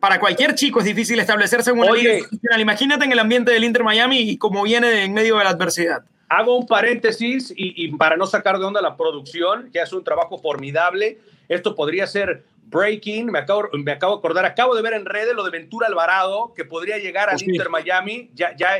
para 0.00 0.20
cualquier 0.20 0.54
chico 0.54 0.80
es 0.80 0.84
difícil 0.84 1.18
establecerse 1.18 1.70
en 1.70 1.78
una 1.78 1.90
Oye. 1.92 2.22
liga. 2.40 2.60
Imagínate 2.60 3.04
en 3.04 3.12
el 3.12 3.18
ambiente 3.18 3.52
del 3.52 3.64
Inter 3.64 3.84
Miami 3.84 4.20
y 4.20 4.36
cómo 4.36 4.62
viene 4.62 5.04
en 5.04 5.14
medio 5.14 5.38
de 5.38 5.44
la 5.44 5.50
adversidad. 5.50 6.04
Hago 6.28 6.58
un 6.58 6.66
paréntesis 6.66 7.50
y, 7.56 7.84
y 7.84 7.90
para 7.96 8.16
no 8.16 8.26
sacar 8.26 8.58
de 8.58 8.64
onda 8.64 8.82
la 8.82 8.96
producción, 8.96 9.70
que 9.72 9.80
hace 9.80 9.96
un 9.96 10.04
trabajo 10.04 10.38
formidable. 10.38 11.18
Esto 11.48 11.74
podría 11.74 12.06
ser 12.06 12.44
breaking, 12.70 13.26
me 13.26 13.38
acabo, 13.38 13.68
me 13.72 13.92
acabo 13.92 14.14
de 14.14 14.18
acordar, 14.18 14.44
acabo 14.44 14.74
de 14.74 14.82
ver 14.82 14.92
en 14.92 15.06
redes 15.06 15.34
lo 15.34 15.42
de 15.44 15.50
Ventura 15.50 15.86
Alvarado, 15.86 16.52
que 16.54 16.64
podría 16.64 16.98
llegar 16.98 17.30
al 17.30 17.38
Sí. 17.38 17.46
Inter 17.48 17.70
Miami, 17.70 18.30
ya, 18.34 18.54
ya, 18.56 18.78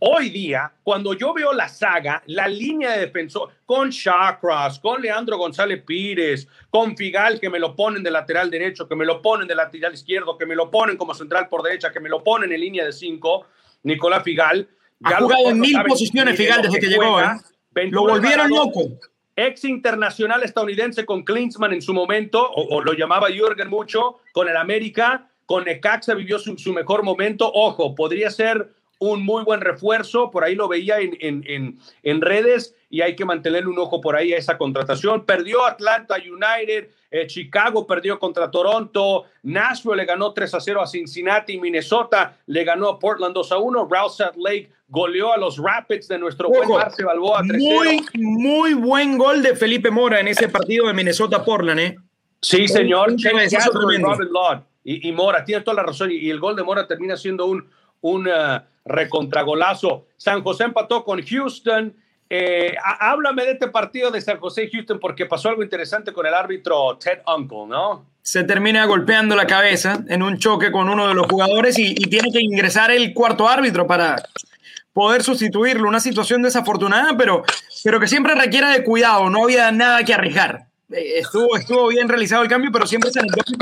hoy 0.00 0.30
día, 0.30 0.72
cuando 0.82 1.14
yo 1.14 1.32
veo 1.32 1.52
la 1.52 1.68
saga, 1.68 2.22
la 2.26 2.48
línea 2.48 2.92
de 2.92 3.00
defensor, 3.00 3.50
con 3.64 3.90
Chakras, 3.90 4.78
con 4.80 5.00
Leandro 5.00 5.38
González 5.38 5.82
Pires, 5.86 6.48
con 6.68 6.96
Figal, 6.96 7.38
que 7.38 7.48
me 7.48 7.58
lo 7.58 7.76
ponen 7.76 8.02
de 8.02 8.10
lateral 8.10 8.50
derecho, 8.50 8.88
que 8.88 8.96
me 8.96 9.04
lo 9.04 9.22
ponen 9.22 9.46
de 9.46 9.54
lateral 9.54 9.94
izquierdo, 9.94 10.36
que 10.36 10.46
me 10.46 10.56
lo 10.56 10.70
ponen 10.70 10.96
como 10.96 11.14
central 11.14 11.48
por 11.48 11.62
derecha, 11.62 11.92
que 11.92 12.00
me 12.00 12.08
lo 12.08 12.24
ponen 12.24 12.52
en 12.52 12.60
línea 12.60 12.84
de 12.84 12.92
cinco, 12.92 13.46
Nicolás 13.84 14.22
Figal. 14.24 14.68
Ha 15.04 15.16
jugado 15.16 15.50
en 15.50 15.60
mil 15.60 15.82
posiciones 15.86 16.36
Figal 16.36 16.62
desde 16.62 16.80
que 16.80 16.88
llegó, 16.88 17.12
juega. 17.12 17.40
¿eh? 17.76 17.88
Lo 17.90 18.02
volvieron 18.02 18.50
loco. 18.50 18.82
ex 19.36 19.64
internacional 19.64 20.42
estadounidense 20.42 21.06
con 21.06 21.24
Klinsmann 21.24 21.72
en 21.72 21.82
su 21.82 21.94
momento, 21.94 22.42
o, 22.42 22.76
o 22.76 22.82
lo 22.82 22.92
llamaba 22.92 23.28
Jürgen 23.28 23.68
mucho, 23.68 24.18
con 24.32 24.48
el 24.48 24.56
América, 24.56 25.30
con 25.46 25.64
Necaxa 25.64 26.14
vivió 26.14 26.38
su, 26.38 26.56
su 26.58 26.72
mejor 26.72 27.02
momento. 27.02 27.50
Ojo, 27.52 27.94
podría 27.94 28.30
ser 28.30 28.72
un 29.00 29.24
muy 29.24 29.44
buen 29.44 29.62
refuerzo, 29.62 30.30
por 30.30 30.44
ahí 30.44 30.54
lo 30.54 30.68
veía 30.68 31.00
en, 31.00 31.16
en, 31.20 31.42
en, 31.46 31.78
en 32.02 32.20
redes 32.20 32.76
y 32.90 33.00
hay 33.00 33.16
que 33.16 33.24
mantenerle 33.24 33.68
un 33.68 33.78
ojo 33.78 34.00
por 34.00 34.14
ahí 34.14 34.34
a 34.34 34.36
esa 34.36 34.58
contratación. 34.58 35.24
Perdió 35.24 35.64
Atlanta 35.64 36.16
United, 36.16 36.90
eh, 37.10 37.26
Chicago 37.26 37.86
perdió 37.86 38.18
contra 38.18 38.50
Toronto, 38.50 39.24
Nashville 39.42 39.96
le 39.96 40.04
ganó 40.04 40.34
3 40.34 40.54
a 40.54 40.60
0 40.60 40.82
a 40.82 40.86
Cincinnati, 40.86 41.58
Minnesota 41.58 42.36
le 42.46 42.62
ganó 42.62 42.90
a 42.90 42.98
Portland 42.98 43.34
2 43.34 43.52
a 43.52 43.58
1, 43.58 43.88
Real 43.90 44.10
Salt 44.10 44.36
Lake 44.36 44.70
goleó 44.86 45.32
a 45.32 45.38
los 45.38 45.56
Rapids 45.56 46.06
de 46.08 46.18
nuestro 46.18 46.48
buen 46.50 46.64
Ojo, 46.64 46.78
Marce 46.78 47.02
Balboa 47.02 47.42
3 47.48 47.58
Muy, 47.58 48.06
muy 48.16 48.74
buen 48.74 49.16
gol 49.16 49.42
de 49.42 49.56
Felipe 49.56 49.90
Mora 49.90 50.20
en 50.20 50.28
ese 50.28 50.48
partido 50.48 50.86
de 50.88 50.92
Minnesota-Portland, 50.92 51.80
¿eh? 51.80 51.96
Sí, 52.42 52.68
señor. 52.68 53.14
Y, 54.82 55.08
y 55.08 55.12
Mora, 55.12 55.44
tiene 55.44 55.62
toda 55.62 55.76
la 55.76 55.82
razón. 55.84 56.10
Y, 56.10 56.16
y 56.16 56.30
el 56.30 56.40
gol 56.40 56.56
de 56.56 56.62
Mora 56.62 56.86
termina 56.86 57.16
siendo 57.16 57.46
un, 57.46 57.68
un 58.00 58.26
uh, 58.26 58.60
recontragolazo. 58.84 60.06
San 60.16 60.42
José 60.42 60.64
empató 60.64 61.04
con 61.04 61.22
Houston. 61.24 61.94
Eh, 62.28 62.74
há- 62.82 63.10
háblame 63.10 63.44
de 63.44 63.52
este 63.52 63.68
partido 63.68 64.10
de 64.10 64.20
San 64.20 64.38
José 64.38 64.64
y 64.64 64.70
Houston 64.70 65.00
porque 65.00 65.26
pasó 65.26 65.48
algo 65.48 65.62
interesante 65.62 66.12
con 66.12 66.26
el 66.26 66.34
árbitro 66.34 66.96
Ted 66.98 67.20
Uncle, 67.26 67.66
¿no? 67.68 68.06
se 68.22 68.44
termina 68.44 68.84
golpeando 68.84 69.34
la 69.34 69.46
cabeza 69.46 70.04
en 70.08 70.22
un 70.22 70.38
choque 70.38 70.70
con 70.70 70.88
uno 70.90 71.08
de 71.08 71.14
los 71.14 71.26
jugadores 71.26 71.78
y, 71.78 71.94
tiene 71.94 72.30
que 72.30 72.40
ingresar 72.40 72.90
el 72.90 73.14
cuarto 73.14 73.48
árbitro 73.48 73.86
para 73.86 74.16
poder 74.92 75.22
sustituirlo. 75.22 75.88
Una 75.88 76.00
situación 76.00 76.42
desafortunada, 76.42 77.16
pero, 77.16 77.42
pero 77.82 77.98
que 77.98 78.06
siempre 78.06 78.34
requiere 78.34 78.68
de 78.68 78.84
cuidado. 78.84 79.30
No 79.30 79.44
había 79.44 79.72
nada 79.72 80.04
que 80.04 80.12
arriesgar. 80.14 80.66
Eh, 80.92 81.20
Estuvo, 81.20 81.56
estuvo 81.56 81.88
bien 81.88 82.08
realizado 82.08 82.42
el 82.42 82.48
cambio, 82.48 82.70
pero 82.70 82.86
siempre 82.86 83.10
es 83.10 83.16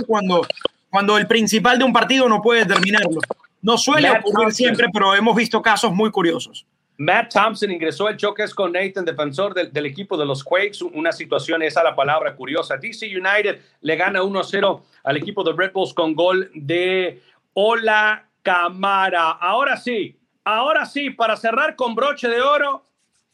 cuando, 0.07 0.44
cuando 0.90 1.16
el 1.16 1.26
principal 1.28 1.78
de 1.78 1.85
un 1.85 1.92
partido 1.92 2.28
no 2.28 2.42
puede 2.42 2.66
terminarlo. 2.66 3.20
No 3.62 3.76
suele 3.76 4.08
Matt 4.08 4.20
ocurrir 4.20 4.46
Thompson. 4.46 4.52
siempre, 4.52 4.86
pero 4.92 5.14
hemos 5.14 5.34
visto 5.34 5.60
casos 5.60 5.92
muy 5.92 6.10
curiosos. 6.10 6.66
Matt 7.00 7.32
Thompson 7.32 7.70
ingresó 7.70 8.08
al 8.08 8.16
choque 8.16 8.42
es 8.42 8.52
con 8.52 8.72
Nathan, 8.72 9.04
defensor 9.04 9.54
del, 9.54 9.72
del 9.72 9.86
equipo 9.86 10.16
de 10.16 10.26
los 10.26 10.42
Quakes. 10.42 10.82
Una 10.82 11.12
situación, 11.12 11.62
esa 11.62 11.82
la 11.84 11.94
palabra 11.94 12.34
curiosa. 12.34 12.76
DC 12.76 13.06
United 13.06 13.60
le 13.82 13.96
gana 13.96 14.20
1-0 14.20 14.82
al 15.04 15.16
equipo 15.16 15.44
de 15.44 15.52
Red 15.52 15.72
Bulls 15.72 15.94
con 15.94 16.14
gol 16.14 16.50
de 16.54 17.22
Ola 17.52 18.26
Camara. 18.42 19.30
Ahora 19.30 19.76
sí, 19.76 20.18
ahora 20.44 20.86
sí, 20.86 21.10
para 21.10 21.36
cerrar 21.36 21.76
con 21.76 21.94
broche 21.94 22.28
de 22.28 22.40
oro, 22.40 22.82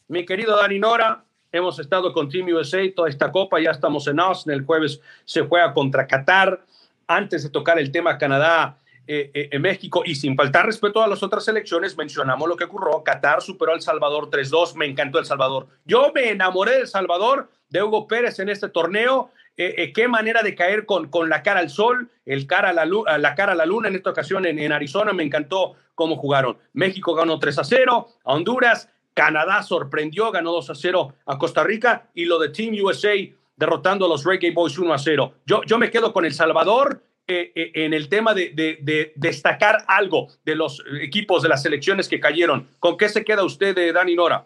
mi 0.07 0.25
querido 0.25 0.57
Dani 0.57 0.77
Nora, 0.77 1.23
hemos 1.51 1.79
estado 1.79 2.13
con 2.13 2.29
Team 2.29 2.47
USA 2.49 2.79
toda 2.95 3.09
esta 3.09 3.31
copa, 3.31 3.59
ya 3.59 3.71
estamos 3.71 4.07
en 4.07 4.19
Austin, 4.19 4.53
el 4.53 4.65
jueves 4.65 5.01
se 5.23 5.41
juega 5.41 5.73
contra 5.73 6.05
Qatar. 6.05 6.65
Antes 7.07 7.43
de 7.43 7.49
tocar 7.49 7.77
el 7.77 7.91
tema 7.91 8.17
Canadá, 8.17 8.79
eh, 9.07 9.31
eh, 9.33 9.49
en 9.51 9.61
México 9.61 10.03
y 10.05 10.15
sin 10.15 10.35
faltar 10.35 10.65
respeto 10.65 11.01
a 11.01 11.07
las 11.07 11.23
otras 11.23 11.47
elecciones, 11.47 11.97
mencionamos 11.97 12.47
lo 12.49 12.55
que 12.55 12.65
ocurrió. 12.65 13.03
Qatar 13.03 13.41
superó 13.41 13.71
a 13.71 13.75
El 13.75 13.81
Salvador 13.81 14.29
3-2. 14.29 14.75
Me 14.75 14.85
encantó 14.85 15.19
El 15.19 15.25
Salvador. 15.25 15.67
Yo 15.85 16.11
me 16.13 16.29
enamoré 16.29 16.71
de 16.71 16.79
El 16.81 16.87
Salvador, 16.87 17.49
de 17.69 17.83
Hugo 17.83 18.07
Pérez 18.07 18.39
en 18.39 18.49
este 18.49 18.69
torneo. 18.69 19.31
Eh, 19.57 19.93
qué 19.93 20.07
manera 20.09 20.43
de 20.43 20.53
caer 20.53 20.85
con, 20.85 21.07
con 21.09 21.29
la 21.29 21.41
cara 21.41 21.61
al 21.61 21.69
sol, 21.69 22.09
el 22.25 22.45
cara 22.45 22.69
a 22.69 22.73
la, 22.73 22.85
lu- 22.85 23.05
a 23.07 23.17
la 23.17 23.35
cara 23.35 23.53
a 23.53 23.55
la 23.55 23.65
luna 23.65 23.87
en 23.87 23.95
esta 23.95 24.09
ocasión 24.09 24.45
en, 24.45 24.59
en 24.59 24.71
Arizona. 24.73 25.13
Me 25.13 25.23
encantó 25.23 25.75
cómo 25.95 26.17
jugaron. 26.17 26.57
México 26.73 27.13
ganó 27.15 27.39
3 27.39 27.59
a 27.59 27.63
0 27.63 28.07
a 28.25 28.33
Honduras. 28.33 28.89
Canadá 29.13 29.63
sorprendió, 29.63 30.29
ganó 30.31 30.51
2 30.51 30.71
a 30.71 30.75
0 30.75 31.13
a 31.25 31.37
Costa 31.37 31.63
Rica. 31.63 32.09
Y 32.13 32.25
lo 32.25 32.37
de 32.37 32.49
Team 32.49 32.75
USA 32.83 33.13
derrotando 33.55 34.05
a 34.05 34.09
los 34.09 34.25
Reggae 34.25 34.51
Boys 34.51 34.77
1 34.77 34.93
a 34.93 34.97
0. 34.97 35.33
Yo, 35.45 35.61
yo 35.63 35.77
me 35.77 35.89
quedo 35.89 36.11
con 36.11 36.25
El 36.25 36.33
Salvador 36.33 37.01
eh, 37.27 37.51
eh, 37.55 37.71
en 37.73 37.93
el 37.93 38.07
tema 38.09 38.33
de, 38.33 38.49
de- 38.49 38.77
de 38.81 39.13
destacar 39.15 39.83
algo 39.87 40.27
de 40.45 40.55
los 40.55 40.83
equipos 41.01 41.41
de 41.41 41.49
las 41.49 41.61
selecciones 41.63 42.07
que 42.07 42.19
cayeron. 42.19 42.67
¿Con 42.79 42.97
qué 42.97 43.09
se 43.09 43.23
queda 43.23 43.43
usted, 43.43 43.75
de 43.75 43.91
Dani 43.91 44.15
Nora? 44.15 44.45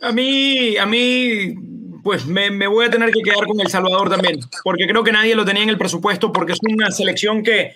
A 0.00 0.12
mí, 0.12 0.76
a 0.76 0.86
mí, 0.86 1.54
pues 2.02 2.24
me, 2.26 2.66
voy 2.66 2.86
a 2.86 2.90
tener 2.90 3.10
que 3.10 3.20
quedar 3.20 3.44
con 3.46 3.60
El 3.60 3.68
Salvador 3.68 4.08
también, 4.08 4.38
porque 4.64 4.86
creo 4.86 5.02
que 5.04 5.12
nadie 5.12 5.34
lo 5.34 5.44
tenía 5.44 5.62
en 5.64 5.68
el 5.70 5.76
presupuesto, 5.78 6.32
porque 6.32 6.52
es 6.52 6.58
una 6.62 6.90
selección 6.90 7.42
que 7.42 7.74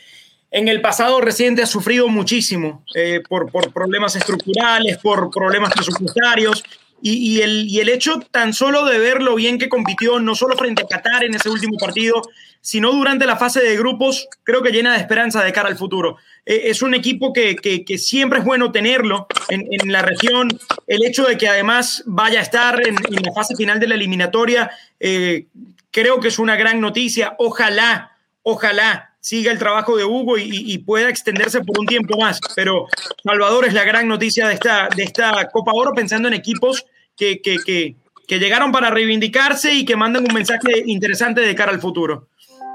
en 0.51 0.69
el 0.69 0.81
pasado 0.81 1.21
reciente 1.21 1.63
ha 1.63 1.67
sufrido 1.67 2.07
muchísimo 2.09 2.85
eh, 2.95 3.21
por 3.29 3.51
problemas 3.73 4.15
estructurales, 4.17 4.99
por 4.99 5.31
problemas 5.31 5.73
presupuestarios, 5.75 6.63
y, 7.03 7.43
el, 7.43 7.89
hecho 7.89 8.21
tan 8.31 8.55
solo 8.55 8.85
de 8.87 8.99
ver 8.99 9.23
lo 9.23 9.35
bien 9.35 9.59
que 9.59 9.69
compitió, 9.69 10.19
no 10.21 10.35
solo 10.35 10.57
frente 10.57 10.83
a 10.83 10.87
Qatar 10.87 11.25
en 11.25 11.35
ese 11.35 11.51
último 11.51 11.77
partido, 11.79 12.23
sino 12.61 12.93
durante 12.93 13.27
la 13.27 13.37
fase 13.37 13.61
de 13.61 13.77
grupos, 13.77 14.27
creo 14.43 14.63
que 14.63 14.71
llena 14.71 14.95
de 14.95 15.01
esperanza 15.01 15.45
de 15.45 15.53
cara 15.53 15.69
al 15.69 15.77
futuro. 15.77 16.17
Eh, 16.47 16.63
es 16.65 16.81
un 16.81 16.95
equipo 16.95 17.33
que, 17.33 17.85
siempre 17.99 18.39
es 18.39 18.45
bueno 18.45 18.73
tenerlo 18.73 19.27
en, 19.51 19.93
la 19.93 20.01
región. 20.01 20.49
El 20.87 21.05
hecho 21.05 21.25
de 21.25 21.37
que 21.37 21.49
además 21.49 22.03
vaya 22.07 22.39
a 22.39 22.43
estar 22.43 22.81
en, 22.87 22.97
en 22.97 23.23
la 23.23 23.33
fase 23.35 23.55
final 23.55 23.79
de 23.79 23.89
la 23.89 23.97
eliminatoria, 23.97 24.71
eh, 24.99 25.47
creo 25.91 26.21
que 26.21 26.29
es 26.29 26.39
una 26.39 26.57
gran 26.57 26.81
noticia. 26.81 27.35
Ojalá, 27.39 28.13
ojalá 28.43 29.14
siga 29.25 29.51
el 29.51 29.59
trabajo 29.59 29.97
de 29.97 30.05
Hugo 30.05 30.37
y, 30.37 30.51
y 30.51 30.77
pueda 30.77 31.09
extenderse 31.09 31.63
por 31.63 31.79
un 31.79 31.87
tiempo 31.87 32.19
más. 32.19 32.39
Pero 32.55 32.87
Salvador 33.23 33.65
es 33.65 33.73
la 33.73 33.83
gran 33.83 34.07
noticia 34.07 34.47
de 34.49 34.55
esta, 34.55 34.87
de 34.95 35.03
esta 35.03 35.49
Copa 35.51 35.73
Oro, 35.73 35.93
pensando 35.95 36.29
en 36.29 36.35
equipos 36.35 36.85
que, 37.17 37.41
que, 37.41 37.57
que, 37.65 37.97
que 38.29 38.39
llegaron 38.39 38.71
para 38.71 38.91
reivindicarse 38.91 39.73
y 39.73 39.87
que 39.87 39.97
mandan 39.97 40.25
un 40.29 40.35
mensaje 40.35 40.83
interesante 40.85 41.41
de 41.41 41.55
cara 41.55 41.73
al 41.73 41.81
futuro. 41.81 42.29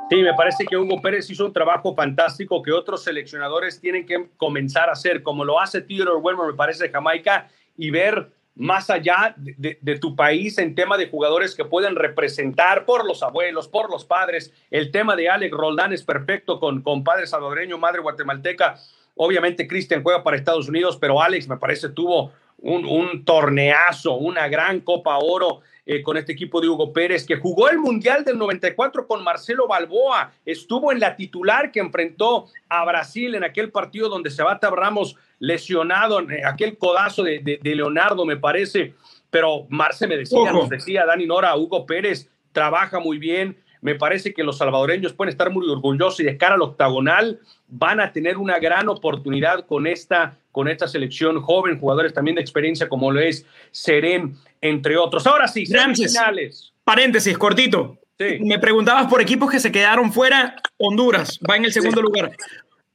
Sí, 0.09 0.15
me 0.24 0.34
parece 0.34 0.65
que 0.65 0.76
Hugo 0.76 0.99
Pérez 1.03 1.30
hizo 1.30 1.45
un 1.45 1.53
trabajo 1.53 1.93
fantástico 1.93 2.63
que 2.63 2.71
otros 2.71 3.03
seleccionadores 3.03 3.80
tienen 3.80 4.07
que 4.07 4.30
comenzar 4.36 4.89
a 4.89 4.93
hacer, 4.93 5.21
como 5.21 5.45
lo 5.45 5.59
hace 5.59 5.82
Theodore 5.82 6.17
Wilmer, 6.17 6.47
me 6.47 6.53
parece, 6.55 6.86
de 6.86 6.89
Jamaica, 6.89 7.47
y 7.78 7.91
ver 7.91 8.28
más 8.60 8.89
allá 8.89 9.34
de, 9.38 9.99
tu 9.99 10.18
país 10.18 10.57
en 10.57 10.76
tema 10.76 10.97
de 10.97 11.10
jugadores 11.10 11.55
que 11.55 11.64
pueden 11.64 11.95
representar 11.95 12.86
por 12.86 13.05
los 13.05 13.24
abuelos, 13.24 13.70
por 13.70 13.89
los 13.89 14.03
padres. 14.03 14.53
El 14.70 14.91
tema 14.91 15.16
de 15.16 15.30
Alex 15.30 15.55
Roldán 15.55 15.93
es 15.93 16.03
perfecto 16.03 16.60
con, 16.60 16.82
con 16.82 17.05
padre 17.05 17.26
salvadoreño, 17.26 17.78
madre 17.78 18.01
guatemalteca. 18.01 18.76
Obviamente 19.16 19.66
Cristian 19.66 20.03
juega 20.03 20.24
para 20.24 20.36
Estados 20.36 20.68
Unidos, 20.68 20.97
pero 20.97 21.22
Alex 21.22 21.47
me 21.47 21.55
parece 21.55 21.88
tuvo 21.88 22.34
un, 22.62 22.86
un 22.86 23.24
torneazo, 23.26 24.16
una 24.16 24.47
gran 24.47 24.82
Copa 24.82 25.18
Oro 25.18 25.62
eh, 25.86 26.03
con 26.03 26.18
este 26.18 26.34
equipo 26.34 26.62
de 26.62 26.70
Hugo 26.70 26.93
Pérez, 26.93 27.26
que 27.26 27.38
jugó 27.38 27.68
el 27.68 27.80
Mundial 27.80 28.24
del 28.24 28.38
94 28.38 29.07
con 29.07 29.24
Marcelo 29.24 29.68
Balboa, 29.68 30.32
estuvo 30.45 30.91
en 30.91 30.99
la 30.99 31.16
titular 31.16 31.72
que 31.72 31.80
enfrentó 31.80 32.45
a 32.70 32.86
Brasil 32.86 33.34
en 33.34 33.43
aquel 33.43 33.72
partido 33.72 34.07
donde 34.07 34.30
Sebata 34.30 34.70
Ramos 34.70 35.16
lesionado, 35.39 36.20
en 36.20 36.45
aquel 36.45 36.78
codazo 36.78 37.24
de, 37.24 37.39
de, 37.39 37.76
Leonardo, 37.76 38.24
me 38.24 38.38
parece, 38.38 38.93
pero 39.32 39.66
Marce 39.70 40.05
me 40.05 40.18
decía, 40.18 40.51
nos 40.51 40.70
decía 40.70 41.05
Dani 41.07 41.26
Nora, 41.26 41.55
Hugo 41.55 41.86
Pérez 41.88 42.30
trabaja 42.51 42.99
muy 42.99 43.18
bien, 43.18 43.57
me 43.82 43.95
parece 43.95 44.34
que 44.34 44.43
los 44.43 44.57
salvadoreños 44.57 45.14
pueden 45.14 45.30
estar 45.30 45.49
muy 45.49 45.68
orgullosos 45.68 46.20
y 46.20 46.24
de 46.24 46.38
cara 46.38 46.55
al 46.55 46.62
octagonal 46.62 47.39
van 47.68 47.99
a 47.99 48.12
tener 48.12 48.38
una 48.38 48.60
gran 48.60 48.89
oportunidad 48.89 49.66
con 49.66 49.88
esta, 49.88 50.38
con 50.60 50.68
esta 50.68 50.89
selección 50.89 51.41
joven, 51.41 51.80
jugadores 51.80 52.14
también 52.14 52.36
de 52.36 52.41
experiencia 52.41 52.89
como 52.89 53.12
lo 53.12 53.22
es 53.22 53.45
Serén 53.72 54.36
entre 54.60 54.97
otros. 54.97 55.26
Ahora 55.26 55.47
sí, 55.47 55.66
finales. 55.66 56.74
Paréntesis, 56.84 57.38
cortito. 57.38 57.97
Me 58.41 58.60
preguntabas 58.60 59.07
por 59.07 59.22
equipos 59.22 59.49
que 59.49 59.62
se 59.62 59.72
quedaron 59.72 60.12
fuera. 60.12 60.57
Honduras 60.76 61.39
va 61.49 61.55
en 61.55 61.64
el 61.64 61.72
segundo 61.72 62.01
lugar. 62.01 62.34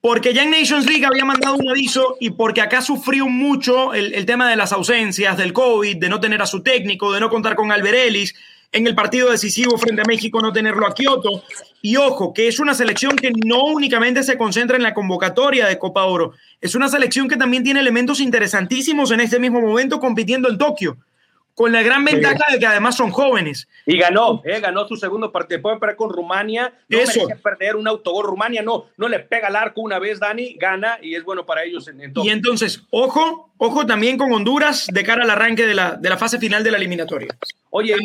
Porque 0.03 0.35
ya 0.35 0.43
en 0.43 0.51
Nations 0.51 0.85
League 0.85 1.07
había 1.07 1.25
mandado 1.25 1.57
un 1.57 1.67
aviso 1.71 2.19
y 2.21 2.29
porque 2.33 2.61
acá 2.61 2.83
sufrió 2.83 3.29
mucho 3.29 3.95
el, 3.95 4.12
el, 4.12 4.27
tema 4.27 4.51
de 4.51 4.57
las 4.57 4.71
ausencias, 4.75 5.39
del 5.39 5.55
COVID, 5.55 5.97
de 5.97 6.11
no 6.11 6.21
tener 6.21 6.43
a 6.43 6.47
su 6.47 6.62
técnico, 6.62 7.15
de 7.15 7.21
no 7.21 7.31
contar 7.31 7.57
con 7.57 7.73
Alberelis, 7.73 8.35
en 8.75 8.89
el 8.89 8.95
partido 8.97 9.31
decisivo 9.31 9.79
frente 9.79 10.03
a 10.03 10.05
México 10.05 10.41
no 10.43 10.53
tenerlo 10.53 10.87
a 10.87 10.95
Kioto. 10.95 11.45
Y 11.81 11.97
ojo, 11.97 12.35
que 12.35 12.49
es 12.49 12.59
una 12.59 12.75
selección 12.75 13.14
que 13.14 13.31
no 13.47 13.62
únicamente 13.66 14.25
se 14.25 14.37
concentra 14.37 14.77
en 14.77 14.83
la 14.83 14.95
convocatoria 14.95 15.66
de 15.66 15.79
Copa 15.79 16.05
Oro, 16.05 16.33
es 16.61 16.75
una 16.75 16.89
selección 16.89 17.29
que 17.29 17.37
también 17.37 17.62
tiene 17.62 17.81
elementos 17.81 18.20
interesantísimos 18.20 19.12
en 19.12 19.20
este 19.20 19.39
mismo 19.39 19.61
momento 19.61 20.01
compitiendo 20.01 20.49
en 20.51 20.59
Tokio 20.59 20.99
con 21.55 21.71
la 21.71 21.83
gran 21.83 22.05
ventaja 22.05 22.53
de 22.53 22.59
que 22.59 22.67
además 22.67 22.97
son 22.97 23.11
jóvenes. 23.11 23.69
Y 23.87 23.97
ganó, 23.97 24.43
eh, 24.45 24.61
ganó 24.61 24.87
su 24.89 24.97
segundo 24.97 25.31
partido. 25.31 25.63
Pueden 25.63 25.79
perder 25.79 25.97
con 25.97 26.11
Rumania. 26.11 26.73
No 26.89 26.99
Eso. 26.99 27.27
perder 27.43 27.77
un 27.77 27.87
autogol. 27.87 28.27
Rumania 28.27 28.63
no, 28.63 28.87
no 28.97 29.09
le 29.09 29.21
pega 29.21 29.49
al 29.49 29.57
arco 29.57 29.81
una 29.81 29.99
vez, 29.99 30.19
Dani, 30.19 30.55
gana 30.55 30.99
y 31.01 31.15
es 31.15 31.23
bueno 31.25 31.47
para 31.47 31.63
ellos 31.63 31.87
en, 31.89 32.13
Y 32.17 32.31
entonces, 32.31 32.83
ojo, 32.91 33.53
ojo 33.57 33.87
también 33.87 34.19
con 34.19 34.33
Honduras 34.33 34.89
de 34.93 35.05
cara 35.05 35.23
al 35.23 35.31
arranque 35.31 35.67
de 35.67 35.75
la, 35.75 35.93
de 35.97 36.09
la 36.09 36.17
fase 36.17 36.39
final 36.39 36.65
de 36.65 36.73
la 36.73 36.79
eliminatoria. 36.79 37.37
Oye, 37.71 37.97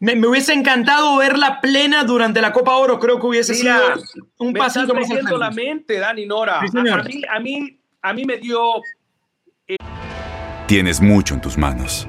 me, 0.00 0.16
me, 0.16 0.26
hubiese 0.26 0.52
encantado 0.52 1.16
verla 1.16 1.60
plena 1.60 2.04
durante 2.04 2.40
la 2.40 2.52
Copa 2.52 2.76
Oro. 2.76 2.98
Creo 2.98 3.20
que 3.20 3.26
hubiese 3.26 3.54
sido 3.54 3.74
un 4.38 4.52
pasito 4.52 4.94
más 4.94 5.08
la 5.38 5.50
mente, 5.50 5.98
Dani 5.98 6.26
Nora. 6.26 6.60
a, 6.60 7.02
mí, 7.02 7.22
a, 7.28 7.40
mí, 7.40 7.80
a 8.02 8.12
mí 8.12 8.24
me 8.24 8.36
dio... 8.36 8.82
Eh, 9.66 9.76
Tienes 10.66 11.00
mucho 11.00 11.34
en 11.34 11.40
tus 11.40 11.58
manos 11.58 12.08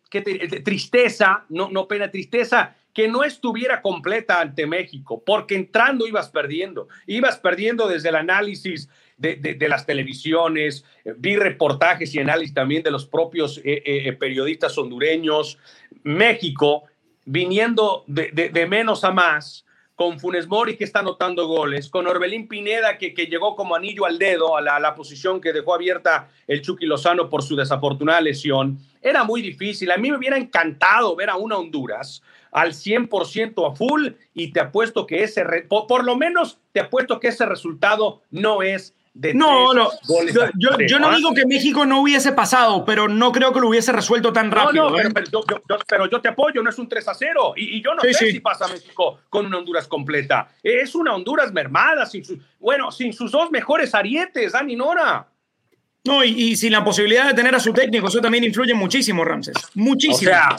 Que 0.11 0.21
tristeza, 0.21 1.45
no, 1.49 1.71
no 1.71 1.87
pena, 1.87 2.11
tristeza 2.11 2.75
que 2.93 3.07
no 3.07 3.23
estuviera 3.23 3.81
completa 3.81 4.41
ante 4.41 4.67
México, 4.67 5.23
porque 5.25 5.55
entrando 5.55 6.05
ibas 6.05 6.29
perdiendo, 6.29 6.89
ibas 7.07 7.37
perdiendo 7.37 7.87
desde 7.87 8.09
el 8.09 8.15
análisis 8.15 8.89
de, 9.17 9.35
de, 9.37 9.69
las 9.69 9.85
televisiones, 9.85 10.83
vi 11.17 11.37
reportajes 11.37 12.13
y 12.13 12.19
análisis 12.19 12.53
también 12.53 12.83
de 12.83 12.91
los 12.91 13.05
propios 13.05 13.59
eh, 13.59 13.81
eh, 13.85 14.09
eh, 14.09 14.13
periodistas 14.13 14.77
hondureños, 14.77 15.57
México 16.03 16.83
viniendo 17.23 18.03
de, 18.07 18.31
de, 18.31 18.65
menos 18.67 19.03
a 19.03 19.11
más, 19.11 19.63
con 20.01 20.19
Funes 20.19 20.47
Mori 20.47 20.77
que 20.77 20.83
está 20.83 21.01
anotando 21.01 21.45
goles, 21.45 21.87
con 21.87 22.07
Orbelín 22.07 22.47
Pineda 22.47 22.97
que, 22.97 23.13
que 23.13 23.27
llegó 23.27 23.55
como 23.55 23.75
anillo 23.75 24.07
al 24.07 24.17
dedo 24.17 24.57
a 24.57 24.61
la, 24.61 24.79
la, 24.79 24.95
posición 24.95 25.39
que 25.39 25.53
dejó 25.53 25.75
abierta 25.75 26.27
el 26.47 26.63
Chucky 26.63 26.87
Lozano 26.87 27.29
por 27.29 27.43
su 27.43 27.55
desafortunada 27.55 28.19
lesión, 28.19 28.79
era 28.99 29.23
muy 29.23 29.43
difícil. 29.43 29.91
A 29.91 29.97
mí 29.97 30.09
me 30.09 30.17
hubiera 30.17 30.39
encantado 30.39 31.15
ver 31.15 31.29
a 31.29 31.35
una 31.35 31.55
Honduras 31.55 32.23
al 32.51 32.71
100% 32.73 33.71
a 33.71 33.75
full 33.75 34.07
y 34.33 34.51
te 34.51 34.61
apuesto 34.61 35.05
que 35.05 35.21
ese, 35.21 35.45
por, 35.69 35.85
por, 35.85 36.03
lo 36.03 36.15
menos 36.15 36.57
te 36.71 36.79
apuesto 36.79 37.19
que 37.19 37.27
ese 37.27 37.45
resultado 37.45 38.23
no 38.31 38.63
es 38.63 38.95
de 39.13 39.33
no, 39.33 39.73
no, 39.73 39.89
yo, 40.57 40.77
yo, 40.87 40.99
no 40.99 41.09
¿ah? 41.09 41.15
digo 41.15 41.33
que 41.33 41.45
México 41.45 41.85
no 41.85 41.99
hubiese 42.01 42.31
pasado, 42.31 42.85
pero 42.85 43.09
no 43.09 43.33
creo 43.33 43.51
que 43.51 43.59
lo 43.59 43.67
hubiese 43.67 43.91
resuelto 43.91 44.31
tan 44.31 44.49
rápido. 44.51 44.89
No, 44.89 44.99
¿eh? 44.99 45.09
pero, 45.13 45.27
yo, 45.29 45.41
pero, 45.85 46.09
yo, 46.09 46.21
te 46.21 46.29
apoyo, 46.29 46.63
no 46.63 46.69
es 46.69 46.79
un 46.79 46.87
3 46.87 47.07
a 47.09 47.13
0. 47.13 47.53
Y, 47.57 47.77
y 47.77 47.83
yo 47.83 47.93
no 47.93 48.01
sí, 48.01 48.13
sé 48.13 48.25
sí. 48.27 48.31
si 48.31 48.39
pasa 48.39 48.69
México 48.69 49.19
con 49.29 49.45
una 49.45 49.57
Honduras 49.57 49.87
completa. 49.87 50.47
Es 50.63 50.95
una 50.95 51.13
Honduras 51.13 51.51
mermada, 51.51 52.05
sin 52.05 52.23
su, 52.23 52.39
bueno, 52.59 52.89
sin 52.89 53.11
sus 53.11 53.31
dos 53.31 53.51
mejores 53.51 53.93
arietes, 53.93 54.53
Dani 54.53 54.77
Nora. 54.77 55.27
No, 56.05 56.23
y, 56.23 56.29
y, 56.29 56.55
sin 56.55 56.71
la 56.71 56.83
posibilidad 56.83 57.27
de 57.27 57.33
tener 57.33 57.53
a 57.53 57.59
su 57.59 57.73
técnico, 57.73 58.07
eso 58.07 58.21
también 58.21 58.45
influye 58.45 58.73
muchísimo, 58.73 59.25
Ramses. 59.25 59.55
Muchísimo. 59.75 60.31
O 60.31 60.33
sea, 60.33 60.55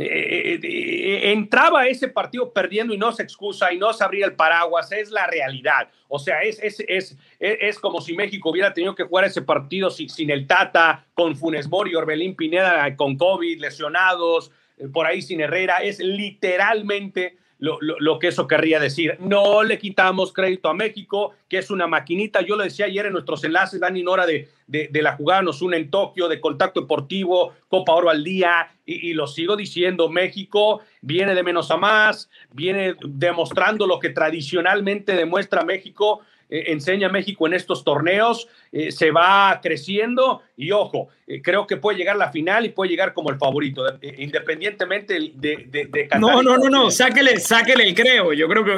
eh, 0.00 0.60
eh, 0.62 1.32
entraba 1.32 1.86
ese 1.86 2.08
partido 2.08 2.52
perdiendo 2.52 2.94
y 2.94 2.98
no 2.98 3.12
se 3.12 3.22
excusa 3.22 3.72
y 3.72 3.78
no 3.78 3.92
se 3.92 4.04
abría 4.04 4.26
el 4.26 4.34
paraguas, 4.34 4.92
es 4.92 5.10
la 5.10 5.26
realidad. 5.26 5.88
O 6.08 6.18
sea, 6.18 6.42
es, 6.42 6.58
es, 6.62 6.82
es, 6.86 7.16
es, 7.38 7.78
como 7.78 8.00
si 8.00 8.14
México 8.14 8.50
hubiera 8.50 8.72
tenido 8.72 8.94
que 8.94 9.04
jugar 9.04 9.24
ese 9.24 9.42
partido 9.42 9.90
sin, 9.90 10.08
sin 10.08 10.30
el 10.30 10.46
Tata, 10.46 11.06
con 11.14 11.36
Funes 11.36 11.68
Mori, 11.68 11.94
Orbelín 11.94 12.36
Pineda, 12.36 12.94
con 12.96 13.16
COVID, 13.16 13.60
lesionados, 13.60 14.50
eh, 14.78 14.88
por 14.88 15.06
ahí 15.06 15.20
sin 15.20 15.40
Herrera. 15.40 15.78
Es 15.78 15.98
literalmente 15.98 17.36
lo, 17.58 17.78
lo, 17.80 17.98
lo, 17.98 18.18
que 18.18 18.28
eso 18.28 18.46
querría 18.46 18.78
decir. 18.78 19.16
No 19.20 19.62
le 19.62 19.78
quitamos 19.78 20.32
crédito 20.32 20.68
a 20.68 20.74
México, 20.74 21.34
que 21.48 21.58
es 21.58 21.70
una 21.70 21.86
maquinita. 21.86 22.40
Yo 22.40 22.56
lo 22.56 22.64
decía 22.64 22.86
ayer 22.86 23.06
en 23.06 23.12
nuestros 23.12 23.42
enlaces, 23.44 23.80
Dani 23.80 24.02
Nora, 24.02 24.26
de, 24.26 24.48
de, 24.66 24.88
de 24.90 25.02
la 25.02 25.16
jugada 25.16 25.42
nos 25.42 25.60
une 25.60 25.76
en 25.76 25.90
Tokio, 25.90 26.28
de 26.28 26.40
contacto 26.40 26.80
deportivo, 26.80 27.54
Copa 27.68 27.92
Oro 27.92 28.10
al 28.10 28.22
día, 28.22 28.70
y, 28.86 29.10
y, 29.10 29.14
lo 29.14 29.26
sigo 29.26 29.56
diciendo, 29.56 30.08
México 30.08 30.82
viene 31.00 31.34
de 31.34 31.42
menos 31.42 31.70
a 31.70 31.76
más, 31.76 32.30
viene 32.52 32.94
demostrando 33.04 33.86
lo 33.86 33.98
que 33.98 34.10
tradicionalmente 34.10 35.14
demuestra 35.14 35.64
México 35.64 36.20
eh, 36.50 36.64
enseña 36.68 37.08
México 37.08 37.46
en 37.46 37.54
estos 37.54 37.84
torneos, 37.84 38.48
eh, 38.72 38.90
se 38.90 39.10
va 39.10 39.60
creciendo 39.62 40.42
y 40.56 40.72
ojo, 40.72 41.08
eh, 41.26 41.42
creo 41.42 41.66
que 41.66 41.76
puede 41.76 41.98
llegar 41.98 42.16
a 42.16 42.18
la 42.18 42.32
final 42.32 42.64
y 42.64 42.70
puede 42.70 42.90
llegar 42.90 43.12
como 43.12 43.30
el 43.30 43.36
favorito, 43.36 43.86
eh, 44.00 44.14
independientemente 44.18 45.14
de, 45.14 45.66
de, 45.68 45.86
de 45.86 46.08
No, 46.18 46.42
no, 46.42 46.56
no, 46.56 46.68
no, 46.68 46.90
sáquele, 46.90 47.38
sáquele 47.38 47.84
el 47.84 47.94
creo, 47.94 48.32
yo 48.32 48.48
creo 48.48 48.64
que 48.64 48.72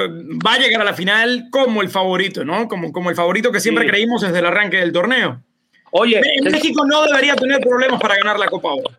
va 0.45 0.55
a 0.55 0.59
llegar 0.59 0.81
a 0.81 0.85
la 0.85 0.93
final 0.93 1.47
como 1.49 1.81
el 1.81 1.89
favorito, 1.89 2.43
¿no? 2.43 2.67
Como, 2.67 2.91
como 2.91 3.09
el 3.09 3.15
favorito 3.15 3.51
que 3.51 3.59
siempre 3.59 3.85
sí. 3.85 3.89
creímos 3.89 4.21
desde 4.21 4.39
el 4.39 4.45
arranque 4.45 4.77
del 4.77 4.91
torneo. 4.91 5.41
Oye, 5.91 6.21
en 6.37 6.51
México 6.51 6.85
no 6.85 7.03
debería 7.03 7.35
tener 7.35 7.59
problemas 7.59 7.99
para 7.99 8.15
ganar 8.15 8.39
la 8.39 8.47
Copa 8.47 8.73
Oro. 8.73 8.89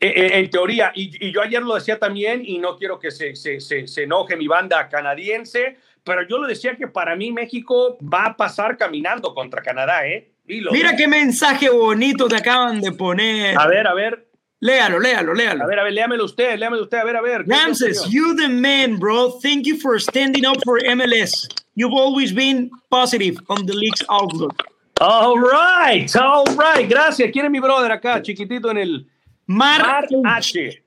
En 0.00 0.48
teoría, 0.50 0.92
y, 0.94 1.26
y, 1.26 1.32
yo 1.32 1.42
ayer 1.42 1.60
lo 1.60 1.74
decía 1.74 1.98
también, 1.98 2.42
y 2.44 2.58
no 2.58 2.76
quiero 2.76 3.00
que 3.00 3.10
se, 3.10 3.34
se, 3.34 3.60
se, 3.60 3.88
se 3.88 4.02
enoje 4.04 4.36
mi 4.36 4.46
banda 4.46 4.88
canadiense, 4.88 5.76
pero 6.08 6.26
yo 6.26 6.38
lo 6.38 6.48
decía 6.48 6.74
que 6.74 6.88
para 6.88 7.14
mí 7.14 7.30
México 7.30 7.98
va 8.02 8.24
a 8.24 8.36
pasar 8.36 8.78
caminando 8.78 9.34
contra 9.34 9.62
Canadá, 9.62 10.08
¿eh? 10.08 10.32
Mira 10.46 10.96
qué 10.96 11.06
mensaje 11.06 11.68
bonito 11.68 12.26
te 12.26 12.36
acaban 12.36 12.80
de 12.80 12.92
poner. 12.92 13.58
A 13.58 13.66
ver, 13.66 13.86
a 13.86 13.92
ver. 13.92 14.26
Léalo, 14.60 14.98
léalo, 14.98 15.34
léalo. 15.34 15.64
A 15.64 15.66
ver, 15.66 15.78
a 15.78 15.84
ver, 15.84 15.92
léamelo 15.92 16.24
usted, 16.24 16.58
léamelo 16.58 16.84
usted, 16.84 16.98
a 16.98 17.04
ver, 17.04 17.16
a 17.16 17.20
ver. 17.20 17.44
Ramses, 17.46 18.08
you 18.08 18.34
the 18.34 18.48
man, 18.48 18.98
bro. 18.98 19.38
Thank 19.42 19.66
you 19.66 19.76
for 19.76 20.00
standing 20.00 20.46
up 20.46 20.56
for 20.64 20.80
MLS. 20.80 21.46
You've 21.76 21.94
always 21.94 22.32
been 22.32 22.70
positive 22.90 23.38
on 23.48 23.66
the 23.66 23.74
league's 23.74 24.02
outlook. 24.08 24.64
All 25.00 25.38
right, 25.38 26.08
all 26.16 26.44
right. 26.56 26.88
Gracias. 26.88 27.30
¿Quién 27.30 27.44
es 27.44 27.50
mi 27.52 27.60
brother 27.60 27.92
acá, 27.92 28.20
chiquitito 28.22 28.70
en 28.70 28.78
el 28.78 29.06
Mar, 29.46 29.82
Mar 29.82 30.06
H? 30.24 30.82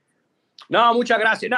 No, 0.72 0.93
muchas 0.93 1.19
gracias. 1.19 1.51
No, 1.51 1.57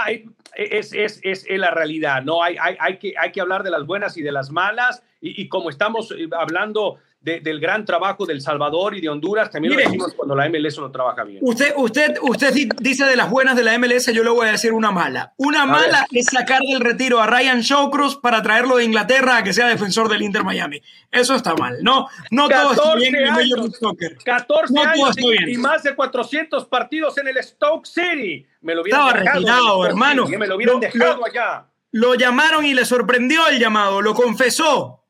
es, 0.56 0.92
es, 0.92 1.22
es, 1.24 1.46
es 1.48 1.60
la 1.60 1.70
realidad, 1.70 2.24
¿no? 2.24 2.42
Hay, 2.42 2.58
hay, 2.60 2.76
hay, 2.80 2.98
que, 2.98 3.14
hay 3.16 3.32
que 3.32 3.42
hablar 3.42 3.62
de 3.62 3.70
las 3.70 3.86
buenas 3.86 4.18
y 4.18 4.24
de 4.24 4.32
las 4.32 4.50
malas, 4.50 5.04
y, 5.22 5.48
como 5.50 5.70
estamos 5.70 6.12
eh, 6.12 6.28
hablando 6.36 6.98
de, 7.24 7.40
del 7.40 7.60
gran 7.60 7.86
trabajo 7.86 8.26
del 8.26 8.42
Salvador 8.42 8.96
y 8.96 9.02
de 9.02 9.08
Honduras, 9.10 9.50
también 9.50 9.72
Mire, 9.72 9.86
lo 9.86 9.90
decimos 9.90 10.14
cuando 10.14 10.36
la 10.36 10.48
MLS 10.50 10.78
no 10.78 10.92
trabaja 10.92 11.24
bien. 11.24 11.40
Usted, 11.42 11.74
usted, 11.78 12.18
usted 12.22 12.54
di- 12.54 12.70
dice 12.80 13.06
de 13.06 13.16
las 13.16 13.30
buenas 13.30 13.56
de 13.56 13.64
la 13.64 13.78
MLS, 13.80 14.12
yo 14.14 14.24
le 14.24 14.30
voy 14.30 14.48
a 14.48 14.52
decir 14.52 14.74
una 14.74 14.92
mala. 14.92 15.34
Una 15.38 15.66
mala 15.66 16.06
es 16.12 16.26
sacar 16.26 16.60
del 16.60 16.82
retiro 16.82 17.22
a 17.22 17.28
Ryan 17.28 17.62
Shawcross 17.62 18.18
para 18.18 18.42
traerlo 18.44 18.76
de 18.76 18.84
Inglaterra 18.84 19.38
a 19.38 19.44
que 19.44 19.54
sea 19.54 19.68
defensor 19.68 20.10
del 20.10 20.22
Inter 20.22 20.44
Miami. 20.44 20.82
Eso 21.10 21.34
está 21.36 21.56
mal. 21.56 21.78
No, 21.82 22.08
no 22.32 22.50
todo 22.50 22.72
está 22.74 22.96
bien 22.96 23.16
en 23.16 23.24
el 23.28 23.32
Major 23.32 23.72
Soccer. 23.72 24.18
14 24.26 24.74
No 24.74 24.82
años 24.84 25.16
y, 25.18 25.54
y 25.54 25.58
más 25.58 25.82
de 25.84 25.96
400 25.96 26.66
partidos 26.66 27.18
en 27.18 27.30
el 27.30 27.42
Stoke 27.42 27.86
City. 27.88 28.46
Me 28.62 28.76
lo 28.76 28.82
hubieran 28.82 29.02
Estaba 29.02 29.20
dejado 29.22 29.40
retirado, 29.40 29.86
hermano. 29.86 30.26
City, 30.26 30.38
Me 30.38 30.48
lo 30.48 30.56
hubieran 30.58 30.76
Lo- 30.76 30.80
dejado 30.82 31.26
allá. 31.26 31.66
Lo 31.92 32.16
llamaron 32.16 32.66
y 32.66 32.74
le 32.74 32.86
sorprendió 32.86 33.48
el 33.48 33.60
llamado, 33.60 34.02
lo 34.02 34.14
confesó. 34.16 35.03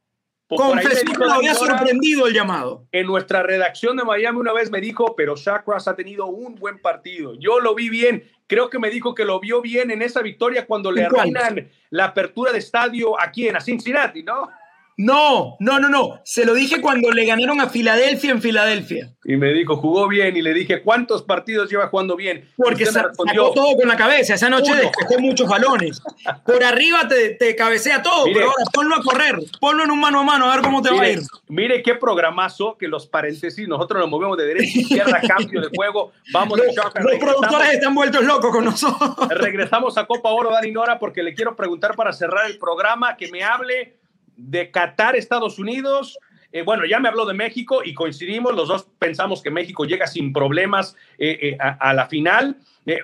Por- 0.48 0.58
Confesó 0.60 1.06
que 1.06 1.18
lo 1.26 1.32
había 1.32 1.54
sorprendido 1.56 2.28
el 2.28 2.34
llamado. 2.34 2.86
En 2.92 3.08
nuestra 3.08 3.44
redacción 3.44 3.96
de 3.98 4.04
Miami 4.04 4.40
una 4.40 4.54
vez 4.54 4.70
me 4.70 4.82
dijo, 4.82 5.16
pero 5.16 5.36
Shaq 5.36 5.66
Ross 5.68 5.88
ha 5.88 5.96
tenido 5.96 6.26
un 6.28 6.56
buen 6.56 6.80
partido. 6.80 7.34
Yo 7.40 7.60
lo 7.60 7.74
vi 7.76 7.90
bien. 7.90 8.30
Creo 8.48 8.70
que 8.70 8.78
me 8.78 8.90
dijo 8.90 9.16
que 9.16 9.26
lo 9.26 9.40
vio 9.40 9.62
bien 9.62 9.90
en 9.90 10.02
esa 10.02 10.22
victoria 10.22 10.66
cuando 10.68 10.92
le 10.92 11.02
arruinan 11.06 11.70
la 11.90 12.06
apertura 12.06 12.52
de 12.52 12.60
estadio 12.60 13.20
aquí 13.20 13.48
en 13.48 13.60
Cincinnati, 13.62 14.22
¿no? 14.24 14.50
No, 14.98 15.56
no, 15.60 15.80
no, 15.80 15.90
no. 15.90 16.22
Se 16.24 16.46
lo 16.46 16.54
dije 16.54 16.80
cuando 16.82 17.10
le 17.12 17.26
ganaron 17.26 17.60
a 17.62 17.70
Filadelfia 17.70 18.32
en 18.32 18.42
Filadelfia. 18.42 19.10
Y 19.26 19.38
me 19.38 19.52
dijo, 19.54 19.78
jugó 19.78 20.08
bien. 20.08 20.38
Y 20.38 20.42
le 20.42 20.54
dije, 20.54 20.82
¿cuántos 20.84 21.24
partidos 21.24 21.70
lleva 21.70 21.88
jugando 21.88 22.16
bien? 22.16 22.48
Porque 22.56 22.86
respondió, 22.86 23.44
sacó 23.48 23.54
todo 23.54 23.76
con 23.76 23.88
la 23.88 23.96
cabeza. 23.98 24.36
Esa 24.36 24.50
noche 24.50 24.76
despejó 24.76 25.20
muchos 25.20 25.48
balones. 25.50 26.02
Por 26.46 26.64
arriba 26.64 27.08
te, 27.08 27.32
te 27.32 27.56
cabecea 27.56 28.04
todo, 28.04 28.26
Mire. 28.26 28.40
pero 28.40 28.52
ahora 28.52 28.64
ponlo 28.74 28.96
a 28.96 29.02
correr. 29.02 29.36
Ponlo 29.60 29.84
en 29.84 29.92
un 29.92 30.00
mano 30.00 30.20
a 30.20 30.24
mano 30.24 30.50
a 30.50 30.56
ver 30.56 30.64
cómo 30.64 30.82
te 30.82 30.90
va 30.90 30.98
a 30.98 31.02
Mire, 31.02 31.14
ir. 31.14 31.22
mire 31.48 31.84
qué 31.84 31.96
programazo 31.96 32.78
que 32.78 32.88
los 32.88 33.08
paréntesis, 33.08 33.68
nosotros 33.68 34.00
nos 34.02 34.10
movemos 34.10 34.38
de 34.38 34.46
derecha 34.46 34.78
a 34.78 34.82
izquierda, 34.82 35.22
cambio 35.28 35.62
de 35.62 35.70
juego, 35.76 36.12
vamos 36.32 36.60
de 36.60 36.68
Los, 36.68 36.76
los 36.76 37.16
productores 37.20 37.74
están 37.74 37.96
vueltos 37.96 38.24
locos 38.24 38.52
con 38.52 38.66
nosotros. 38.66 39.16
Regresamos 39.30 39.98
a 39.98 40.06
Copa 40.06 40.30
Oro, 40.30 40.52
Dani 40.52 40.72
Nora, 40.72 41.00
porque 41.00 41.24
le 41.24 41.34
quiero 41.34 41.56
preguntar 41.56 41.96
para 41.96 42.14
cerrar 42.14 42.46
el 42.50 42.58
programa 42.58 43.18
que 43.18 43.30
me 43.32 43.44
hable 43.44 43.96
de 44.36 44.72
Qatar, 44.72 45.16
Estados 45.16 45.60
Unidos. 45.60 46.18
Eh, 46.52 46.62
bueno, 46.62 46.86
ya 46.86 47.00
me 47.00 47.10
habló 47.10 47.26
de 47.26 47.34
México 47.34 47.82
y 47.84 47.94
coincidimos, 47.94 48.54
los 48.54 48.68
dos 48.68 48.88
pensamos 49.00 49.42
que 49.42 49.50
México 49.50 49.86
llega 49.86 50.06
sin 50.06 50.32
problemas 50.32 50.96
eh, 51.18 51.38
eh, 51.42 51.58
a, 51.60 51.90
a 51.90 51.94
la 51.94 52.08
final. 52.08 52.58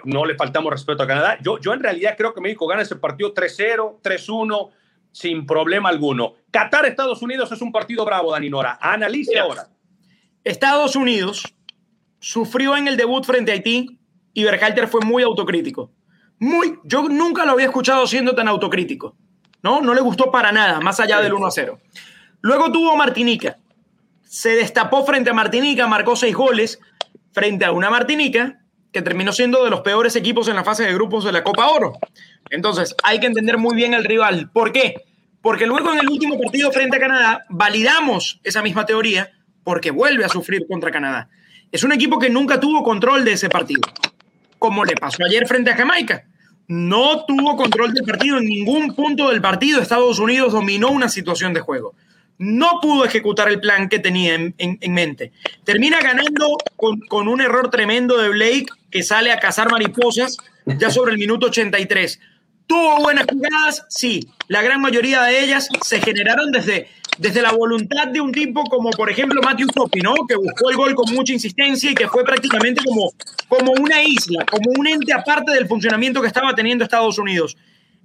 No 0.03 0.25
le 0.25 0.35
faltamos 0.35 0.71
respeto 0.71 1.03
a 1.03 1.07
Canadá. 1.07 1.37
Yo, 1.41 1.57
yo 1.59 1.73
en 1.73 1.79
realidad 1.79 2.15
creo 2.17 2.33
que 2.33 2.41
México 2.41 2.67
gana 2.67 2.81
ese 2.81 2.97
partido 2.97 3.33
3-0, 3.33 4.01
3-1, 4.03 4.69
sin 5.11 5.45
problema 5.45 5.89
alguno. 5.89 6.33
Qatar, 6.51 6.85
Estados 6.85 7.21
Unidos 7.21 7.51
es 7.51 7.61
un 7.61 7.71
partido 7.71 8.05
bravo, 8.05 8.31
Dani 8.31 8.49
Nora. 8.49 8.77
Analice 8.81 9.31
Mira. 9.31 9.43
ahora. 9.43 9.69
Estados 10.43 10.95
Unidos 10.95 11.43
sufrió 12.19 12.75
en 12.75 12.87
el 12.87 12.97
debut 12.97 13.23
frente 13.25 13.51
a 13.51 13.55
Haití 13.55 13.99
y 14.33 14.43
Berhalter 14.43 14.87
fue 14.87 15.01
muy 15.01 15.23
autocrítico. 15.23 15.91
Muy, 16.39 16.79
yo 16.83 17.03
nunca 17.09 17.45
lo 17.45 17.53
había 17.53 17.65
escuchado 17.65 18.07
siendo 18.07 18.35
tan 18.35 18.47
autocrítico. 18.47 19.15
¿No? 19.61 19.81
No 19.81 19.93
le 19.93 20.01
gustó 20.01 20.31
para 20.31 20.51
nada, 20.51 20.79
más 20.79 20.99
allá 20.99 21.21
del 21.21 21.33
1 21.33 21.45
a 21.45 21.51
0. 21.51 21.79
Luego 22.41 22.71
tuvo 22.71 22.95
Martinica. 22.95 23.57
Se 24.23 24.49
destapó 24.49 25.05
frente 25.05 25.29
a 25.29 25.33
Martinica, 25.33 25.87
marcó 25.87 26.15
seis 26.15 26.35
goles 26.35 26.79
frente 27.31 27.65
a 27.65 27.71
una 27.71 27.89
Martinica 27.89 28.59
que 28.91 29.01
terminó 29.01 29.31
siendo 29.31 29.63
de 29.63 29.69
los 29.69 29.81
peores 29.81 30.15
equipos 30.15 30.47
en 30.47 30.55
la 30.55 30.63
fase 30.63 30.83
de 30.83 30.93
grupos 30.93 31.23
de 31.23 31.31
la 31.31 31.43
Copa 31.43 31.67
Oro. 31.67 31.93
Entonces, 32.49 32.95
hay 33.03 33.19
que 33.19 33.27
entender 33.27 33.57
muy 33.57 33.75
bien 33.75 33.93
el 33.93 34.03
rival. 34.03 34.49
¿Por 34.51 34.71
qué? 34.71 35.03
Porque 35.41 35.67
luego 35.67 35.93
en 35.93 35.99
el 35.99 36.09
último 36.09 36.39
partido 36.39 36.71
frente 36.71 36.97
a 36.97 36.99
Canadá 36.99 37.45
validamos 37.49 38.39
esa 38.43 38.61
misma 38.61 38.85
teoría 38.85 39.31
porque 39.63 39.91
vuelve 39.91 40.25
a 40.25 40.29
sufrir 40.29 40.65
contra 40.67 40.91
Canadá. 40.91 41.29
Es 41.71 41.83
un 41.83 41.91
equipo 41.91 42.17
que 42.17 42.29
nunca 42.29 42.59
tuvo 42.59 42.83
control 42.83 43.23
de 43.23 43.33
ese 43.33 43.49
partido, 43.49 43.81
como 44.57 44.83
le 44.83 44.95
pasó 44.95 45.23
ayer 45.23 45.47
frente 45.47 45.71
a 45.71 45.75
Jamaica. 45.75 46.25
No 46.69 47.25
tuvo 47.25 47.57
control 47.57 47.93
del 47.93 48.05
partido 48.05 48.37
en 48.37 48.45
ningún 48.45 48.95
punto 48.95 49.29
del 49.29 49.41
partido. 49.41 49.81
Estados 49.81 50.19
Unidos 50.19 50.53
dominó 50.53 50.89
una 50.89 51.09
situación 51.09 51.53
de 51.53 51.59
juego. 51.61 51.95
No 52.37 52.79
pudo 52.81 53.03
ejecutar 53.05 53.49
el 53.49 53.59
plan 53.59 53.89
que 53.89 53.99
tenía 53.99 54.35
en, 54.35 54.53
en- 54.59 54.77
en 54.79 54.93
mente. 54.93 55.31
Termina 55.65 55.99
ganando 55.99 56.55
con, 56.77 56.99
con 57.01 57.27
un 57.27 57.41
error 57.41 57.69
tremendo 57.71 58.17
de 58.17 58.29
Blake 58.29 58.67
que 58.91 59.03
sale 59.03 59.31
a 59.31 59.39
cazar 59.39 59.71
mariposas 59.71 60.37
ya 60.65 60.89
sobre 60.91 61.11
el 61.13 61.17
minuto 61.17 61.47
83. 61.47 62.19
¿Tuvo 62.67 62.99
buenas 63.01 63.25
jugadas? 63.29 63.85
Sí. 63.89 64.29
La 64.47 64.61
gran 64.61 64.79
mayoría 64.79 65.23
de 65.23 65.43
ellas 65.43 65.67
se 65.83 65.99
generaron 66.01 66.51
desde, 66.51 66.87
desde 67.19 67.41
la 67.41 67.51
voluntad 67.51 68.07
de 68.07 68.21
un 68.21 68.31
tipo 68.31 68.63
como, 68.63 68.91
por 68.91 69.09
ejemplo, 69.09 69.41
Matthew 69.41 69.67
Coppi, 69.75 69.99
¿no? 69.99 70.15
Que 70.27 70.35
buscó 70.35 70.69
el 70.69 70.77
gol 70.77 70.95
con 70.95 71.13
mucha 71.13 71.33
insistencia 71.33 71.91
y 71.91 71.93
que 71.93 72.07
fue 72.07 72.23
prácticamente 72.23 72.81
como, 72.83 73.11
como 73.49 73.73
una 73.73 74.01
isla, 74.01 74.45
como 74.45 74.71
un 74.77 74.87
ente 74.87 75.11
aparte 75.11 75.51
del 75.51 75.67
funcionamiento 75.67 76.21
que 76.21 76.27
estaba 76.27 76.55
teniendo 76.55 76.85
Estados 76.85 77.19
Unidos. 77.19 77.57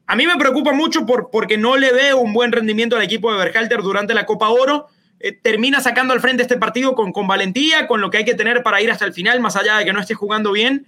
A 0.09 0.17
mí 0.17 0.27
me 0.27 0.37
preocupa 0.37 0.73
mucho 0.73 1.07
por, 1.07 1.31
porque 1.31 1.57
no 1.57 1.77
le 1.77 1.93
veo 1.93 2.19
un 2.19 2.33
buen 2.33 2.51
rendimiento 2.51 2.97
al 2.97 3.03
equipo 3.03 3.33
de 3.33 3.39
Berhalter 3.39 3.83
durante 3.83 4.15
la 4.15 4.27
Copa 4.27 4.49
Oro. 4.49 4.89
Eh, 5.21 5.31
termina 5.31 5.81
sacando 5.81 6.13
al 6.13 6.21
frente 6.21 6.43
este 6.43 6.57
partido 6.57 6.97
con, 6.97 7.13
con 7.13 7.29
valentía, 7.29 7.87
con 7.87 8.01
lo 8.01 8.11
que 8.11 8.19
hay 8.19 8.25
que 8.25 8.35
tener 8.35 8.65
para 8.65 8.83
ir 8.83 8.91
hasta 8.91 9.05
el 9.05 9.13
final, 9.13 9.39
más 9.39 9.55
allá 9.55 9.79
de 9.79 9.85
que 9.85 9.93
no 9.93 10.01
esté 10.01 10.15
jugando 10.15 10.51
bien. 10.51 10.87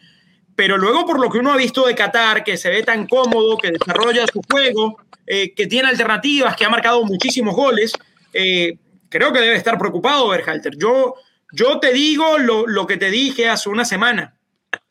Pero 0.57 0.79
luego, 0.79 1.07
por 1.07 1.21
lo 1.21 1.31
que 1.31 1.39
uno 1.39 1.53
ha 1.53 1.57
visto 1.57 1.87
de 1.87 1.95
Qatar, 1.95 2.43
que 2.43 2.57
se 2.57 2.71
ve 2.71 2.83
tan 2.83 3.07
cómodo, 3.07 3.57
que 3.57 3.71
desarrolla 3.71 4.27
su 4.27 4.43
juego, 4.51 4.97
eh, 5.27 5.55
que 5.55 5.67
tiene 5.67 5.89
alternativas, 5.89 6.57
que 6.57 6.65
ha 6.65 6.69
marcado 6.69 7.05
muchísimos 7.05 7.55
goles, 7.55 7.93
eh, 8.37 8.79
creo 9.09 9.33
que 9.33 9.41
debe 9.41 9.57
estar 9.57 9.79
preocupado 9.79 10.29
Berhalter. 10.29 10.77
Yo, 10.77 11.15
yo 11.53 11.79
te 11.81 11.93
digo 11.93 12.39
lo, 12.39 12.67
lo 12.67 12.87
que 12.87 12.97
te 12.97 13.11
dije 13.11 13.49
hace 13.49 13.69
una 13.69 13.85
semana. 13.85 14.37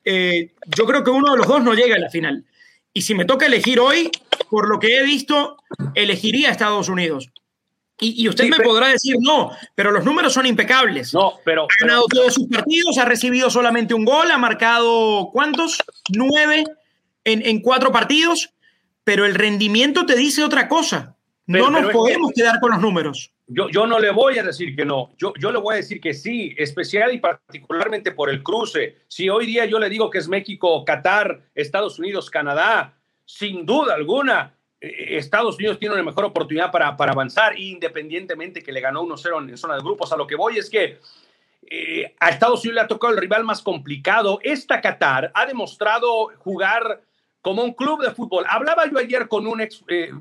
Eh, 0.03 0.53
yo 0.75 0.85
creo 0.85 1.03
que 1.03 1.09
uno 1.11 1.31
de 1.31 1.37
los 1.37 1.47
dos 1.47 1.63
no 1.63 1.73
llega 1.73 1.95
a 1.95 1.99
la 1.99 2.09
final. 2.09 2.45
Y 2.93 3.01
si 3.01 3.13
me 3.15 3.25
toca 3.25 3.45
elegir 3.45 3.79
hoy, 3.79 4.09
por 4.49 4.69
lo 4.69 4.79
que 4.79 4.97
he 4.97 5.03
visto, 5.03 5.57
elegiría 5.95 6.49
a 6.49 6.51
Estados 6.51 6.87
Unidos. 6.89 7.29
Y, 7.99 8.21
y 8.23 8.27
usted 8.29 8.45
Sí, 8.45 8.49
me 8.49 8.57
pero- 8.57 8.69
podrá 8.69 8.87
decir 8.89 9.15
no, 9.19 9.51
pero 9.73 9.91
los 9.91 10.03
números 10.05 10.33
son 10.33 10.45
impecables. 10.45 11.13
No, 11.13 11.33
pero, 11.45 11.63
Ha 11.63 11.85
ganado 11.85 12.05
todos 12.07 12.33
sus 12.33 12.47
partidos, 12.47 12.97
ha 12.97 13.05
recibido 13.05 13.49
solamente 13.49 13.93
un 13.93 14.05
gol, 14.05 14.31
ha 14.31 14.37
marcado 14.37 15.29
¿cuántos? 15.31 15.77
Nueve 16.09 16.63
en, 17.23 17.45
en 17.45 17.61
cuatro 17.61 17.91
partidos, 17.91 18.49
pero 19.03 19.25
el 19.25 19.33
rendimiento 19.35 20.05
te 20.05 20.15
dice 20.15 20.43
otra 20.43 20.67
cosa. 20.67 21.15
Pero- 21.47 21.69
no 21.69 21.81
nos 21.81 21.91
podemos 21.91 22.31
que- 22.31 22.41
quedar 22.41 22.59
con 22.59 22.71
los 22.71 22.81
números. 22.81 23.31
Yo, 23.47 23.69
yo 23.69 23.85
no 23.85 23.99
le 23.99 24.09
voy 24.09 24.39
a 24.39 24.43
decir 24.43 24.75
que 24.75 24.85
no, 24.85 25.13
yo, 25.17 25.33
yo 25.39 25.51
le 25.51 25.59
voy 25.59 25.73
a 25.73 25.77
decir 25.77 26.01
que 26.01 26.15
sí, 26.15 26.55
especial 26.57 27.13
y 27.13 27.19
particularmente 27.19 28.11
por 28.11 28.29
el 28.29 28.41
cruce. 28.41 29.03
Si 29.07 29.29
hoy 29.29 29.45
día 29.45 29.65
yo 29.65 29.77
le 29.77 29.89
digo 29.89 30.09
que 30.09 30.17
es 30.17 30.27
México, 30.27 30.83
Qatar, 30.83 31.43
Estados 31.53 31.99
Unidos, 31.99 32.31
Canadá, 32.31 32.97
sin 33.23 33.65
duda 33.65 33.93
alguna, 33.93 34.57
eh, 34.81 35.17
Estados 35.17 35.57
Unidos 35.57 35.77
tiene 35.77 35.93
una 35.93 36.03
mejor 36.03 36.25
oportunidad 36.25 36.71
para, 36.71 36.97
para 36.97 37.11
avanzar, 37.11 37.59
independientemente 37.59 38.63
que 38.63 38.71
le 38.71 38.81
ganó 38.81 39.03
1-0 39.03 39.43
en, 39.43 39.49
en 39.49 39.57
zona 39.57 39.75
de 39.75 39.81
grupos. 39.81 40.11
A 40.11 40.17
lo 40.17 40.25
que 40.25 40.35
voy 40.35 40.57
es 40.57 40.69
que 40.69 40.99
eh, 41.67 42.15
a 42.19 42.29
Estados 42.29 42.61
Unidos 42.63 42.75
le 42.75 42.81
ha 42.81 42.87
tocado 42.87 43.13
el 43.13 43.19
rival 43.19 43.43
más 43.43 43.61
complicado. 43.61 44.39
Esta 44.43 44.81
Qatar 44.81 45.31
ha 45.33 45.45
demostrado 45.45 46.31
jugar 46.37 47.01
como 47.41 47.63
un 47.63 47.73
club 47.73 48.03
de 48.03 48.11
fútbol. 48.11 48.45
Hablaba 48.47 48.89
yo 48.89 48.97
ayer 48.97 49.27
con 49.27 49.47
un 49.47 49.61
ex, 49.61 49.83
eh, 49.87 50.11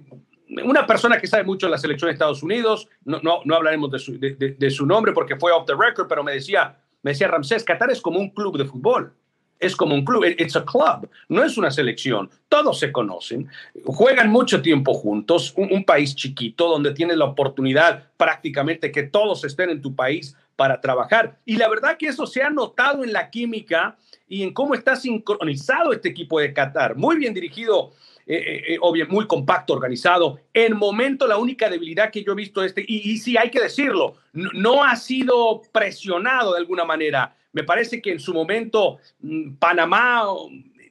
una 0.63 0.87
persona 0.87 1.19
que 1.19 1.27
sabe 1.27 1.45
mucho 1.45 1.67
de 1.67 1.71
la 1.71 1.79
selección 1.79 2.09
de 2.09 2.13
Estados 2.13 2.43
Unidos, 2.43 2.89
no, 3.05 3.21
no, 3.23 3.41
no 3.45 3.57
hablaremos 3.57 3.91
de 3.91 4.71
su, 4.71 4.87
nombre 4.87 5.13
porque 5.13 5.37
fue 5.37 5.53
off 5.53 5.67
the 5.67 5.75
record, 5.75 6.07
pero 6.09 6.23
me 6.23 6.33
decía, 6.33 6.77
me 7.03 7.13
decía 7.13 7.29
Ramsés, 7.29 7.65
Qatar 7.65 7.91
es 7.91 8.01
como 8.01 8.19
un 8.19 8.31
club 8.31 8.59
de 8.59 8.65
fútbol. 8.65 9.13
Es 9.61 9.77
como 9.77 9.95
un 9.95 10.05
club, 10.05 10.25
it's 10.25 10.57
a 10.57 10.65
club, 10.65 11.09
no 11.29 11.43
es 11.43 11.57
una 11.57 11.71
selección. 11.71 12.29
Todos 12.49 12.79
se 12.79 12.93
conocen, 12.93 13.49
juegan 13.87 14.29
mucho 14.29 14.61
tiempo 14.61 14.93
juntos, 14.93 15.55
un, 15.57 15.73
un 15.73 15.85
país 15.85 16.15
chiquito 16.15 16.69
donde 16.69 16.93
tienes 16.93 17.17
la 17.17 17.25
oportunidad 17.25 18.11
prácticamente 18.17 18.91
que 18.91 19.05
todos 19.05 19.45
estén 19.45 19.71
en 19.71 19.81
tu 19.81 19.95
país 19.95 20.37
para 20.57 20.81
trabajar. 20.81 21.39
Y 21.45 21.57
la 21.57 21.69
verdad 21.69 21.97
que 21.97 22.09
eso 22.09 22.27
se 22.27 22.43
ha 22.43 22.51
notado 22.51 23.05
en 23.05 23.13
la 23.13 23.31
química 23.31 23.97
y 24.29 24.43
en 24.43 24.53
cómo 24.53 24.75
está 24.75 24.97
sincronizado 24.97 25.93
este 25.93 26.09
equipo 26.09 26.41
de 26.41 26.53
Qatar. 26.53 26.97
Muy 26.97 27.17
bien 27.17 27.35
dirigido, 27.35 27.93
eh, 28.27 28.37
eh, 28.37 28.63
eh, 28.75 28.79
obvio, 28.81 29.07
muy 29.09 29.27
compacto, 29.27 29.73
organizado. 29.75 30.41
En 30.53 30.77
momento, 30.77 31.27
la 31.27 31.37
única 31.37 31.69
debilidad 31.69 32.11
que 32.11 32.23
yo 32.25 32.33
he 32.33 32.37
visto 32.37 32.63
este, 32.65 32.85
y, 32.87 33.11
y 33.13 33.19
sí 33.19 33.37
hay 33.37 33.51
que 33.51 33.61
decirlo, 33.61 34.15
no, 34.33 34.51
no 34.55 34.85
ha 34.85 34.97
sido 34.97 35.63
presionado 35.73 36.53
de 36.55 36.59
alguna 36.61 36.85
manera. 36.85 37.37
Me 37.53 37.63
parece 37.65 38.01
que 38.03 38.11
en 38.13 38.21
su 38.21 38.33
momento 38.35 38.99
mm, 39.21 39.55
Panamá 39.57 40.23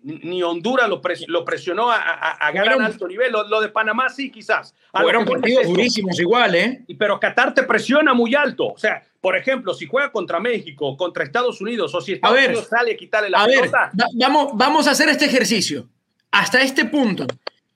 ni 0.04 0.44
Honduras 0.44 0.90
lo, 0.90 1.02
pres- 1.02 1.24
lo 1.28 1.46
presionó 1.46 1.90
a, 1.90 1.96
a- 1.96 2.32
a 2.34 2.52
gran 2.52 2.66
Fueron- 2.76 2.86
alto 2.86 3.08
nivel. 3.08 3.32
Lo, 3.32 3.48
lo 3.48 3.62
de 3.62 3.70
Panamá 3.70 4.10
sí, 4.10 4.30
quizás. 4.30 4.76
A 4.92 5.02
Fueron 5.02 5.24
partidos 5.26 5.66
durísimos 5.66 6.20
igual, 6.20 6.56
¿eh? 6.56 6.84
Pero 7.00 7.20
Qatar 7.20 7.54
te 7.54 7.64
presiona 7.64 8.14
muy 8.14 8.36
alto. 8.36 8.68
O 8.68 8.78
sea, 8.78 9.02
por 9.22 9.38
ejemplo, 9.38 9.74
si 9.74 9.86
juega 9.88 10.12
contra 10.12 10.42
México, 10.42 10.98
contra 10.98 11.24
Estados 11.24 11.62
Unidos, 11.62 11.96
o 11.96 12.02
si 12.02 12.12
Estados 12.14 12.36
ver, 12.36 12.50
Unidos 12.50 12.68
sale 12.68 12.94
a 12.94 12.98
quitarle 12.98 13.30
la 13.30 13.44
A 13.44 13.48
ver, 13.48 13.60
pelota, 13.62 13.92
va- 13.98 14.08
vamos, 14.16 14.52
vamos 14.56 14.88
a 14.88 14.92
hacer 14.92 15.08
este 15.08 15.24
ejercicio. 15.26 15.88
Hasta 16.34 16.64
este 16.64 16.86
punto, 16.86 17.28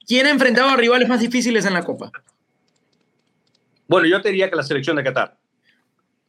¿quién 0.08 0.26
ha 0.26 0.32
enfrentado 0.32 0.70
a 0.70 0.76
rivales 0.76 1.08
más 1.08 1.20
difíciles 1.20 1.64
en 1.66 1.76
la 1.76 1.84
Copa? 1.84 2.12
bueno, 3.88 4.08
yo 4.08 4.20
te 4.20 4.30
diría 4.30 4.50
que 4.50 4.56
la 4.56 4.64
selección 4.64 4.96
de 4.96 5.04
Qatar. 5.04 5.38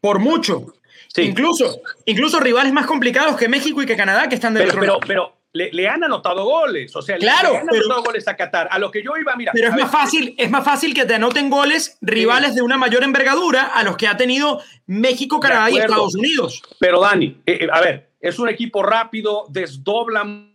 Por 0.02 0.18
mucho. 0.18 0.74
Incluso, 1.16 1.80
incluso 2.04 2.38
rivales 2.38 2.70
más 2.72 2.86
complicados 2.86 3.34
que 3.36 3.48
México 3.48 3.80
y 3.80 3.86
que 3.86 3.96
Canadá 3.96 4.28
que 4.28 4.34
están 4.34 4.52
del 4.52 4.68
pero, 4.68 4.78
pero, 4.78 5.00
pero 5.00 5.38
le, 5.54 5.88
han 5.88 6.04
anotado 6.04 6.44
goles, 6.44 6.94
o 6.94 7.00
sea, 7.00 7.16
claro, 7.16 7.52
le 7.52 7.58
han 7.60 7.68
anotado 7.70 8.02
goles 8.02 8.28
a 8.28 8.36
Qatar. 8.36 8.68
A 8.70 8.78
lo 8.78 8.90
que 8.90 9.02
yo 9.02 9.16
iba, 9.18 9.34
mira. 9.34 9.52
Pero 9.54 9.68
es 9.70 9.74
más 9.74 9.90
fácil, 9.90 10.34
es 10.36 10.50
más 10.50 10.62
fácil 10.62 10.92
que 10.92 11.06
te 11.06 11.14
anoten 11.14 11.48
goles 11.48 11.96
rivales 12.02 12.54
de 12.54 12.60
una 12.60 12.76
mayor 12.76 13.04
envergadura 13.04 13.64
a 13.64 13.82
los 13.84 13.96
que 13.96 14.06
ha 14.06 14.18
tenido 14.18 14.60
México, 14.86 15.40
Canadá 15.40 15.70
y 15.70 15.78
Estados 15.78 16.14
Unidos. 16.14 16.62
Pero 16.78 17.00
Dani, 17.00 17.40
eh, 17.46 17.58
eh, 17.62 17.68
a 17.72 17.80
ver, 17.80 18.10
es 18.20 18.38
un 18.38 18.50
equipo 18.50 18.82
rápido, 18.82 19.46
desdobla 19.48 20.47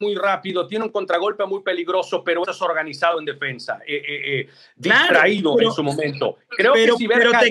muy 0.00 0.14
rápido, 0.14 0.66
tiene 0.66 0.86
un 0.86 0.90
contragolpe 0.90 1.44
muy 1.44 1.60
peligroso, 1.62 2.24
pero 2.24 2.42
es 2.48 2.62
organizado 2.62 3.18
en 3.18 3.26
defensa, 3.26 3.80
eh, 3.86 3.96
eh, 3.96 4.40
eh 4.40 4.48
distraído 4.74 5.60
en 5.60 5.70
su 5.70 5.82
momento. 5.82 6.38
Creo 6.48 6.72
pero, 6.72 6.96
que 6.96 6.98
si 6.98 7.08
pero 7.08 7.30
te, 7.32 7.48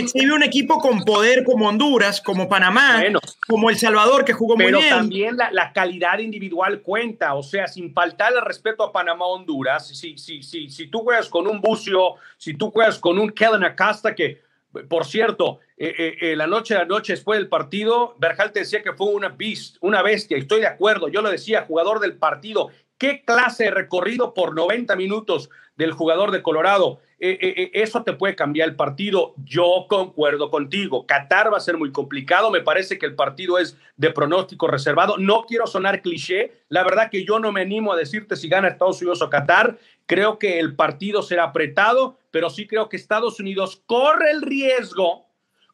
exhibe, 0.00 0.32
un... 0.32 0.42
equipo 0.44 0.78
con 0.78 1.04
poder 1.04 1.42
como 1.44 1.68
Honduras, 1.68 2.20
como 2.20 2.48
Panamá, 2.48 3.02
como 3.46 3.70
El 3.70 3.76
Salvador, 3.76 4.24
que 4.24 4.32
jugó 4.32 4.56
muy 4.56 4.66
bien. 4.66 4.78
Pero 4.80 4.96
también 4.96 5.36
la, 5.36 5.72
calidad 5.72 6.18
individual 6.20 6.80
cuenta, 6.80 7.34
o 7.34 7.42
sea, 7.42 7.66
sin 7.66 7.92
faltar 7.92 8.32
el 8.32 8.42
respeto 8.42 8.84
a 8.84 8.92
Panamá 8.92 9.26
Honduras, 9.26 9.88
si, 9.88 10.16
si, 10.16 10.42
si, 10.42 10.70
si 10.70 10.86
tú 10.86 11.00
juegas 11.00 11.28
con 11.28 11.46
un 11.48 11.60
Bucio, 11.60 12.14
si 12.38 12.54
tú 12.54 12.70
juegas 12.70 12.98
con 12.98 13.18
un 13.18 13.30
Kellen 13.30 13.64
Acosta, 13.64 14.14
que 14.14 14.49
por 14.88 15.04
cierto, 15.04 15.58
eh, 15.76 15.94
eh, 15.98 16.16
eh, 16.20 16.36
la 16.36 16.46
noche 16.46 16.74
de 16.74 16.80
la 16.80 16.86
noche 16.86 17.14
después 17.14 17.38
del 17.38 17.48
partido, 17.48 18.14
Berjal 18.18 18.52
te 18.52 18.60
decía 18.60 18.82
que 18.82 18.92
fue 18.92 19.08
una 19.08 19.36
una 19.80 20.02
bestia, 20.02 20.36
y 20.36 20.40
estoy 20.40 20.60
de 20.60 20.66
acuerdo, 20.66 21.08
yo 21.08 21.22
lo 21.22 21.30
decía, 21.30 21.64
jugador 21.66 22.00
del 22.00 22.16
partido, 22.16 22.70
qué 23.00 23.24
clase 23.24 23.64
de 23.64 23.70
recorrido 23.70 24.34
por 24.34 24.54
90 24.54 24.94
minutos 24.94 25.48
del 25.76 25.92
jugador 25.92 26.30
de 26.30 26.42
Colorado, 26.42 27.00
eso 27.18 28.02
te 28.02 28.12
puede 28.12 28.36
cambiar 28.36 28.68
el 28.68 28.76
partido, 28.76 29.34
yo 29.44 29.86
concuerdo 29.88 30.50
contigo, 30.50 31.06
Qatar 31.06 31.52
va 31.52 31.56
a 31.56 31.60
ser 31.60 31.78
muy 31.78 31.92
complicado, 31.92 32.50
me 32.50 32.60
parece 32.60 32.98
que 32.98 33.06
el 33.06 33.14
partido 33.14 33.58
es 33.58 33.78
de 33.96 34.10
pronóstico 34.10 34.68
reservado, 34.68 35.16
no 35.16 35.44
quiero 35.46 35.66
sonar 35.66 36.02
cliché, 36.02 36.52
la 36.68 36.82
verdad 36.82 37.10
que 37.10 37.24
yo 37.24 37.38
no 37.38 37.52
me 37.52 37.62
animo 37.62 37.92
a 37.92 37.96
decirte 37.96 38.36
si 38.36 38.48
gana 38.48 38.68
Estados 38.68 39.00
Unidos 39.00 39.22
o 39.22 39.30
Qatar, 39.30 39.78
creo 40.04 40.38
que 40.38 40.58
el 40.58 40.76
partido 40.76 41.22
será 41.22 41.44
apretado, 41.44 42.18
pero 42.30 42.50
sí 42.50 42.66
creo 42.66 42.90
que 42.90 42.98
Estados 42.98 43.40
Unidos 43.40 43.82
corre 43.86 44.30
el 44.30 44.42
riesgo, 44.42 45.26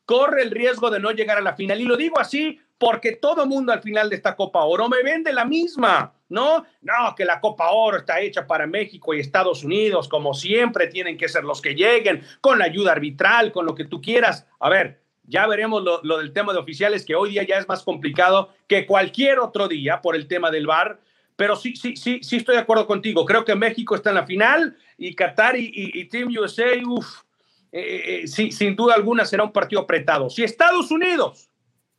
corre 0.05 0.43
el 0.43 0.53
riesgo 0.53 0.91
de 0.91 1.01
no 1.01 1.11
llegar 1.11 1.39
a 1.39 1.43
la 1.43 1.57
final. 1.57 1.81
Y 1.81 1.85
lo 1.85 1.97
digo 1.97 2.21
así 2.21 2.61
porque 2.79 3.13
todo 3.13 3.47
mundo 3.47 3.73
al 3.73 3.83
final 3.83 4.11
de 4.11 4.17
esta 4.17 4.37
Copa 4.37 4.65
Oro 4.65 4.89
me 4.89 5.03
vende 5.03 5.33
la 5.33 5.45
misma, 5.45 6.13
¿no? 6.29 6.65
No, 6.83 7.15
que 7.17 7.25
la 7.25 7.41
Copa 7.41 7.71
Oro 7.71 7.99
está 7.99 8.21
hecha 8.21 8.47
para 8.47 8.67
México 8.67 9.15
y 9.15 9.21
Estados 9.21 9.65
Unidos, 9.65 10.09
como 10.09 10.35
siempre 10.35 10.87
tienen 10.87 11.17
que 11.17 11.29
ser 11.29 11.45
los 11.45 11.63
que 11.63 11.75
lleguen, 11.75 12.23
con 12.41 12.59
la 12.59 12.67
ayuda 12.67 12.93
arbitral, 12.93 13.53
con 13.53 13.67
lo 13.67 13.75
que 13.75 13.85
tú 13.85 14.01
quieras. 14.01 14.47
A 14.61 14.69
ver, 14.69 15.01
ya 15.25 15.47
veremos 15.47 15.83
lo, 15.83 16.01
lo 16.03 16.19
del 16.19 16.33
tema 16.33 16.53
de 16.53 16.59
oficiales, 16.59 17.05
que 17.05 17.15
hoy 17.15 17.31
día 17.31 17.45
ya 17.45 17.59
es 17.59 17.69
más 17.69 17.83
complicado 17.83 18.51
que 18.67 18.87
cualquier 18.87 19.39
otro 19.39 19.69
día 19.69 20.03
por 20.03 20.15
el 20.17 20.29
tema 20.29 20.51
del 20.51 20.67
VAR 20.67 21.01
pero 21.37 21.55
sí, 21.55 21.77
sí, 21.77 21.97
sí, 21.97 22.21
sí 22.23 22.37
estoy 22.37 22.57
de 22.57 22.63
acuerdo 22.63 22.87
contigo. 22.87 23.25
Creo 23.25 23.45
que 23.45 23.55
México 23.55 23.95
está 23.95 24.09
en 24.09 24.17
la 24.17 24.27
final 24.27 24.77
y 24.97 25.15
Qatar 25.15 25.55
y, 25.57 26.05
Team 26.09 26.31
USA, 26.41 26.65
uff, 26.87 27.23
eh, 27.71 27.81
eh, 27.81 28.23
eh, 28.25 28.53
sin 28.53 28.75
duda 28.75 28.95
alguna 28.95 29.27
será 29.27 29.45
un 29.45 29.53
partido 29.53 29.83
apretado. 29.83 30.31
Si 30.31 30.43
Estados 30.43 30.91
Unidos 30.91 31.51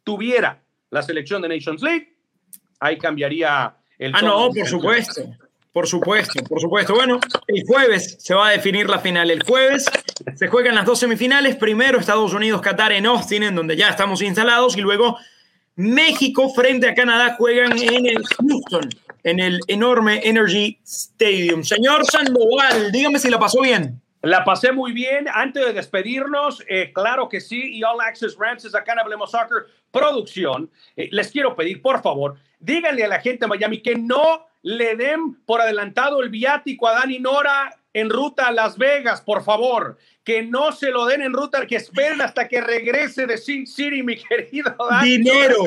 tuviera 0.03 0.63
la 0.89 1.01
selección 1.01 1.41
de 1.41 1.49
Nations 1.49 1.81
League, 1.81 2.15
ahí 2.79 2.97
cambiaría 2.97 3.75
el... 3.97 4.13
Ah, 4.15 4.21
no, 4.21 4.49
por 4.49 4.67
supuesto. 4.67 5.21
Por 5.71 5.85
supuesto, 5.85 6.43
por 6.43 6.59
supuesto. 6.59 6.95
Bueno, 6.95 7.19
el 7.47 7.63
jueves 7.67 8.17
se 8.19 8.33
va 8.33 8.47
a 8.47 8.51
definir 8.51 8.89
la 8.89 8.97
final. 8.97 9.29
El 9.29 9.43
jueves 9.43 9.85
se 10.35 10.47
juegan 10.47 10.73
las 10.73 10.85
dos 10.85 10.97
semifinales. 10.97 11.55
Primero 11.55 11.99
Estados 11.99 12.33
Unidos, 12.33 12.61
Qatar 12.61 12.93
en 12.93 13.05
Austin, 13.05 13.43
en 13.43 13.55
donde 13.55 13.75
ya 13.75 13.89
estamos 13.89 14.23
instalados, 14.23 14.75
y 14.75 14.81
luego 14.81 15.19
México 15.75 16.49
frente 16.49 16.89
a 16.89 16.95
Canadá 16.95 17.35
juegan 17.37 17.77
en 17.77 18.07
el 18.07 18.23
Houston 18.25 18.89
en 19.23 19.39
el 19.39 19.59
enorme 19.67 20.21
Energy 20.23 20.79
Stadium. 20.83 21.63
Señor 21.63 22.05
Sandoval, 22.05 22.91
dígame 22.91 23.19
si 23.19 23.29
la 23.29 23.37
pasó 23.37 23.61
bien. 23.61 24.01
La 24.21 24.43
pasé 24.43 24.71
muy 24.71 24.93
bien. 24.93 25.27
Antes 25.31 25.65
de 25.65 25.73
despedirnos, 25.73 26.63
eh, 26.67 26.91
claro 26.93 27.29
que 27.29 27.39
sí, 27.39 27.77
y 27.77 27.83
All 27.83 28.01
Access 28.01 28.35
Ramses, 28.37 28.73
acá 28.73 28.93
en 28.93 28.99
Hablemos 28.99 29.31
Soccer 29.31 29.67
Producción, 29.91 30.69
eh, 30.95 31.07
les 31.11 31.31
quiero 31.31 31.55
pedir, 31.55 31.81
por 31.81 32.01
favor, 32.01 32.37
díganle 32.59 33.03
a 33.03 33.07
la 33.07 33.19
gente 33.19 33.45
de 33.45 33.47
Miami 33.47 33.81
que 33.81 33.95
no 33.95 34.47
le 34.63 34.95
den 34.95 35.35
por 35.45 35.61
adelantado 35.61 36.21
el 36.21 36.29
viático 36.29 36.87
a 36.87 36.93
Dani 36.93 37.19
Nora 37.19 37.79
en 37.99 38.11
ruta 38.11 38.47
a 38.47 38.51
Las 38.51 38.77
Vegas, 38.77 39.21
por 39.21 39.43
favor. 39.43 39.97
Que 40.23 40.43
no 40.43 40.71
se 40.71 40.91
lo 40.91 41.05
den 41.05 41.21
en 41.21 41.33
ruta, 41.33 41.65
que 41.65 41.77
esperen 41.77 42.21
hasta 42.21 42.47
que 42.47 42.61
regrese 42.61 43.25
de 43.25 43.37
Sin 43.37 43.65
City, 43.65 44.03
mi 44.03 44.17
querido 44.29 44.75
Dani. 44.89 45.17
Dinero. 45.17 45.63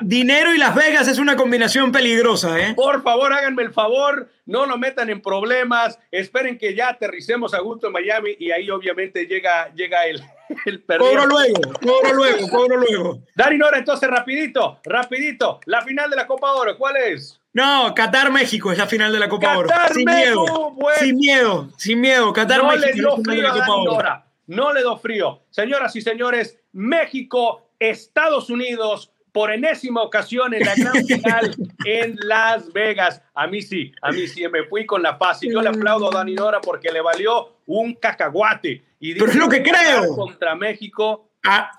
Dinero 0.00 0.54
y 0.54 0.58
Las 0.58 0.74
Vegas 0.74 1.06
es 1.06 1.18
una 1.18 1.36
combinación 1.36 1.92
peligrosa, 1.92 2.58
¿eh? 2.58 2.74
Por 2.74 3.02
favor, 3.02 3.32
háganme 3.32 3.62
el 3.62 3.72
favor, 3.72 4.28
no 4.46 4.66
lo 4.66 4.76
metan 4.76 5.08
en 5.10 5.20
problemas. 5.20 5.98
Esperen 6.10 6.58
que 6.58 6.74
ya 6.74 6.88
aterricemos 6.88 7.54
a 7.54 7.60
gusto 7.60 7.88
en 7.88 7.92
Miami 7.92 8.34
y 8.40 8.50
ahí 8.50 8.68
obviamente 8.70 9.26
llega, 9.26 9.72
llega 9.74 10.04
el, 10.06 10.20
el 10.66 10.84
Cobro 10.84 11.26
luego, 11.26 11.60
cobro 11.80 12.14
luego, 12.14 12.48
cobro 12.48 12.76
luego. 12.76 13.22
Dani 13.36 13.56
Nora, 13.56 13.78
entonces 13.78 14.08
rapidito, 14.08 14.80
rapidito. 14.84 15.60
La 15.66 15.82
final 15.82 16.10
de 16.10 16.16
la 16.16 16.26
Copa 16.26 16.52
Oro, 16.54 16.76
¿cuál 16.76 16.96
es? 16.96 17.40
No, 17.58 17.92
Qatar 17.92 18.30
México 18.30 18.70
es 18.70 18.78
la 18.78 18.86
final 18.86 19.10
de 19.10 19.18
la 19.18 19.28
Copa 19.28 19.58
Oro. 19.58 19.68
Sin 19.92 20.04
miedo, 20.04 20.76
sin 21.00 21.16
miedo, 21.16 21.68
sin 21.76 22.00
miedo. 22.00 22.32
Qatar 22.32 22.62
no 22.62 22.68
México. 22.68 22.86
Le 22.86 22.92
dio 22.92 23.16
frío 23.16 23.48
a 23.48 24.26
No 24.46 24.72
le 24.72 24.82
do 24.82 24.96
frío. 24.96 25.42
Señoras 25.50 25.96
y 25.96 26.00
señores, 26.00 26.56
México, 26.70 27.72
Estados 27.80 28.48
Unidos, 28.48 29.10
por 29.32 29.50
enésima 29.50 30.02
ocasión 30.02 30.54
en 30.54 30.66
la 30.66 30.74
gran 30.76 31.04
final 31.04 31.56
en 31.84 32.16
Las 32.20 32.72
Vegas. 32.72 33.22
A 33.34 33.48
mí 33.48 33.60
sí, 33.60 33.90
a 34.02 34.12
mí 34.12 34.28
sí, 34.28 34.46
me 34.46 34.62
fui 34.62 34.86
con 34.86 35.02
la 35.02 35.18
paz. 35.18 35.42
Y 35.42 35.50
yo 35.50 35.60
le 35.60 35.70
aplaudo 35.70 36.12
a 36.12 36.16
Dani 36.16 36.34
Nora 36.34 36.60
porque 36.60 36.92
le 36.92 37.00
valió 37.00 37.56
un 37.66 37.94
cacahuate. 37.94 38.84
Y 39.00 39.14
Pero 39.14 39.32
es 39.32 39.36
lo 39.36 39.48
que 39.48 39.64
creo. 39.64 40.14
Contra 40.14 40.54
México. 40.54 41.28
Ah, 41.44 41.72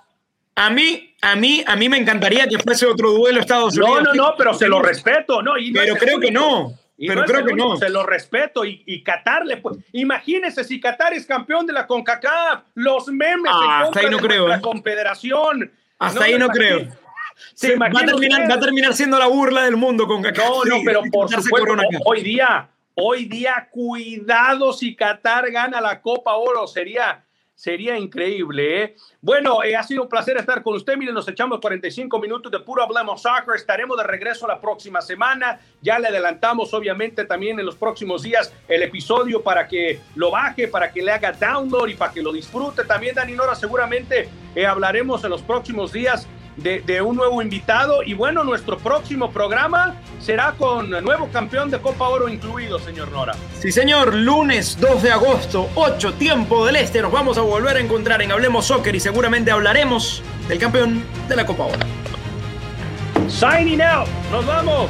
a 0.59 0.69
mí, 0.69 1.15
a 1.21 1.37
mí, 1.37 1.63
a 1.65 1.75
mí 1.77 1.87
me 1.87 1.97
encantaría 1.97 2.45
que 2.45 2.59
fuese 2.59 2.85
otro 2.85 3.11
duelo 3.11 3.39
Estados 3.39 3.77
Unidos. 3.77 4.03
No, 4.03 4.13
no, 4.13 4.13
no, 4.13 4.35
pero 4.37 4.53
se 4.53 4.67
lo 4.67 4.81
respeto, 4.81 5.41
¿no? 5.41 5.53
pero 5.73 5.95
creo 5.95 6.19
que 6.19 6.31
no. 6.31 6.73
pero 6.97 7.23
creo 7.23 7.45
que 7.45 7.53
no. 7.53 7.77
Se 7.77 7.89
lo 7.89 8.05
respeto 8.05 8.65
y, 8.65 8.83
y 8.85 9.01
Qatar 9.01 9.45
le 9.45 9.61
imagínese 9.93 10.65
si 10.65 10.81
Qatar 10.81 11.13
es 11.13 11.25
campeón 11.25 11.65
de 11.65 11.71
la 11.71 11.87
CONCACAF, 11.87 12.63
los 12.75 13.07
memes 13.07 13.51
ah, 13.55 13.83
hasta 13.85 14.01
ahí 14.01 14.09
no 14.09 14.17
creo, 14.17 14.49
la 14.49 14.57
¿eh? 14.57 14.61
Confederación. 14.61 15.71
Hasta 15.97 16.25
ahí 16.25 16.37
no 16.37 16.49
creo. 16.49 16.79
va, 16.79 17.87
a 17.87 18.05
terminar, 18.05 18.51
va, 18.51 18.55
a 18.55 18.59
terminar, 18.59 18.93
siendo 18.93 19.17
la 19.17 19.27
burla 19.27 19.63
del 19.63 19.77
mundo 19.77 20.07
con 20.07 20.21
CONCACAF. 20.21 20.65
No, 20.65 20.65
no, 20.65 20.81
pero 20.83 21.03
por 21.09 21.29
supuesto, 21.29 21.73
hoy 22.03 22.21
día, 22.21 22.67
hoy 22.95 23.25
día, 23.25 23.69
cuidado 23.71 24.73
si 24.73 24.93
Qatar 24.93 25.49
gana 25.51 25.79
la 25.79 26.01
Copa 26.01 26.33
Oro, 26.33 26.67
sería 26.67 27.23
sería 27.59 27.99
increíble. 27.99 28.83
¿eh? 28.83 28.95
Bueno, 29.21 29.61
eh, 29.65 29.75
ha 29.75 29.83
sido 29.83 30.03
un 30.03 30.09
placer 30.09 30.37
estar 30.37 30.63
con 30.63 30.75
usted. 30.75 30.95
Miren, 30.95 31.13
nos 31.13 31.27
echamos 31.27 31.59
45 31.59 32.17
minutos 32.17 32.49
de 32.49 32.61
puro 32.61 32.81
Hablemos 32.81 33.21
Soccer. 33.21 33.53
Estaremos 33.53 33.97
de 33.97 34.05
regreso 34.05 34.47
la 34.47 34.61
próxima 34.61 35.01
semana. 35.01 35.59
Ya 35.81 35.99
le 35.99 36.07
adelantamos, 36.07 36.73
obviamente, 36.73 37.25
también 37.25 37.59
en 37.59 37.65
los 37.65 37.75
próximos 37.75 38.23
días 38.23 38.53
el 38.69 38.81
episodio 38.81 39.43
para 39.43 39.67
que 39.67 39.99
lo 40.15 40.31
baje, 40.31 40.69
para 40.69 40.89
que 40.89 41.01
le 41.01 41.11
haga 41.11 41.33
download 41.33 41.89
y 41.89 41.95
para 41.95 42.13
que 42.13 42.21
lo 42.21 42.31
disfrute. 42.31 42.85
También, 42.85 43.13
Dani 43.13 43.33
Nora, 43.33 43.55
seguramente 43.55 44.29
eh, 44.55 44.65
hablaremos 44.65 45.21
en 45.25 45.31
los 45.31 45.41
próximos 45.41 45.91
días 45.91 46.29
de, 46.61 47.01
un 47.01 47.15
nuevo 47.15 47.41
invitado. 47.41 48.03
Y 48.03 48.13
bueno, 48.13 48.43
nuestro 48.43 48.77
próximo 48.77 49.31
programa 49.31 49.95
será 50.19 50.53
con 50.53 50.89
nuevo 50.89 51.29
campeón 51.31 51.69
de 51.71 51.79
Copa 51.79 52.07
Oro 52.07 52.29
incluido, 52.29 52.79
señor 52.79 53.11
Nora. 53.11 53.35
Sí, 53.59 53.71
señor. 53.71 54.13
Lunes 54.13 54.77
2 54.79 55.03
de 55.03 55.11
agosto, 55.11 55.69
8 55.75 56.13
tiempo 56.13 56.65
del 56.65 56.77
Este. 56.77 57.01
Nos 57.01 57.11
vamos 57.11 57.37
a 57.37 57.41
volver 57.41 57.77
a 57.77 57.79
encontrar 57.79 58.21
en 58.21 58.31
Hablemos 58.31 58.65
Soccer 58.65 58.95
y 58.95 58.99
seguramente 58.99 59.51
hablaremos 59.51 60.21
del 60.47 60.59
campeón 60.59 61.03
de 61.27 61.35
la 61.35 61.45
Copa 61.45 61.65
Oro. 61.65 61.79
Signing 63.27 63.81
out. 63.81 64.07
Nos 64.31 64.45
vamos. 64.45 64.89